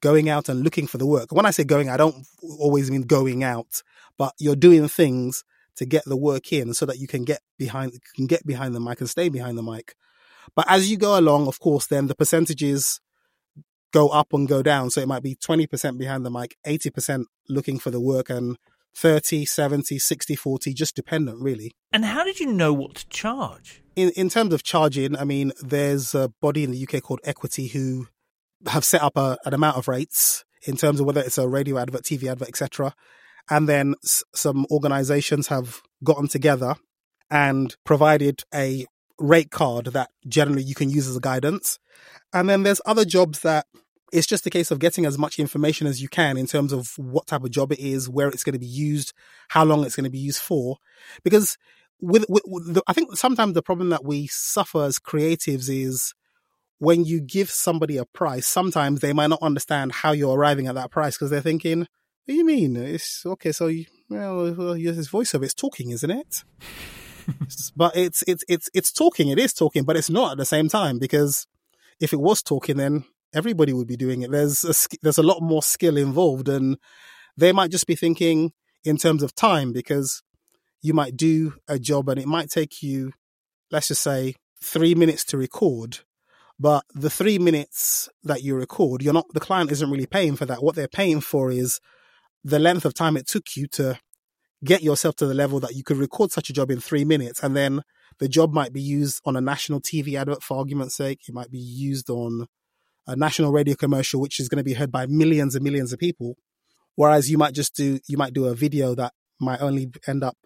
going 0.00 0.28
out 0.28 0.48
and 0.48 0.62
looking 0.62 0.86
for 0.86 0.98
the 0.98 1.06
work. 1.06 1.32
When 1.32 1.46
I 1.46 1.50
say 1.50 1.64
going, 1.64 1.88
I 1.88 1.96
don't 1.96 2.26
always 2.42 2.90
mean 2.90 3.02
going 3.02 3.44
out, 3.44 3.82
but 4.18 4.32
you're 4.38 4.56
doing 4.56 4.88
things 4.88 5.44
to 5.76 5.86
get 5.86 6.04
the 6.04 6.16
work 6.16 6.52
in 6.52 6.74
so 6.74 6.86
that 6.86 6.98
you 6.98 7.06
can 7.06 7.24
get 7.24 7.40
behind 7.58 7.92
can 8.14 8.26
get 8.26 8.46
behind 8.46 8.74
the 8.74 8.80
mic 8.80 9.00
and 9.00 9.08
stay 9.08 9.28
behind 9.28 9.56
the 9.56 9.62
mic. 9.62 9.94
But 10.54 10.66
as 10.68 10.90
you 10.90 10.96
go 10.96 11.18
along, 11.18 11.46
of 11.46 11.60
course, 11.60 11.86
then 11.86 12.06
the 12.06 12.14
percentages 12.14 13.00
go 13.92 14.08
up 14.08 14.32
and 14.32 14.48
go 14.48 14.62
down. 14.62 14.90
So 14.90 15.00
it 15.00 15.08
might 15.08 15.22
be 15.22 15.34
20% 15.34 15.98
behind 15.98 16.24
the 16.24 16.30
mic, 16.30 16.56
80% 16.66 17.24
looking 17.48 17.78
for 17.78 17.90
the 17.90 18.00
work 18.00 18.30
and 18.30 18.56
30, 18.94 19.44
70, 19.44 19.98
60, 19.98 20.36
40, 20.36 20.74
just 20.74 20.96
dependent 20.96 21.40
really. 21.40 21.72
And 21.92 22.04
how 22.04 22.24
did 22.24 22.40
you 22.40 22.46
know 22.46 22.72
what 22.72 22.96
to 22.96 23.08
charge? 23.08 23.82
In 23.96 24.10
in 24.10 24.28
terms 24.28 24.54
of 24.54 24.62
charging, 24.62 25.16
I 25.16 25.24
mean, 25.24 25.52
there's 25.62 26.14
a 26.14 26.32
body 26.40 26.64
in 26.64 26.70
the 26.70 26.86
UK 26.86 27.02
called 27.02 27.20
Equity 27.24 27.68
who 27.68 28.08
have 28.66 28.84
set 28.84 29.02
up 29.02 29.16
a, 29.16 29.38
an 29.44 29.54
amount 29.54 29.76
of 29.76 29.88
rates 29.88 30.44
in 30.66 30.76
terms 30.76 31.00
of 31.00 31.06
whether 31.06 31.20
it's 31.20 31.38
a 31.38 31.48
radio 31.48 31.78
advert, 31.78 32.02
TV 32.02 32.30
advert, 32.30 32.48
etc. 32.48 32.94
And 33.48 33.68
then 33.68 33.94
s- 34.04 34.22
some 34.34 34.66
organizations 34.70 35.48
have 35.48 35.80
gotten 36.04 36.28
together 36.28 36.74
and 37.30 37.74
provided 37.84 38.42
a 38.54 38.86
rate 39.18 39.50
card 39.50 39.86
that 39.86 40.10
generally 40.26 40.62
you 40.62 40.74
can 40.74 40.90
use 40.90 41.08
as 41.08 41.16
a 41.16 41.20
guidance. 41.20 41.78
And 42.32 42.48
then 42.48 42.62
there's 42.62 42.80
other 42.86 43.04
jobs 43.04 43.40
that 43.40 43.66
it's 44.12 44.26
just 44.26 44.46
a 44.46 44.50
case 44.50 44.70
of 44.70 44.78
getting 44.78 45.06
as 45.06 45.18
much 45.18 45.38
information 45.38 45.86
as 45.86 46.00
you 46.00 46.08
can 46.08 46.36
in 46.36 46.46
terms 46.46 46.72
of 46.72 46.92
what 46.96 47.26
type 47.26 47.44
of 47.44 47.50
job 47.50 47.72
it 47.72 47.78
is, 47.78 48.08
where 48.08 48.28
it's 48.28 48.44
going 48.44 48.52
to 48.54 48.58
be 48.58 48.66
used, 48.66 49.12
how 49.48 49.64
long 49.64 49.84
it's 49.84 49.96
going 49.96 50.04
to 50.04 50.10
be 50.10 50.18
used 50.18 50.40
for. 50.40 50.78
Because 51.22 51.56
with, 52.00 52.24
with, 52.28 52.42
with 52.46 52.74
the, 52.74 52.82
I 52.86 52.92
think 52.92 53.16
sometimes 53.16 53.54
the 53.54 53.62
problem 53.62 53.90
that 53.90 54.04
we 54.04 54.26
suffer 54.26 54.84
as 54.84 54.98
creatives 54.98 55.68
is 55.68 56.14
when 56.78 57.04
you 57.04 57.20
give 57.20 57.50
somebody 57.50 57.96
a 57.96 58.04
price, 58.06 58.46
sometimes 58.46 59.00
they 59.00 59.12
might 59.12 59.28
not 59.28 59.42
understand 59.42 59.92
how 59.92 60.12
you're 60.12 60.36
arriving 60.36 60.66
at 60.66 60.74
that 60.74 60.90
price 60.90 61.16
because 61.16 61.30
they're 61.30 61.42
thinking, 61.42 61.80
"What 61.80 61.88
do 62.26 62.34
you 62.34 62.44
mean? 62.44 62.76
It's 62.76 63.24
okay. 63.26 63.52
So, 63.52 63.66
you, 63.66 63.84
well, 64.08 64.54
well, 64.54 64.74
this 64.74 65.10
voiceover, 65.10 65.44
it's 65.44 65.54
talking, 65.54 65.90
isn't 65.90 66.10
it?" 66.10 66.42
but 67.76 67.94
it's 67.96 68.24
it's 68.26 68.44
it's 68.48 68.70
it's 68.72 68.92
talking. 68.92 69.28
It 69.28 69.38
is 69.38 69.52
talking, 69.52 69.84
but 69.84 69.96
it's 69.96 70.10
not 70.10 70.32
at 70.32 70.38
the 70.38 70.46
same 70.46 70.68
time 70.68 70.98
because 70.98 71.46
if 72.00 72.14
it 72.14 72.20
was 72.20 72.42
talking, 72.42 72.78
then 72.78 73.04
everybody 73.34 73.72
would 73.72 73.86
be 73.86 73.96
doing 73.96 74.22
it. 74.22 74.30
There's 74.30 74.64
a, 74.64 74.74
there's 75.02 75.18
a 75.18 75.22
lot 75.22 75.40
more 75.40 75.62
skill 75.62 75.96
involved, 75.96 76.48
and 76.48 76.76
they 77.36 77.52
might 77.52 77.70
just 77.70 77.86
be 77.86 77.94
thinking 77.94 78.52
in 78.84 78.96
terms 78.96 79.22
of 79.22 79.34
time 79.34 79.72
because 79.72 80.22
you 80.82 80.94
might 80.94 81.16
do 81.16 81.54
a 81.68 81.78
job 81.78 82.08
and 82.08 82.18
it 82.18 82.26
might 82.26 82.50
take 82.50 82.82
you, 82.82 83.12
let's 83.70 83.88
just 83.88 84.02
say, 84.02 84.34
three 84.62 84.94
minutes 84.94 85.24
to 85.26 85.36
record. 85.36 86.00
But 86.58 86.84
the 86.94 87.10
three 87.10 87.38
minutes 87.38 88.08
that 88.22 88.42
you 88.42 88.54
record, 88.54 89.02
you're 89.02 89.14
not, 89.14 89.26
the 89.32 89.40
client 89.40 89.72
isn't 89.72 89.90
really 89.90 90.06
paying 90.06 90.36
for 90.36 90.46
that. 90.46 90.62
What 90.62 90.74
they're 90.74 90.88
paying 90.88 91.20
for 91.20 91.50
is 91.50 91.80
the 92.44 92.58
length 92.58 92.84
of 92.84 92.94
time 92.94 93.16
it 93.16 93.26
took 93.26 93.56
you 93.56 93.66
to 93.68 93.98
get 94.62 94.82
yourself 94.82 95.16
to 95.16 95.26
the 95.26 95.34
level 95.34 95.58
that 95.60 95.74
you 95.74 95.82
could 95.82 95.96
record 95.96 96.32
such 96.32 96.50
a 96.50 96.52
job 96.52 96.70
in 96.70 96.80
three 96.80 97.04
minutes. 97.04 97.42
And 97.42 97.56
then 97.56 97.82
the 98.18 98.28
job 98.28 98.52
might 98.52 98.74
be 98.74 98.82
used 98.82 99.22
on 99.24 99.36
a 99.36 99.40
national 99.40 99.80
TV 99.80 100.20
advert, 100.20 100.42
for 100.42 100.58
argument's 100.58 100.96
sake. 100.96 101.20
It 101.26 101.34
might 101.34 101.50
be 101.50 101.58
used 101.58 102.10
on 102.10 102.46
a 103.06 103.16
national 103.16 103.52
radio 103.52 103.74
commercial, 103.74 104.20
which 104.20 104.40
is 104.40 104.48
going 104.48 104.58
to 104.58 104.64
be 104.64 104.74
heard 104.74 104.92
by 104.92 105.06
millions 105.06 105.54
and 105.54 105.64
millions 105.64 105.92
of 105.92 105.98
people. 105.98 106.36
Whereas 106.96 107.30
you 107.30 107.38
might 107.38 107.54
just 107.54 107.74
do, 107.74 107.98
you 108.08 108.18
might 108.18 108.34
do 108.34 108.46
a 108.46 108.54
video 108.54 108.94
that 108.94 109.12
might 109.40 109.60
only 109.60 109.90
end 110.06 110.22
up 110.22 110.36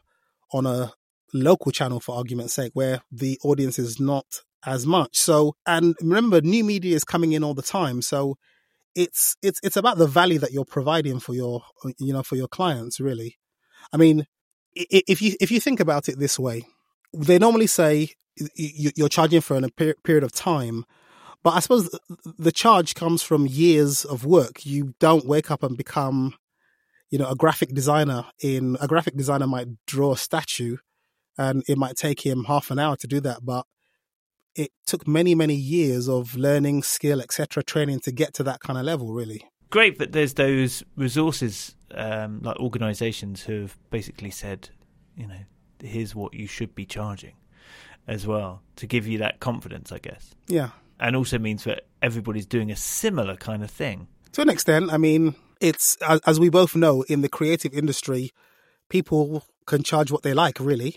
on 0.53 0.67
a 0.67 0.93
local 1.33 1.73
channel, 1.73 1.99
for 1.99 2.17
argument's 2.17 2.55
sake, 2.55 2.71
where 2.75 3.01
the 3.11 3.39
audience 3.43 3.79
is 3.79 3.99
not 3.99 4.43
as 4.65 4.87
much. 4.87 5.19
So, 5.19 5.57
and 5.67 5.97
remember, 6.01 6.41
new 6.41 6.63
media 6.65 6.95
is 6.95 7.05
coming 7.05 7.33
in 7.33 7.43
all 7.43 7.55
the 7.55 7.63
time. 7.63 8.03
So 8.03 8.37
it's, 8.95 9.37
it's, 9.43 9.59
it's 9.65 9.77
about 9.77 9.99
the 9.99 10.07
value 10.07 10.39
that 10.39 10.53
you're 10.53 10.65
providing 10.65 11.19
for 11.19 11.35
your, 11.35 11.63
you 11.99 12.13
know, 12.13 12.23
for 12.23 12.37
your 12.37 12.49
clients, 12.49 13.01
really. 13.01 13.39
I 13.93 13.97
mean, 13.97 14.27
if 14.75 15.21
you, 15.21 15.35
if 15.41 15.51
you 15.51 15.61
think 15.61 15.81
about 15.81 16.09
it 16.09 16.19
this 16.19 16.39
way, 16.39 16.65
they 17.13 17.39
normally 17.39 17.67
say 17.67 18.11
you're 18.57 19.09
charging 19.09 19.41
for 19.41 19.57
a 19.57 19.69
period 19.69 20.25
of 20.25 20.33
time, 20.33 20.85
but 21.45 21.53
I 21.53 21.61
suppose 21.61 21.91
the 22.25 22.51
charge 22.51 22.95
comes 22.95 23.23
from 23.23 23.47
years 23.47 24.07
of 24.07 24.25
work. 24.25 24.65
You 24.65 24.95
don't 24.99 25.27
wake 25.27 25.51
up 25.51 25.63
and 25.63 25.77
become, 25.77 26.35
you 27.11 27.19
know, 27.19 27.29
a 27.31 27.37
graphic 27.37 27.75
designer. 27.75 28.25
In 28.41 28.79
a 28.81 28.89
graphic 28.89 29.15
designer 29.15 29.47
might 29.47 29.69
draw 29.87 30.15
a 30.15 30.17
statue, 30.17 30.79
and 31.37 31.63
it 31.69 31.77
might 31.77 31.97
take 31.97 32.25
him 32.25 32.45
half 32.45 32.71
an 32.71 32.79
hour 32.79 32.97
to 32.97 33.07
do 33.07 33.21
that, 33.21 33.45
but 33.45 33.67
it 34.57 34.71
took 34.87 35.07
many 35.07 35.35
many 35.35 35.55
years 35.55 36.09
of 36.09 36.35
learning, 36.35 36.83
skill, 36.83 37.21
etc., 37.21 37.63
training 37.63 38.01
to 38.01 38.11
get 38.11 38.33
to 38.35 38.43
that 38.45 38.61
kind 38.61 38.79
of 38.79 38.87
level. 38.87 39.13
Really 39.13 39.45
great 39.69 39.99
that 39.99 40.13
there's 40.13 40.35
those 40.35 40.83
resources 40.97 41.75
um, 41.95 42.41
like 42.43 42.59
organisations 42.59 43.43
who 43.43 43.63
have 43.63 43.77
basically 43.91 44.31
said, 44.31 44.71
you 45.15 45.27
know, 45.27 45.41
here's 45.83 46.15
what 46.15 46.33
you 46.33 46.47
should 46.47 46.75
be 46.75 46.87
charging 46.87 47.35
as 48.07 48.27
well 48.27 48.63
to 48.77 48.87
give 48.87 49.07
you 49.07 49.19
that 49.19 49.41
confidence, 49.41 49.93
I 49.93 49.99
guess. 49.99 50.35
Yeah 50.47 50.71
and 51.01 51.17
also 51.17 51.39
means 51.39 51.65
that 51.65 51.87
everybody's 52.03 52.47
doing 52.47 52.71
a 52.71 52.77
similar 52.77 53.37
kind 53.37 53.63
of 53.63 53.71
thing. 53.71 54.09
To 54.33 54.43
an 54.43 54.49
extent, 54.49 54.93
I 54.93 54.97
mean, 54.97 55.35
it's 55.61 55.97
as 56.27 56.41
we 56.41 56.49
both 56.49 56.77
know 56.77 57.03
in 57.03 57.21
the 57.21 57.29
creative 57.29 57.73
industry, 57.73 58.31
people 58.89 59.45
can 59.67 59.83
charge 59.83 60.11
what 60.11 60.23
they 60.23 60.35
like, 60.35 60.61
really. 60.61 60.97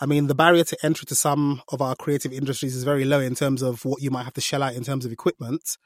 I 0.00 0.06
mean, 0.06 0.28
the 0.28 0.34
barrier 0.34 0.64
to 0.64 0.78
entry 0.82 1.04
to 1.06 1.14
some 1.14 1.62
of 1.68 1.82
our 1.82 1.94
creative 1.94 2.32
industries 2.32 2.74
is 2.74 2.84
very 2.84 3.04
low 3.04 3.20
in 3.20 3.34
terms 3.34 3.60
of 3.60 3.84
what 3.84 4.00
you 4.00 4.10
might 4.10 4.24
have 4.24 4.32
to 4.34 4.40
shell 4.40 4.62
out 4.62 4.74
in 4.74 4.82
terms 4.82 5.04
of 5.04 5.12
equipment. 5.12 5.76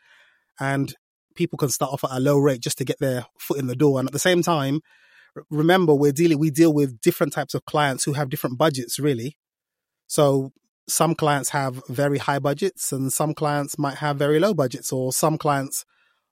And 0.61 0.95
people 1.35 1.59
can 1.59 1.69
start 1.69 1.93
off 1.93 2.05
at 2.05 2.13
a 2.13 2.21
low 2.21 2.39
rate 2.39 2.61
just 2.61 2.79
to 2.79 2.85
get 2.85 3.01
their 3.01 3.27
foot 3.39 3.59
in 3.59 3.67
the 3.67 3.75
door. 3.75 3.99
And 3.99 4.09
at 4.09 4.13
the 4.13 4.21
same 4.21 4.43
time, 4.43 4.81
remember, 5.51 5.95
we're 5.95 6.13
dealing, 6.13 6.39
we 6.39 6.51
deal 6.51 6.73
with 6.73 7.01
different 7.01 7.33
types 7.33 7.55
of 7.55 7.65
clients 7.65 8.05
who 8.05 8.13
have 8.13 8.31
different 8.31 8.57
budgets, 8.57 9.01
really. 9.01 9.37
So 10.07 10.53
some 10.87 11.15
clients 11.15 11.51
have 11.51 11.83
very 11.89 12.19
high 12.19 12.39
budgets 12.39 12.93
and 12.93 13.13
some 13.13 13.35
clients 13.35 13.79
might 13.79 13.99
have 13.99 14.17
very 14.17 14.39
low 14.39 14.53
budgets 14.55 14.93
or 14.93 15.13
some 15.13 15.39
clients 15.39 15.85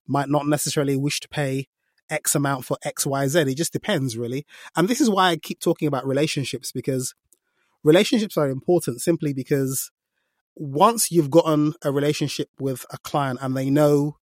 might 0.07 0.29
not 0.29 0.47
necessarily 0.47 0.97
wish 0.97 1.21
to 1.21 1.29
pay 1.29 1.69
X 2.11 2.35
amount 2.35 2.65
for 2.65 2.77
X, 2.85 3.07
Y, 3.07 3.27
Z. 3.29 3.41
It 3.41 3.57
just 3.57 3.73
depends 3.73 4.17
really. 4.17 4.45
And 4.77 4.89
this 4.89 5.01
is 5.01 5.09
why 5.09 5.31
I 5.31 5.37
keep 5.37 5.61
talking 5.61 5.89
about 5.89 6.07
relationships 6.07 6.71
because 6.73 7.15
relationships 7.83 8.37
are 8.37 8.51
important 8.51 9.01
simply 9.01 9.33
because 9.33 9.91
once 10.55 11.11
you've 11.11 11.31
gotten 11.31 11.73
a 11.83 11.91
relationship 11.91 12.49
with 12.59 12.85
a 12.91 12.99
client 12.99 13.39
and 13.41 13.57
they 13.57 13.71
know 13.71 14.19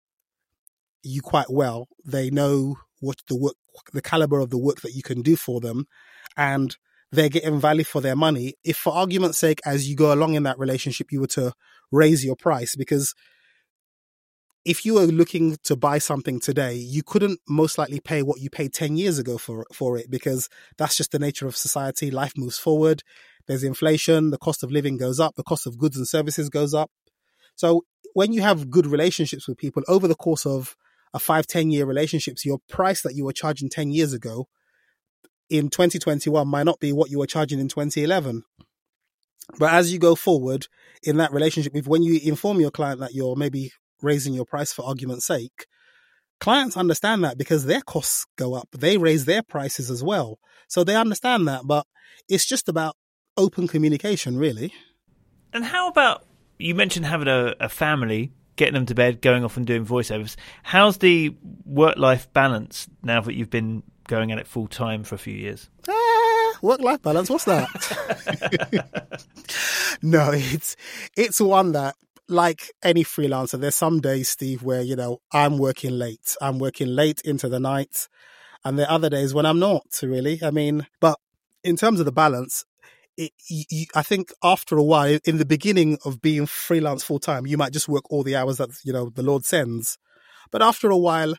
you 1.01 1.21
quite 1.21 1.49
well, 1.49 1.87
they 2.05 2.29
know 2.29 2.75
what 2.99 3.17
the 3.27 3.35
work, 3.35 3.55
the 3.93 4.01
caliber 4.01 4.39
of 4.39 4.51
the 4.51 4.57
work 4.57 4.81
that 4.81 4.93
you 4.93 5.01
can 5.01 5.21
do 5.21 5.35
for 5.35 5.59
them 5.59 5.87
and 6.37 6.77
they're 7.11 7.29
getting 7.29 7.59
value 7.59 7.83
for 7.83 8.01
their 8.01 8.15
money. 8.15 8.53
If 8.63 8.77
for 8.77 8.93
argument's 8.93 9.37
sake, 9.37 9.61
as 9.65 9.89
you 9.89 9.95
go 9.95 10.13
along 10.13 10.35
in 10.35 10.43
that 10.43 10.59
relationship, 10.59 11.11
you 11.11 11.21
were 11.21 11.27
to 11.27 11.53
raise 11.91 12.23
your 12.23 12.35
price, 12.35 12.75
because 12.75 13.15
if 14.65 14.85
you 14.85 14.95
were 14.95 15.05
looking 15.05 15.57
to 15.63 15.75
buy 15.75 15.97
something 15.97 16.39
today, 16.39 16.75
you 16.75 17.01
couldn't 17.01 17.39
most 17.47 17.77
likely 17.77 17.99
pay 17.99 18.21
what 18.21 18.41
you 18.41 18.49
paid 18.49 18.73
10 18.73 18.97
years 18.97 19.17
ago 19.17 19.37
for, 19.37 19.65
for 19.73 19.97
it, 19.97 20.11
because 20.11 20.49
that's 20.77 20.95
just 20.95 21.11
the 21.11 21.19
nature 21.19 21.47
of 21.47 21.55
society. 21.55 22.11
Life 22.11 22.33
moves 22.37 22.59
forward. 22.59 23.01
There's 23.47 23.63
inflation. 23.63 24.29
The 24.29 24.37
cost 24.37 24.61
of 24.61 24.71
living 24.71 24.97
goes 24.97 25.19
up. 25.19 25.35
The 25.35 25.43
cost 25.43 25.65
of 25.65 25.77
goods 25.77 25.97
and 25.97 26.07
services 26.07 26.49
goes 26.49 26.73
up. 26.73 26.91
So 27.55 27.83
when 28.13 28.33
you 28.33 28.41
have 28.41 28.69
good 28.69 28.85
relationships 28.85 29.47
with 29.47 29.57
people 29.57 29.81
over 29.87 30.07
the 30.07 30.15
course 30.15 30.45
of 30.45 30.75
a 31.13 31.19
five, 31.19 31.47
10 31.47 31.71
year 31.71 31.85
relationships, 31.85 32.45
your 32.45 32.59
price 32.69 33.01
that 33.01 33.15
you 33.15 33.25
were 33.25 33.33
charging 33.33 33.69
10 33.69 33.91
years 33.91 34.13
ago 34.13 34.47
in 35.49 35.69
2021 35.69 36.47
might 36.47 36.63
not 36.63 36.79
be 36.79 36.91
what 36.91 37.09
you 37.09 37.19
were 37.19 37.27
charging 37.27 37.59
in 37.59 37.67
2011. 37.67 38.43
But 39.57 39.73
as 39.73 39.91
you 39.91 39.99
go 39.99 40.15
forward 40.15 40.67
in 41.03 41.17
that 41.17 41.33
relationship, 41.33 41.75
if 41.75 41.87
when 41.87 42.03
you 42.03 42.19
inform 42.23 42.59
your 42.59 42.71
client 42.71 42.99
that 42.99 43.13
you're 43.13 43.35
maybe 43.35 43.71
raising 44.01 44.33
your 44.33 44.45
price 44.45 44.71
for 44.71 44.85
argument's 44.85 45.25
sake, 45.25 45.65
clients 46.39 46.77
understand 46.77 47.23
that 47.23 47.37
because 47.37 47.65
their 47.65 47.81
costs 47.81 48.25
go 48.37 48.53
up. 48.53 48.69
They 48.77 48.97
raise 48.97 49.25
their 49.25 49.41
prices 49.41 49.89
as 49.89 50.03
well. 50.03 50.39
So 50.67 50.83
they 50.83 50.95
understand 50.95 51.47
that, 51.47 51.63
but 51.65 51.87
it's 52.27 52.45
just 52.45 52.69
about 52.69 52.95
open 53.37 53.67
communication, 53.67 54.37
really. 54.37 54.73
And 55.51 55.65
how 55.65 55.87
about 55.87 56.25
you 56.59 56.75
mentioned 56.75 57.05
having 57.05 57.27
a, 57.27 57.55
a 57.59 57.69
family, 57.69 58.31
getting 58.55 58.75
them 58.75 58.85
to 58.85 58.93
bed, 58.93 59.21
going 59.21 59.43
off 59.43 59.57
and 59.57 59.65
doing 59.65 59.85
voiceovers. 59.85 60.35
How's 60.61 60.97
the 60.97 61.35
work 61.65 61.97
life 61.97 62.31
balance 62.33 62.87
now 63.01 63.21
that 63.21 63.33
you've 63.33 63.49
been 63.49 63.81
going 64.09 64.31
at 64.33 64.39
it 64.39 64.47
full 64.47 64.67
time 64.67 65.05
for 65.05 65.15
a 65.15 65.17
few 65.17 65.33
years? 65.33 65.69
Ah, 65.87 66.53
work 66.61 66.81
life 66.81 67.01
balance. 67.01 67.29
What's 67.29 67.45
that? 67.45 67.69
no, 70.01 70.31
it's 70.33 70.75
it's 71.15 71.39
one 71.39 71.71
that 71.71 71.95
like 72.27 72.71
any 72.83 73.03
freelancer, 73.03 73.59
there's 73.59 73.75
some 73.75 74.01
days, 74.01 74.27
Steve, 74.27 74.63
where 74.63 74.81
you 74.81 74.97
know 74.97 75.21
I'm 75.31 75.57
working 75.57 75.91
late. 75.91 76.35
I'm 76.41 76.59
working 76.59 76.87
late 76.87 77.21
into 77.21 77.47
the 77.47 77.59
night, 77.59 78.09
and 78.65 78.77
there 78.77 78.87
are 78.87 78.95
other 78.95 79.09
days 79.09 79.33
when 79.33 79.45
I'm 79.45 79.59
not. 79.59 79.99
Really, 80.03 80.39
I 80.43 80.51
mean, 80.51 80.87
but 80.99 81.17
in 81.63 81.77
terms 81.77 81.99
of 81.99 82.05
the 82.05 82.11
balance, 82.11 82.65
it, 83.15 83.31
you, 83.47 83.85
I 83.95 84.01
think 84.01 84.33
after 84.43 84.75
a 84.77 84.83
while, 84.83 85.19
in 85.25 85.37
the 85.37 85.45
beginning 85.45 85.97
of 86.03 86.21
being 86.21 86.45
freelance 86.47 87.03
full 87.03 87.19
time, 87.19 87.45
you 87.45 87.57
might 87.57 87.73
just 87.73 87.87
work 87.87 88.03
all 88.09 88.23
the 88.23 88.35
hours 88.35 88.57
that 88.57 88.69
you 88.83 88.91
know 88.91 89.09
the 89.09 89.23
Lord 89.23 89.45
sends. 89.45 89.97
But 90.51 90.61
after 90.63 90.89
a 90.89 90.97
while, 90.97 91.35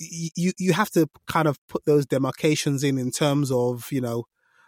you 0.00 0.52
you 0.58 0.72
have 0.72 0.90
to 0.90 1.06
kind 1.26 1.46
of 1.46 1.58
put 1.68 1.84
those 1.84 2.06
demarcations 2.06 2.82
in 2.82 2.98
in 2.98 3.10
terms 3.10 3.52
of 3.52 3.92
you 3.92 4.00
know 4.00 4.24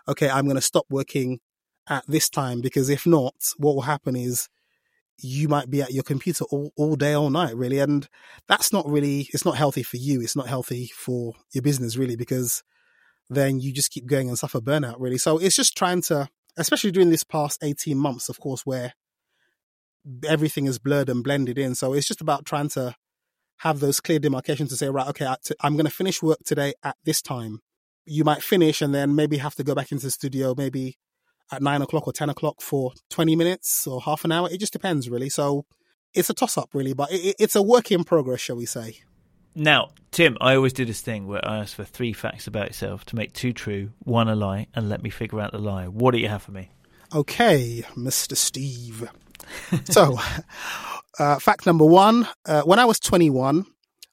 okay 0.06 0.28
i'm 0.28 0.44
going 0.44 0.56
to 0.56 0.60
stop 0.60 0.84
working 0.90 1.40
at 1.88 2.04
this 2.06 2.28
time 2.28 2.60
because 2.60 2.88
if 2.88 3.06
not 3.06 3.34
what 3.56 3.74
will 3.74 3.82
happen 3.82 4.14
is 4.14 4.48
you 5.18 5.48
might 5.48 5.70
be 5.70 5.82
at 5.82 5.92
your 5.92 6.02
computer 6.02 6.44
all, 6.50 6.72
all 6.76 6.96
day 6.96 7.12
all 7.12 7.30
night 7.30 7.56
really. 7.56 7.78
And 7.78 8.08
that's 8.48 8.72
not 8.72 8.88
really 8.88 9.28
it's 9.32 9.44
not 9.44 9.56
healthy 9.56 9.82
for 9.82 9.96
you 9.96 10.20
it's 10.20 10.36
not 10.36 10.48
healthy 10.48 10.90
for 10.94 11.34
your 11.52 11.62
business 11.62 11.96
really 11.96 12.16
because 12.16 12.62
then 13.30 13.60
you 13.60 13.72
just 13.72 13.90
keep 13.90 14.06
going 14.06 14.28
and 14.28 14.38
suffer 14.38 14.60
burnout 14.60 14.96
really. 14.98 15.18
So 15.18 15.38
it's 15.38 15.56
just 15.56 15.76
trying 15.76 16.02
to 16.02 16.28
especially 16.56 16.90
during 16.90 17.10
this 17.10 17.24
past 17.24 17.58
18 17.62 17.96
months 17.96 18.28
of 18.28 18.38
course 18.40 18.62
where 18.66 18.94
everything 20.26 20.66
is 20.66 20.78
blurred 20.78 21.08
and 21.08 21.22
blended 21.22 21.58
in. 21.58 21.74
So 21.74 21.92
it's 21.92 22.08
just 22.08 22.20
about 22.20 22.44
trying 22.44 22.68
to 22.70 22.94
have 23.62 23.78
those 23.78 24.00
clear 24.00 24.18
demarcations 24.18 24.70
to 24.70 24.76
say, 24.76 24.88
right, 24.88 25.06
okay, 25.06 25.32
I'm 25.60 25.74
going 25.74 25.86
to 25.86 25.92
finish 25.92 26.20
work 26.20 26.38
today 26.44 26.74
at 26.82 26.96
this 27.04 27.22
time. 27.22 27.60
You 28.04 28.24
might 28.24 28.42
finish 28.42 28.82
and 28.82 28.92
then 28.92 29.14
maybe 29.14 29.36
have 29.36 29.54
to 29.54 29.62
go 29.62 29.72
back 29.72 29.92
into 29.92 30.06
the 30.06 30.10
studio 30.10 30.52
maybe 30.58 30.98
at 31.52 31.62
nine 31.62 31.80
o'clock 31.80 32.08
or 32.08 32.12
10 32.12 32.28
o'clock 32.28 32.60
for 32.60 32.90
20 33.10 33.36
minutes 33.36 33.86
or 33.86 34.00
half 34.00 34.24
an 34.24 34.32
hour. 34.32 34.48
It 34.50 34.58
just 34.58 34.72
depends, 34.72 35.08
really. 35.08 35.28
So 35.28 35.64
it's 36.12 36.28
a 36.28 36.34
toss 36.34 36.58
up, 36.58 36.70
really, 36.74 36.92
but 36.92 37.10
it's 37.12 37.54
a 37.54 37.62
work 37.62 37.92
in 37.92 38.02
progress, 38.02 38.40
shall 38.40 38.56
we 38.56 38.66
say. 38.66 38.98
Now, 39.54 39.90
Tim, 40.10 40.36
I 40.40 40.56
always 40.56 40.72
do 40.72 40.84
this 40.84 41.00
thing 41.00 41.28
where 41.28 41.46
I 41.46 41.58
ask 41.58 41.76
for 41.76 41.84
three 41.84 42.12
facts 42.12 42.48
about 42.48 42.66
yourself 42.66 43.04
to 43.06 43.16
make 43.16 43.32
two 43.32 43.52
true, 43.52 43.90
one 44.00 44.28
a 44.28 44.34
lie, 44.34 44.66
and 44.74 44.88
let 44.88 45.04
me 45.04 45.10
figure 45.10 45.40
out 45.40 45.52
the 45.52 45.58
lie. 45.58 45.86
What 45.86 46.14
do 46.14 46.18
you 46.18 46.28
have 46.28 46.42
for 46.42 46.50
me? 46.50 46.70
Okay, 47.14 47.84
Mr. 47.94 48.36
Steve. 48.36 49.08
so, 49.84 50.18
uh, 51.18 51.38
fact 51.38 51.66
number 51.66 51.84
one 51.84 52.26
uh, 52.46 52.62
when 52.62 52.78
I 52.78 52.84
was 52.84 52.98
21, 53.00 53.66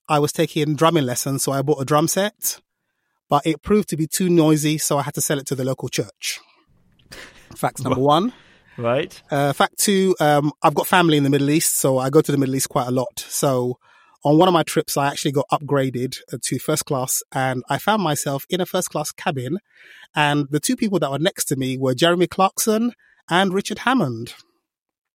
I 0.07 0.19
was 0.19 0.31
taking 0.31 0.75
drumming 0.75 1.05
lessons, 1.05 1.43
so 1.43 1.51
I 1.51 1.61
bought 1.61 1.81
a 1.81 1.85
drum 1.85 2.07
set, 2.07 2.59
but 3.29 3.45
it 3.45 3.61
proved 3.61 3.89
to 3.89 3.97
be 3.97 4.07
too 4.07 4.29
noisy, 4.29 4.77
so 4.77 4.97
I 4.97 5.03
had 5.03 5.13
to 5.15 5.21
sell 5.21 5.39
it 5.39 5.45
to 5.47 5.55
the 5.55 5.63
local 5.63 5.89
church. 5.89 6.39
Fact 7.55 7.83
number 7.83 7.99
one. 7.99 8.33
Right. 8.77 9.21
Uh, 9.29 9.53
fact 9.53 9.77
two, 9.77 10.15
um, 10.19 10.51
I've 10.63 10.73
got 10.73 10.87
family 10.87 11.17
in 11.17 11.23
the 11.23 11.29
Middle 11.29 11.49
East, 11.49 11.77
so 11.77 11.97
I 11.97 12.09
go 12.09 12.21
to 12.21 12.31
the 12.31 12.37
Middle 12.37 12.55
East 12.55 12.69
quite 12.69 12.87
a 12.87 12.91
lot. 12.91 13.19
So 13.19 13.77
on 14.23 14.37
one 14.37 14.47
of 14.47 14.53
my 14.53 14.63
trips, 14.63 14.97
I 14.97 15.07
actually 15.07 15.31
got 15.31 15.47
upgraded 15.51 16.19
uh, 16.33 16.37
to 16.43 16.59
first 16.59 16.85
class 16.85 17.23
and 17.31 17.63
I 17.69 17.77
found 17.77 18.03
myself 18.03 18.45
in 18.49 18.61
a 18.61 18.65
first 18.65 18.89
class 18.89 19.11
cabin. 19.11 19.59
And 20.15 20.47
the 20.49 20.59
two 20.59 20.75
people 20.75 20.99
that 20.99 21.11
were 21.11 21.19
next 21.19 21.45
to 21.45 21.55
me 21.55 21.77
were 21.77 21.93
Jeremy 21.93 22.27
Clarkson 22.27 22.93
and 23.29 23.53
Richard 23.53 23.79
Hammond. 23.79 24.33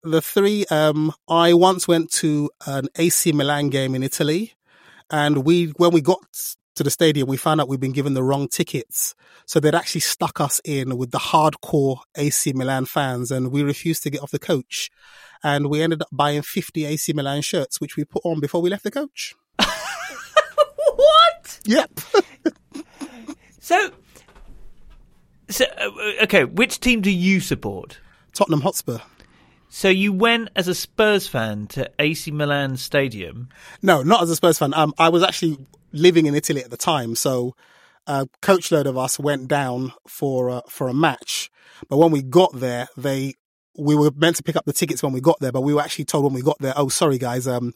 The 0.05 0.21
three, 0.21 0.67
um, 0.67 1.15
I 1.29 1.55
once 1.55 1.89
went 1.89 2.11
to 2.13 2.51
an 2.67 2.89
AC 2.97 3.33
Milan 3.33 3.71
game 3.71 3.95
in 3.95 4.03
Italy 4.03 4.53
and 5.11 5.47
we, 5.47 5.69
when 5.79 5.93
we 5.93 6.03
got 6.03 6.21
to 6.75 6.83
the 6.83 6.91
stadium, 6.91 7.27
we 7.27 7.39
found 7.39 7.59
out 7.59 7.69
we'd 7.69 7.81
been 7.81 7.93
given 7.93 8.13
the 8.13 8.23
wrong 8.23 8.49
tickets. 8.49 9.15
So 9.47 9.61
they'd 9.61 9.75
actually 9.75 10.03
stuck 10.03 10.43
us 10.43 10.61
in 10.63 10.99
with 10.99 11.11
the 11.11 11.19
hardcore 11.19 12.01
AC 12.19 12.53
Milan 12.53 12.85
fans 12.85 13.31
and 13.31 13.51
we 13.51 13.63
refused 13.63 14.03
to 14.03 14.11
get 14.11 14.23
off 14.23 14.31
the 14.31 14.39
coach. 14.39 14.91
And 15.43 15.71
we 15.71 15.81
ended 15.81 16.03
up 16.03 16.09
buying 16.13 16.43
50 16.43 16.85
AC 16.85 17.15
Milan 17.15 17.41
shirts, 17.41 17.81
which 17.81 17.97
we 17.97 18.05
put 18.05 18.27
on 18.27 18.41
before 18.41 18.61
we 18.61 18.69
left 18.69 18.85
the 18.85 18.91
coach. 18.91 19.35
what? 19.59 21.61
Yep. 21.65 22.01
So, 23.61 23.93
so 25.49 25.65
uh, 25.65 26.25
okay, 26.25 26.45
which 26.45 26.81
team 26.81 27.01
do 27.01 27.11
you 27.11 27.41
support? 27.41 27.99
Tottenham 28.35 28.61
Hotspur. 28.61 28.99
So 29.75 29.89
you 29.89 30.13
went 30.13 30.51
as 30.55 30.69
a 30.69 30.75
Spurs 30.75 31.27
fan 31.27 31.67
to 31.71 31.91
AC 31.99 32.31
Milan 32.31 32.77
Stadium. 32.77 33.49
No, 33.83 34.05
not 34.05 34.23
as 34.23 34.31
a 34.31 34.37
Spurs 34.37 34.57
fan. 34.57 34.73
Um, 34.73 34.95
I 35.01 35.09
was 35.09 35.25
actually 35.25 35.67
living 35.91 36.27
in 36.27 36.37
Italy 36.37 36.63
at 36.63 36.71
the 36.71 36.77
time, 36.77 37.17
so 37.17 37.57
a 38.07 38.29
coach 38.41 38.71
load 38.71 38.87
of 38.87 38.97
us 38.97 39.19
went 39.19 39.49
down 39.49 39.93
for 40.07 40.49
a, 40.49 40.63
for 40.69 40.87
a 40.87 40.95
match. 40.95 41.51
But 41.89 41.97
when 41.97 42.13
we 42.13 42.23
got 42.23 42.53
there, 42.55 42.87
they 42.97 43.35
we 43.77 43.97
were 43.97 44.13
meant 44.15 44.37
to 44.37 44.45
pick 44.45 44.55
up 44.55 44.65
the 44.65 44.73
tickets 44.73 45.03
when 45.03 45.13
we 45.13 45.21
got 45.21 45.41
there, 45.41 45.51
but 45.51 45.63
we 45.63 45.75
were 45.75 45.83
actually 45.83 46.05
told 46.05 46.23
when 46.23 46.35
we 46.35 46.43
got 46.43 46.61
there, 46.61 46.75
oh, 46.77 46.89
sorry 46.89 47.19
guys, 47.19 47.49
um, 47.49 47.75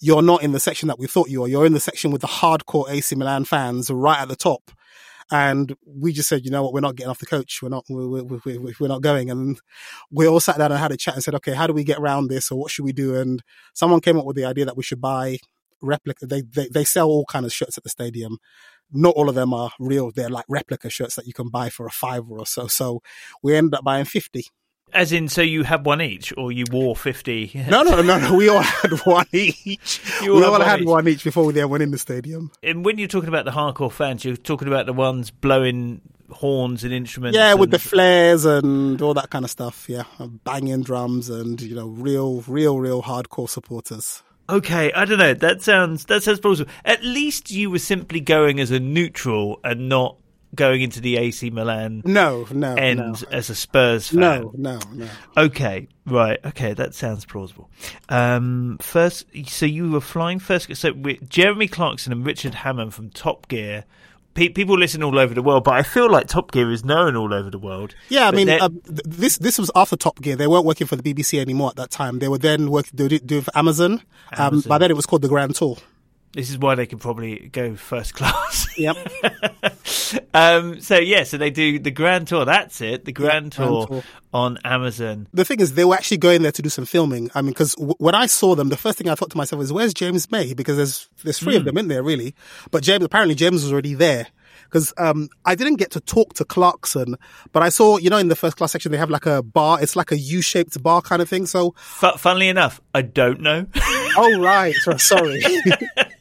you're 0.00 0.20
not 0.20 0.42
in 0.42 0.52
the 0.52 0.60
section 0.60 0.88
that 0.88 0.98
we 0.98 1.06
thought 1.06 1.30
you 1.30 1.40
were. 1.40 1.48
You're 1.48 1.64
in 1.64 1.72
the 1.72 1.80
section 1.80 2.10
with 2.10 2.20
the 2.20 2.26
hardcore 2.26 2.90
AC 2.90 3.16
Milan 3.16 3.46
fans 3.46 3.90
right 3.90 4.20
at 4.20 4.28
the 4.28 4.36
top. 4.36 4.70
And 5.30 5.74
we 5.86 6.12
just 6.12 6.28
said, 6.28 6.44
you 6.44 6.50
know 6.50 6.62
what, 6.62 6.72
we're 6.72 6.80
not 6.80 6.96
getting 6.96 7.10
off 7.10 7.18
the 7.18 7.26
coach. 7.26 7.60
We're 7.62 7.68
not, 7.68 7.84
we're, 7.88 8.22
we're, 8.22 8.72
we're 8.80 8.88
not 8.88 9.02
going. 9.02 9.30
And 9.30 9.60
we 10.10 10.26
all 10.26 10.40
sat 10.40 10.58
down 10.58 10.72
and 10.72 10.80
had 10.80 10.92
a 10.92 10.96
chat 10.96 11.14
and 11.14 11.22
said, 11.22 11.34
okay, 11.36 11.52
how 11.52 11.66
do 11.66 11.72
we 11.74 11.84
get 11.84 11.98
around 11.98 12.28
this 12.28 12.50
or 12.50 12.58
what 12.58 12.70
should 12.70 12.84
we 12.84 12.92
do? 12.92 13.14
And 13.14 13.42
someone 13.74 14.00
came 14.00 14.18
up 14.18 14.24
with 14.24 14.36
the 14.36 14.46
idea 14.46 14.64
that 14.64 14.76
we 14.76 14.82
should 14.82 15.00
buy 15.00 15.38
replica. 15.82 16.26
They, 16.26 16.42
they, 16.42 16.68
they 16.68 16.84
sell 16.84 17.08
all 17.08 17.26
kind 17.26 17.44
of 17.44 17.52
shirts 17.52 17.76
at 17.76 17.84
the 17.84 17.90
stadium. 17.90 18.38
Not 18.90 19.14
all 19.16 19.28
of 19.28 19.34
them 19.34 19.52
are 19.52 19.70
real. 19.78 20.10
They're 20.10 20.30
like 20.30 20.46
replica 20.48 20.88
shirts 20.88 21.14
that 21.16 21.26
you 21.26 21.34
can 21.34 21.50
buy 21.50 21.68
for 21.68 21.86
a 21.86 21.90
fiver 21.90 22.38
or 22.38 22.46
so. 22.46 22.66
So 22.66 23.02
we 23.42 23.54
ended 23.54 23.74
up 23.74 23.84
buying 23.84 24.06
50. 24.06 24.46
As 24.92 25.12
in, 25.12 25.28
so 25.28 25.42
you 25.42 25.64
had 25.64 25.84
one 25.84 26.00
each, 26.00 26.32
or 26.36 26.50
you 26.50 26.64
wore 26.70 26.96
fifty? 26.96 27.50
No, 27.68 27.82
no, 27.82 28.00
no, 28.02 28.18
no. 28.18 28.34
We 28.34 28.48
all 28.48 28.60
had 28.60 28.92
one 29.04 29.26
each. 29.32 30.00
All 30.22 30.34
we 30.36 30.40
had 30.40 30.44
all 30.44 30.52
one 30.52 30.60
had 30.62 30.80
each. 30.80 30.86
one 30.86 31.08
each 31.08 31.24
before 31.24 31.44
we 31.44 31.52
then 31.52 31.68
went 31.68 31.82
in 31.82 31.90
the 31.90 31.98
stadium. 31.98 32.50
And 32.62 32.84
when 32.84 32.98
you're 32.98 33.08
talking 33.08 33.28
about 33.28 33.44
the 33.44 33.50
hardcore 33.50 33.92
fans, 33.92 34.24
you're 34.24 34.36
talking 34.36 34.68
about 34.68 34.86
the 34.86 34.92
ones 34.92 35.30
blowing 35.30 36.00
horns 36.30 36.84
and 36.84 36.92
instruments. 36.92 37.36
Yeah, 37.36 37.54
with 37.54 37.70
the 37.70 37.78
flares 37.78 38.44
and 38.44 39.00
all 39.02 39.14
that 39.14 39.30
kind 39.30 39.44
of 39.44 39.50
stuff. 39.50 39.88
Yeah, 39.88 40.04
banging 40.44 40.82
drums 40.82 41.28
and 41.30 41.60
you 41.60 41.74
know, 41.74 41.88
real, 41.88 42.42
real, 42.42 42.78
real 42.78 43.02
hardcore 43.02 43.48
supporters. 43.48 44.22
Okay, 44.50 44.90
I 44.92 45.04
don't 45.04 45.18
know. 45.18 45.34
That 45.34 45.60
sounds 45.60 46.06
that 46.06 46.22
sounds 46.22 46.40
plausible. 46.40 46.70
At 46.84 47.04
least 47.04 47.50
you 47.50 47.70
were 47.70 47.78
simply 47.78 48.20
going 48.20 48.60
as 48.60 48.70
a 48.70 48.80
neutral 48.80 49.60
and 49.62 49.88
not 49.90 50.16
going 50.54 50.82
into 50.82 51.00
the 51.00 51.16
AC 51.18 51.50
Milan 51.50 52.02
No, 52.04 52.46
no, 52.50 52.74
end 52.74 52.98
no, 53.00 53.14
as 53.30 53.50
a 53.50 53.54
Spurs 53.54 54.08
fan. 54.08 54.20
no, 54.20 54.52
no, 54.56 54.78
no. 54.92 55.08
Okay, 55.36 55.88
right. 56.06 56.38
Okay, 56.44 56.72
that 56.74 56.94
sounds 56.94 57.24
plausible. 57.24 57.70
Um, 58.08 58.78
first, 58.80 59.26
so 59.46 59.66
you 59.66 59.90
were 59.90 60.00
flying 60.00 60.38
first. 60.38 60.74
So 60.76 60.92
with 60.92 61.28
Jeremy 61.28 61.68
Clarkson 61.68 62.12
and 62.12 62.24
Richard 62.24 62.54
Hammond 62.54 62.94
from 62.94 63.10
Top 63.10 63.48
Gear. 63.48 63.84
Pe- 64.34 64.50
people 64.50 64.78
listen 64.78 65.02
all 65.02 65.18
over 65.18 65.34
the 65.34 65.42
world, 65.42 65.64
but 65.64 65.74
I 65.74 65.82
feel 65.82 66.08
like 66.08 66.28
Top 66.28 66.52
Gear 66.52 66.70
is 66.70 66.84
known 66.84 67.16
all 67.16 67.34
over 67.34 67.50
the 67.50 67.58
world. 67.58 67.94
Yeah, 68.08 68.28
I 68.28 68.30
mean, 68.30 68.48
uh, 68.48 68.68
this 68.84 69.36
this 69.38 69.58
was 69.58 69.68
after 69.74 69.96
Top 69.96 70.20
Gear. 70.20 70.36
They 70.36 70.46
weren't 70.46 70.64
working 70.64 70.86
for 70.86 70.94
the 70.94 71.02
BBC 71.02 71.40
anymore 71.40 71.70
at 71.70 71.76
that 71.76 71.90
time. 71.90 72.20
They 72.20 72.28
were 72.28 72.38
then 72.38 72.70
working 72.70 73.08
doing 73.08 73.42
for 73.42 73.56
Amazon. 73.58 73.94
Um, 73.94 74.00
Amazon. 74.54 74.68
by 74.68 74.78
then, 74.78 74.90
it 74.92 74.96
was 74.96 75.06
called 75.06 75.22
the 75.22 75.28
Grand 75.28 75.56
Tour. 75.56 75.76
This 76.32 76.50
is 76.50 76.58
why 76.58 76.74
they 76.74 76.86
can 76.86 76.98
probably 76.98 77.48
go 77.50 77.74
first 77.74 78.14
class. 78.14 78.66
Yep. 78.78 78.96
um, 80.34 80.80
so 80.80 80.98
yeah, 80.98 81.24
so 81.24 81.36
they 81.38 81.50
do 81.50 81.78
the 81.78 81.90
Grand 81.90 82.28
Tour. 82.28 82.44
That's 82.44 82.80
it, 82.80 83.04
the 83.04 83.12
Grand 83.12 83.52
Grand 83.52 83.52
Tour 83.52 83.86
Tour. 83.86 84.02
on 84.32 84.58
Amazon. 84.64 85.26
the 85.32 85.44
thing 85.44 85.60
is, 85.60 85.74
they 85.74 85.84
were 85.84 85.94
actually 85.94 86.18
going 86.18 86.42
there 86.42 86.52
to 86.52 86.62
do 86.62 86.68
some 86.68 86.84
filming. 86.86 87.30
I 87.34 87.42
mean, 87.42 87.50
because 87.50 87.74
w- 87.74 87.94
when 87.98 88.14
I 88.14 88.26
saw 88.26 88.54
them, 88.54 88.68
the 88.68 88.76
first 88.76 88.98
thing 88.98 89.08
I 89.08 89.14
thought 89.14 89.30
to 89.30 89.36
myself 89.36 89.62
is, 89.62 89.72
"Where's 89.72 89.94
James 89.94 90.30
May?" 90.30 90.54
Because 90.54 90.76
there's 90.76 91.08
there's 91.24 91.38
three 91.38 91.56
of 91.56 91.64
them 91.64 91.76
in 91.78 91.88
there, 91.88 92.02
really. 92.02 92.34
But 92.70 92.82
James 92.82 93.04
apparently 93.04 93.34
James 93.34 93.62
was 93.62 93.72
already 93.72 93.94
there. 93.94 94.28
Because 94.64 94.92
um, 94.98 95.30
I 95.46 95.54
didn't 95.54 95.76
get 95.76 95.92
to 95.92 96.00
talk 96.00 96.34
to 96.34 96.44
Clarkson, 96.44 97.16
but 97.52 97.62
I 97.62 97.70
saw, 97.70 97.96
you 97.96 98.10
know, 98.10 98.18
in 98.18 98.28
the 98.28 98.36
first 98.36 98.58
class 98.58 98.72
section 98.72 98.92
they 98.92 98.98
have 98.98 99.08
like 99.08 99.24
a 99.24 99.42
bar. 99.42 99.80
It's 99.80 99.96
like 99.96 100.12
a 100.12 100.18
U-shaped 100.18 100.82
bar 100.82 101.00
kind 101.00 101.22
of 101.22 101.28
thing. 101.28 101.46
So, 101.46 101.74
F- 102.02 102.20
funnily 102.20 102.48
enough, 102.50 102.78
I 102.94 103.00
don't 103.00 103.40
know. 103.40 103.64
oh 104.16 104.40
right, 104.40 104.74
sorry. 104.98 105.42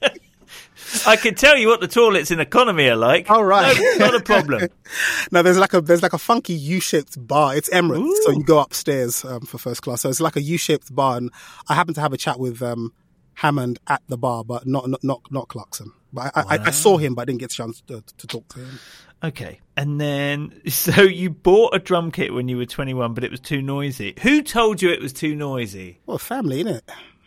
I 1.06 1.16
can 1.16 1.36
tell 1.36 1.58
you 1.58 1.68
what 1.68 1.82
the 1.82 1.88
toilets 1.88 2.32
in 2.32 2.40
economy 2.40 2.90
are 2.90 2.96
like. 2.96 3.30
All 3.30 3.44
right. 3.44 3.76
No, 3.98 4.06
not 4.06 4.16
a 4.16 4.20
problem. 4.20 4.68
no, 5.32 5.42
there's 5.42 5.58
like 5.58 5.74
a 5.74 5.82
there's 5.82 6.04
like 6.04 6.14
a 6.14 6.18
funky 6.18 6.54
U-shaped 6.54 7.28
bar. 7.28 7.56
It's 7.56 7.70
Emirates, 7.70 8.16
so 8.24 8.32
you 8.32 8.44
go 8.44 8.60
upstairs 8.60 9.24
um, 9.26 9.42
for 9.42 9.58
first 9.58 9.82
class. 9.82 10.02
So 10.02 10.10
it's 10.10 10.22
like 10.22 10.36
a 10.36 10.42
U-shaped 10.42 10.94
bar, 10.94 11.18
and 11.18 11.32
I 11.68 11.76
happened 11.76 11.96
to 11.96 12.02
have 12.02 12.14
a 12.14 12.18
chat 12.18 12.40
with 12.40 12.62
um, 12.62 12.94
Hammond 13.36 13.80
at 13.88 14.02
the 14.08 14.18
bar, 14.18 14.44
but 14.44 14.66
not 14.66 14.90
not 14.90 15.04
not, 15.04 15.22
not 15.30 15.48
Clarkson. 15.48 15.92
But 16.14 16.32
I, 16.36 16.42
I, 16.42 16.58
I 16.66 16.72
saw 16.72 16.98
him, 16.98 17.16
but 17.16 17.24
I 17.24 17.26
didn't 17.26 17.40
get 17.40 17.52
a 17.52 17.56
chance 17.56 17.82
to, 17.88 18.02
to 18.18 18.28
talk 18.28 18.48
to 18.50 18.60
him. 18.60 18.80
Okay. 19.24 19.60
And 19.76 20.00
then, 20.00 20.62
so 20.68 21.02
you 21.02 21.30
bought 21.30 21.76
a 21.76 21.80
drum 21.80 22.12
kit 22.12 22.34
when 22.34 22.48
you 22.48 22.58
were 22.58 22.66
21, 22.66 23.14
but 23.14 23.24
it 23.24 23.32
was 23.32 23.40
too 23.40 23.62
noisy. 23.62 24.14
Who 24.22 24.42
told 24.42 24.82
you 24.82 24.90
it 24.90 25.02
was 25.02 25.14
too 25.14 25.36
noisy? 25.36 26.00
Well, 26.06 26.18
family, 26.18 26.64
innit? 26.64 26.82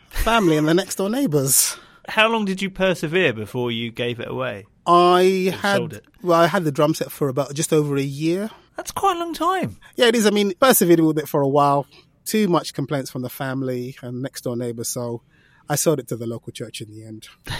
Family 0.09 0.57
and 0.57 0.67
the 0.67 0.73
next 0.73 0.95
door 0.95 1.09
neighbours. 1.09 1.77
How 2.11 2.27
long 2.29 2.43
did 2.43 2.61
you 2.61 2.69
persevere 2.69 3.31
before 3.31 3.71
you 3.71 3.89
gave 3.89 4.19
it 4.19 4.27
away? 4.27 4.65
I 4.85 5.55
had 5.61 5.93
it. 5.93 6.05
well, 6.21 6.41
I 6.41 6.47
had 6.47 6.65
the 6.65 6.71
drum 6.71 6.93
set 6.93 7.09
for 7.09 7.29
about 7.29 7.53
just 7.53 7.71
over 7.71 7.95
a 7.95 8.01
year. 8.03 8.49
That's 8.75 8.91
quite 8.91 9.15
a 9.15 9.19
long 9.19 9.33
time. 9.33 9.77
Yeah, 9.95 10.07
it 10.07 10.15
is. 10.15 10.27
I 10.27 10.31
mean, 10.31 10.53
persevered 10.59 10.99
with 10.99 11.17
it 11.19 11.29
for 11.29 11.41
a 11.41 11.47
while. 11.47 11.87
Too 12.25 12.49
much 12.49 12.73
complaints 12.73 13.09
from 13.09 13.21
the 13.21 13.29
family 13.29 13.95
and 14.01 14.21
next 14.21 14.41
door 14.41 14.57
neighbours, 14.57 14.89
so 14.89 15.21
I 15.69 15.75
sold 15.75 15.99
it 15.99 16.09
to 16.09 16.17
the 16.17 16.27
local 16.27 16.51
church 16.51 16.81
in 16.81 16.91
the 16.91 17.05
end. 17.05 17.29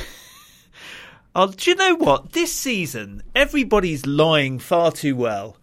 Oh, 1.34 1.48
do 1.48 1.72
you 1.72 1.78
know 1.78 1.96
what? 1.96 2.34
This 2.34 2.52
season, 2.52 3.24
everybody's 3.34 4.06
lying 4.06 4.60
far 4.60 4.92
too 4.92 5.16
well. 5.16 5.56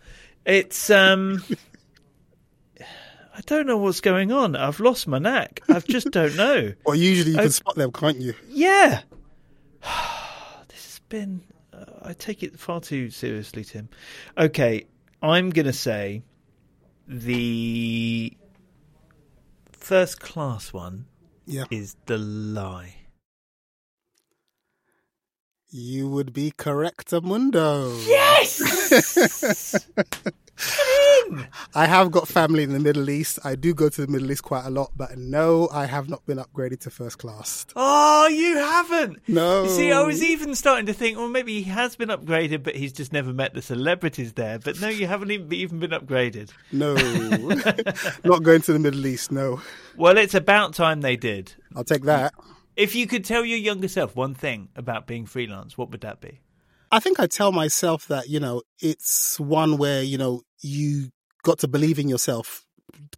It's 0.46 0.88
um, 0.88 1.44
I 3.38 3.40
don't 3.42 3.66
know 3.68 3.78
what's 3.78 4.00
going 4.00 4.32
on. 4.32 4.56
I've 4.56 4.80
lost 4.80 5.06
my 5.06 5.18
knack. 5.20 5.60
I 5.68 5.78
just 5.78 6.10
don't 6.10 6.34
know. 6.34 6.72
Well, 6.84 6.96
usually 6.96 7.30
you 7.32 7.38
I- 7.38 7.42
can 7.42 7.50
spot 7.52 7.76
them, 7.76 7.92
can't 7.92 8.20
you? 8.20 8.34
Yeah, 8.48 9.02
this 10.68 10.84
has 10.84 11.00
been. 11.08 11.42
Uh, 11.72 11.84
I 12.02 12.12
take 12.14 12.42
it 12.42 12.58
far 12.58 12.80
too 12.80 13.10
seriously, 13.10 13.62
Tim. 13.64 13.88
Okay, 14.36 14.86
I'm 15.22 15.50
gonna 15.50 15.72
say 15.72 16.24
the 17.06 18.36
first 19.70 20.18
class 20.20 20.72
one 20.72 21.06
Yeah. 21.46 21.64
is 21.70 21.94
the 22.06 22.18
lie. 22.18 22.96
You 25.70 26.08
would 26.08 26.32
be 26.32 26.50
correct, 26.50 27.12
Mundo. 27.12 27.96
Yes. 28.06 29.86
I 31.74 31.86
have 31.86 32.10
got 32.10 32.26
family 32.26 32.62
in 32.62 32.72
the 32.72 32.80
Middle 32.80 33.10
East. 33.10 33.38
I 33.44 33.54
do 33.54 33.74
go 33.74 33.88
to 33.88 34.00
the 34.06 34.10
Middle 34.10 34.30
East 34.30 34.42
quite 34.42 34.64
a 34.64 34.70
lot, 34.70 34.92
but 34.96 35.16
no, 35.16 35.68
I 35.72 35.86
have 35.86 36.08
not 36.08 36.24
been 36.26 36.38
upgraded 36.38 36.80
to 36.80 36.90
first 36.90 37.18
class. 37.18 37.66
Oh, 37.76 38.26
you 38.28 38.56
haven't. 38.56 39.18
No. 39.28 39.64
You 39.64 39.70
see, 39.70 39.92
I 39.92 40.02
was 40.02 40.22
even 40.22 40.54
starting 40.54 40.86
to 40.86 40.92
think, 40.92 41.16
well, 41.18 41.28
maybe 41.28 41.62
he 41.62 41.70
has 41.70 41.96
been 41.96 42.08
upgraded, 42.08 42.62
but 42.62 42.74
he's 42.74 42.92
just 42.92 43.12
never 43.12 43.32
met 43.32 43.54
the 43.54 43.62
celebrities 43.62 44.32
there. 44.32 44.58
But 44.58 44.80
no, 44.80 44.88
you 44.88 45.06
haven't 45.06 45.30
even, 45.30 45.52
even 45.52 45.78
been 45.78 45.90
upgraded. 45.90 46.50
No, 46.72 46.94
not 48.24 48.42
going 48.42 48.62
to 48.62 48.72
the 48.72 48.78
Middle 48.78 49.06
East. 49.06 49.30
No, 49.30 49.60
Well, 49.96 50.16
it's 50.18 50.34
about 50.34 50.74
time 50.74 51.00
they 51.00 51.16
did. 51.16 51.54
I'll 51.76 51.84
take 51.84 52.04
that. 52.04 52.34
If 52.76 52.94
you 52.94 53.06
could 53.06 53.24
tell 53.24 53.44
your 53.44 53.58
younger 53.58 53.88
self 53.88 54.14
one 54.14 54.34
thing 54.34 54.68
about 54.76 55.06
being 55.06 55.26
freelance, 55.26 55.76
what 55.76 55.90
would 55.90 56.00
that 56.02 56.20
be? 56.20 56.40
I 56.90 57.00
think 57.00 57.20
I 57.20 57.26
tell 57.26 57.52
myself 57.52 58.06
that, 58.08 58.28
you 58.28 58.40
know, 58.40 58.62
it's 58.80 59.38
one 59.38 59.76
where, 59.76 60.02
you 60.02 60.16
know, 60.16 60.42
you 60.60 61.10
got 61.42 61.58
to 61.60 61.68
believe 61.68 61.98
in 61.98 62.08
yourself 62.08 62.64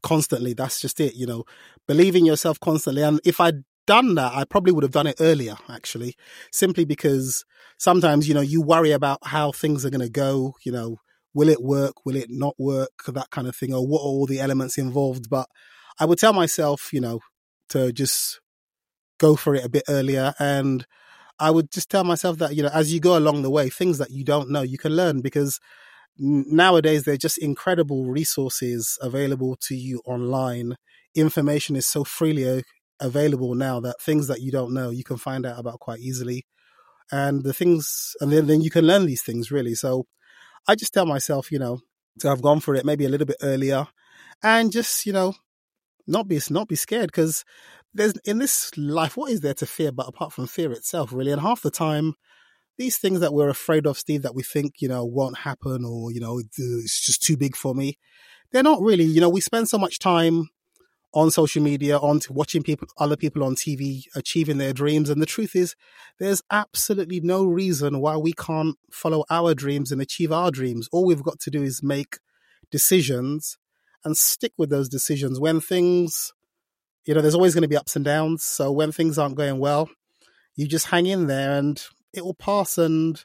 constantly. 0.03 0.55
That's 0.55 0.81
just 0.81 1.01
it, 1.01 1.15
you 1.15 1.27
know, 1.27 1.45
believe 1.87 2.17
in 2.17 2.27
yourself 2.27 2.61
constantly. 2.61 3.03
And 3.03 3.21
if 3.25 3.41
I'd 3.41 3.65
done 3.87 4.15
that, 4.15 4.33
I 4.35 4.45
probably 4.45 4.73
would 4.73 4.85
have 4.85 4.93
done 4.93 5.07
it 5.07 5.17
earlier, 5.21 5.57
actually, 5.69 6.15
simply 6.53 6.85
because 6.85 7.45
sometimes, 7.79 8.29
you 8.29 8.35
know, 8.35 8.41
you 8.41 8.63
worry 8.63 8.93
about 8.93 9.19
how 9.25 9.53
things 9.53 9.85
are 9.85 9.91
going 9.91 10.01
to 10.01 10.11
go, 10.11 10.55
you 10.65 10.73
know, 10.73 10.99
will 11.35 11.49
it 11.49 11.63
work? 11.63 12.05
Will 12.05 12.17
it 12.17 12.29
not 12.29 12.55
work? 12.59 12.91
That 13.09 13.31
kind 13.31 13.47
of 13.47 13.57
thing, 13.57 13.73
or 13.73 13.87
what 13.87 14.01
are 14.01 14.05
all 14.05 14.27
the 14.27 14.41
elements 14.41 14.79
involved? 14.79 15.31
But 15.31 15.49
I 15.99 16.05
would 16.05 16.19
tell 16.19 16.33
myself, 16.33 16.93
you 16.93 17.01
know, 17.01 17.21
to 17.71 17.93
just 17.93 18.41
go 19.19 19.37
for 19.37 19.55
it 19.55 19.65
a 19.65 19.69
bit 19.69 19.85
earlier. 19.89 20.35
And 20.39 20.87
I 21.39 21.51
would 21.51 21.71
just 21.71 21.91
tell 21.91 22.05
myself 22.05 22.39
that, 22.39 22.55
you 22.55 22.63
know, 22.63 22.71
as 22.73 22.93
you 22.93 23.01
go 23.01 23.17
along 23.17 23.43
the 23.43 23.51
way, 23.51 23.71
things 23.71 23.99
that 23.99 24.11
you 24.11 24.25
don't 24.25 24.51
know, 24.51 24.63
you 24.63 24.79
can 24.79 24.95
learn 24.95 25.21
because 25.21 25.61
nowadays 26.21 27.05
there 27.05 27.15
are 27.15 27.19
just 27.19 27.39
incredible 27.39 28.05
resources 28.07 28.99
available 29.01 29.57
to 29.69 29.75
you 29.75 30.03
online. 30.05 30.77
Information 31.15 31.77
is 31.77 31.87
so 31.87 32.05
freely 32.05 32.63
available 33.01 33.55
now 33.55 33.81
that 33.81 34.01
things 34.01 34.29
that 34.29 34.41
you 34.41 34.53
don't 34.53 34.75
know, 34.75 34.91
you 34.91 35.03
can 35.03 35.17
find 35.17 35.47
out 35.47 35.59
about 35.59 35.81
quite 35.81 36.01
easily. 36.01 36.45
And 37.11 37.43
the 37.43 37.55
things, 37.55 38.13
and 38.21 38.31
then, 38.31 38.47
then 38.47 38.61
you 38.61 38.71
can 38.71 38.87
learn 38.87 39.07
these 39.07 39.23
things 39.23 39.51
really. 39.51 39.75
So 39.75 40.05
I 40.69 40.75
just 40.75 40.93
tell 40.93 41.07
myself, 41.07 41.51
you 41.51 41.59
know, 41.59 41.81
to 42.21 42.29
have 42.29 42.43
gone 42.43 42.61
for 42.61 42.75
it 42.75 42.85
maybe 42.85 43.07
a 43.07 43.09
little 43.09 43.27
bit 43.27 43.39
earlier 43.43 43.89
and 44.43 44.71
just, 44.71 45.07
you 45.07 45.13
know, 45.13 45.35
not 46.07 46.29
be, 46.29 46.41
not 46.51 46.69
be 46.69 46.77
scared 46.77 47.07
because 47.07 47.45
there's 47.95 48.13
in 48.25 48.39
this 48.39 48.77
life, 48.77 49.17
what 49.17 49.33
is 49.33 49.41
there 49.41 49.55
to 49.55 49.67
fear 49.67 49.91
but 49.91 50.07
apart 50.07 50.33
from 50.33 50.47
fear 50.47 50.71
itself, 50.71 51.13
really? 51.13 51.33
And 51.33 51.41
half 51.41 51.63
the 51.63 51.71
time, 51.71 52.15
these 52.81 52.97
things 52.97 53.21
that 53.21 53.35
we're 53.35 53.51
afraid 53.51 53.87
of, 53.87 53.99
Steve, 53.99 54.23
that 54.23 54.35
we 54.35 54.43
think, 54.43 54.81
you 54.81 54.89
know, 54.89 55.05
won't 55.05 55.41
happen 55.41 55.85
or, 55.85 56.11
you 56.11 56.19
know, 56.19 56.39
it's 56.39 57.05
just 57.05 57.23
too 57.23 57.37
big 57.37 57.55
for 57.55 57.75
me, 57.75 57.99
they're 58.53 58.63
not 58.63 58.81
really. 58.81 59.05
You 59.05 59.21
know, 59.21 59.29
we 59.29 59.43
spend 59.43 59.69
so 59.69 59.77
much 59.77 59.99
time 59.99 60.49
on 61.13 61.31
social 61.31 61.63
media, 61.63 61.99
on 61.99 62.21
watching 62.31 62.63
people, 62.63 62.89
other 62.97 63.19
people 63.19 63.45
on 63.45 63.55
TV 63.55 64.05
achieving 64.17 64.57
their 64.57 64.73
dreams. 64.73 65.11
And 65.11 65.21
the 65.21 65.27
truth 65.27 65.55
is, 65.55 65.77
there's 66.19 66.43
absolutely 66.51 67.21
no 67.21 67.45
reason 67.45 68.01
why 68.01 68.17
we 68.17 68.33
can't 68.33 68.79
follow 68.91 69.27
our 69.29 69.55
dreams 69.55 69.93
and 69.93 70.01
achieve 70.01 70.33
our 70.33 70.51
dreams. 70.51 70.89
All 70.91 71.05
we've 71.05 71.23
got 71.23 71.39
to 71.41 71.51
do 71.51 71.63
is 71.63 71.83
make 71.83 72.17
decisions 72.71 73.59
and 74.07 74.17
stick 74.17 74.53
with 74.57 74.71
those 74.71 74.89
decisions 74.89 75.39
when 75.39 75.61
things, 75.61 76.33
you 77.05 77.13
know, 77.13 77.21
there's 77.21 77.35
always 77.35 77.53
going 77.53 77.61
to 77.61 77.69
be 77.69 77.77
ups 77.77 77.95
and 77.95 78.07
downs. 78.07 78.43
So 78.43 78.73
when 78.73 78.91
things 78.91 79.19
aren't 79.19 79.37
going 79.37 79.59
well, 79.59 79.91
you 80.57 80.67
just 80.67 80.87
hang 80.87 81.05
in 81.05 81.27
there 81.27 81.59
and 81.59 81.85
it 82.13 82.25
will 82.25 82.35
pass 82.35 82.79
and 82.79 83.25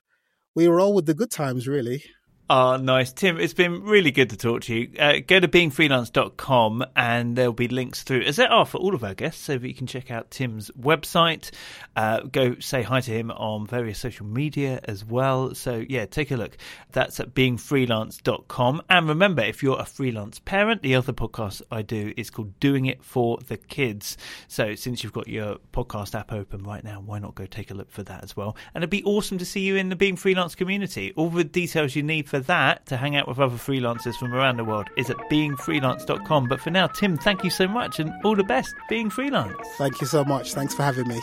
we 0.56 0.68
roll 0.68 0.94
with 0.94 1.06
the 1.06 1.14
good 1.14 1.32
times, 1.32 1.68
really. 1.68 2.04
Oh, 2.48 2.78
nice. 2.78 3.12
Tim, 3.12 3.40
it's 3.40 3.56
been 3.56 3.82
really 3.82 4.12
good 4.12 4.30
to 4.30 4.38
talk 4.38 4.62
to 4.64 4.76
you. 4.76 4.92
Uh, 5.00 5.14
go 5.26 5.40
to 5.40 5.48
beingfreelance.com 5.48 6.86
and 6.96 7.36
there'll 7.36 7.54
be 7.54 7.68
links 7.68 8.04
through, 8.04 8.22
as 8.22 8.36
there 8.36 8.52
are 8.52 8.68
for 8.68 8.78
all 8.78 8.94
of 8.94 9.04
our 9.04 9.16
guests, 9.16 9.44
so 9.44 9.58
that 9.58 9.68
you 9.68 9.74
can 9.74 9.88
check 9.88 10.12
out 10.12 10.30
Tim's 10.30 10.70
website. 10.80 11.50
Uh, 11.96 12.20
go 12.20 12.56
say 12.60 12.84
hi 12.84 13.02
to 13.02 13.10
him 13.10 13.32
on 13.32 13.66
various 13.66 13.98
social 13.98 14.28
media 14.28 14.80
as 14.84 15.04
well. 15.04 15.56
So, 15.56 15.84
yeah, 15.90 16.06
take 16.06 16.30
a 16.30 16.36
look. 16.36 16.56
That's 16.92 17.20
at 17.20 17.34
beingfreelance.com. 17.34 18.84
And 18.92 19.10
remember, 19.10 19.42
if 19.42 19.64
you're 19.64 19.80
a 19.80 19.86
freelance 19.86 20.38
parent, 20.38 20.84
the 20.84 20.94
other 20.94 21.14
podcast 21.14 21.64
I 21.72 21.82
do 21.82 22.14
is 22.16 22.30
called 22.30 22.60
Doing 22.60 22.86
It 22.86 23.04
for 23.04 23.40
the 23.48 23.58
Kids. 23.58 24.18
So, 24.48 24.76
since 24.76 25.04
you've 25.04 25.14
got 25.14 25.28
your 25.28 25.58
podcast 25.74 26.14
app 26.14 26.32
open 26.32 26.62
right 26.62 26.84
now, 26.84 27.02
why 27.04 27.18
not 27.18 27.34
go 27.34 27.48
take 27.48 27.72
a 27.72 27.74
look 27.74 27.90
for 27.90 28.04
that 28.04 28.24
as 28.24 28.38
well? 28.38 28.56
And 28.76 28.84
it'd 28.84 28.92
be 28.92 29.04
awesome 29.04 29.40
to 29.40 29.46
see 29.46 29.62
you 29.62 29.78
in 29.78 29.90
the 29.90 29.96
Being 29.96 30.16
Freelance 30.16 30.54
community. 30.54 31.12
All 31.16 31.32
the 31.32 31.44
details 31.44 31.96
you 31.96 32.04
need 32.04 32.30
for 32.36 32.42
that 32.42 32.86
to 32.88 32.98
hang 32.98 33.16
out 33.16 33.30
with 33.30 33.40
other 33.40 33.56
freelancers 33.56 34.16
from 34.16 34.34
around 34.34 34.58
the 34.58 34.66
world 34.66 34.90
is 34.98 35.10
at 35.10 35.18
beingfreelance.com. 35.32 36.50
But 36.50 36.60
for 36.60 36.70
now, 36.70 36.88
Tim, 36.88 37.18
thank 37.18 37.46
you 37.46 37.50
so 37.50 37.66
much 37.66 37.98
and 37.98 38.12
all 38.26 38.36
the 38.36 38.44
best 38.44 38.74
being 38.90 39.10
freelance. 39.10 39.56
Thank 39.78 40.02
you 40.02 40.08
so 40.08 40.26
much. 40.26 40.54
Thanks 40.54 40.74
for 40.74 40.84
having 40.84 41.08
me. 41.08 41.22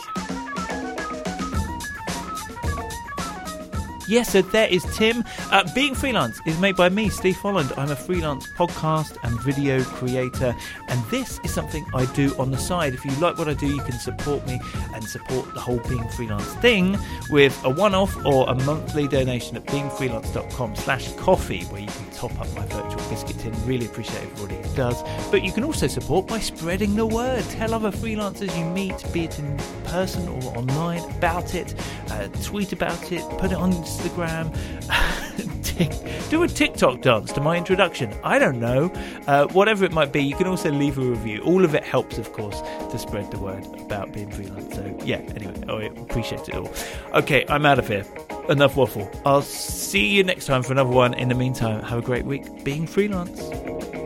Yes, 4.07 4.31
so 4.31 4.41
there 4.41 4.67
is 4.67 4.83
Tim. 4.95 5.23
Uh, 5.49 5.63
Being 5.73 5.95
Freelance 5.95 6.39
is 6.45 6.59
made 6.59 6.75
by 6.75 6.89
me, 6.89 7.09
Steve 7.09 7.37
Holland. 7.37 7.71
I'm 7.77 7.89
a 7.89 7.95
freelance 7.95 8.47
podcast 8.57 9.17
and 9.23 9.39
video 9.41 9.83
creator, 9.83 10.55
and 10.89 11.03
this 11.05 11.39
is 11.43 11.53
something 11.53 11.85
I 11.93 12.05
do 12.13 12.35
on 12.37 12.51
the 12.51 12.57
side. 12.57 12.93
If 12.93 13.05
you 13.05 13.11
like 13.13 13.37
what 13.37 13.47
I 13.47 13.53
do, 13.53 13.67
you 13.67 13.81
can 13.81 13.97
support 13.99 14.45
me 14.45 14.59
and 14.93 15.03
support 15.03 15.53
the 15.53 15.59
whole 15.59 15.79
Being 15.89 16.07
Freelance 16.09 16.53
thing 16.55 16.97
with 17.29 17.59
a 17.63 17.69
one-off 17.69 18.13
or 18.25 18.49
a 18.49 18.55
monthly 18.65 19.07
donation 19.07 19.55
at 19.55 19.65
beingfreelance.com 19.67 20.75
slash 20.75 21.11
coffee, 21.13 21.63
where 21.65 21.81
you 21.81 21.87
can 21.87 22.11
top 22.11 22.37
up 22.39 22.53
my 22.55 22.65
virtual 22.65 23.09
biscuit 23.09 23.39
tin. 23.39 23.53
Really 23.65 23.85
appreciate 23.85 24.21
everybody 24.23 24.55
who 24.67 24.75
does. 24.75 25.01
But 25.31 25.43
you 25.43 25.51
can 25.51 25.63
also 25.63 25.87
support 25.87 26.27
by 26.27 26.39
spreading 26.39 26.95
the 26.95 27.05
word. 27.05 27.43
Tell 27.45 27.73
other 27.73 27.91
freelancers 27.91 28.55
you 28.57 28.65
meet, 28.65 28.95
be 29.13 29.23
it 29.25 29.39
in 29.39 29.57
person 29.85 30.27
or 30.27 30.57
online, 30.57 31.01
about 31.17 31.55
it. 31.55 31.73
Uh, 32.09 32.27
tweet 32.43 32.73
about 32.73 33.11
it. 33.11 33.21
Put 33.39 33.51
it 33.51 33.57
on 33.57 33.85
Instagram. 33.97 34.53
do 36.29 36.43
a 36.43 36.47
TikTok 36.47 37.01
dance 37.01 37.31
to 37.33 37.41
my 37.41 37.57
introduction. 37.57 38.13
I 38.23 38.39
don't 38.39 38.59
know. 38.59 38.91
Uh, 39.27 39.47
whatever 39.47 39.85
it 39.85 39.91
might 39.91 40.11
be, 40.11 40.21
you 40.23 40.35
can 40.35 40.47
also 40.47 40.71
leave 40.71 40.97
a 40.97 41.01
review. 41.01 41.41
All 41.43 41.65
of 41.65 41.73
it 41.75 41.83
helps, 41.83 42.17
of 42.17 42.31
course, 42.33 42.61
to 42.61 42.99
spread 42.99 43.31
the 43.31 43.39
word 43.39 43.65
about 43.79 44.11
being 44.13 44.31
freelance. 44.31 44.75
So, 44.75 44.97
yeah, 45.03 45.17
anyway, 45.35 45.63
I 45.67 46.01
appreciate 46.01 46.47
it 46.47 46.55
all. 46.55 46.71
Okay, 47.13 47.45
I'm 47.49 47.65
out 47.65 47.79
of 47.79 47.87
here. 47.87 48.05
Enough 48.49 48.75
waffle. 48.75 49.09
I'll 49.25 49.41
see 49.41 50.07
you 50.07 50.23
next 50.23 50.45
time 50.45 50.63
for 50.63 50.73
another 50.73 50.89
one. 50.89 51.13
In 51.13 51.29
the 51.29 51.35
meantime, 51.35 51.83
have 51.83 51.99
a 51.99 52.01
great 52.01 52.25
week 52.25 52.63
being 52.63 52.85
freelance. 52.85 54.02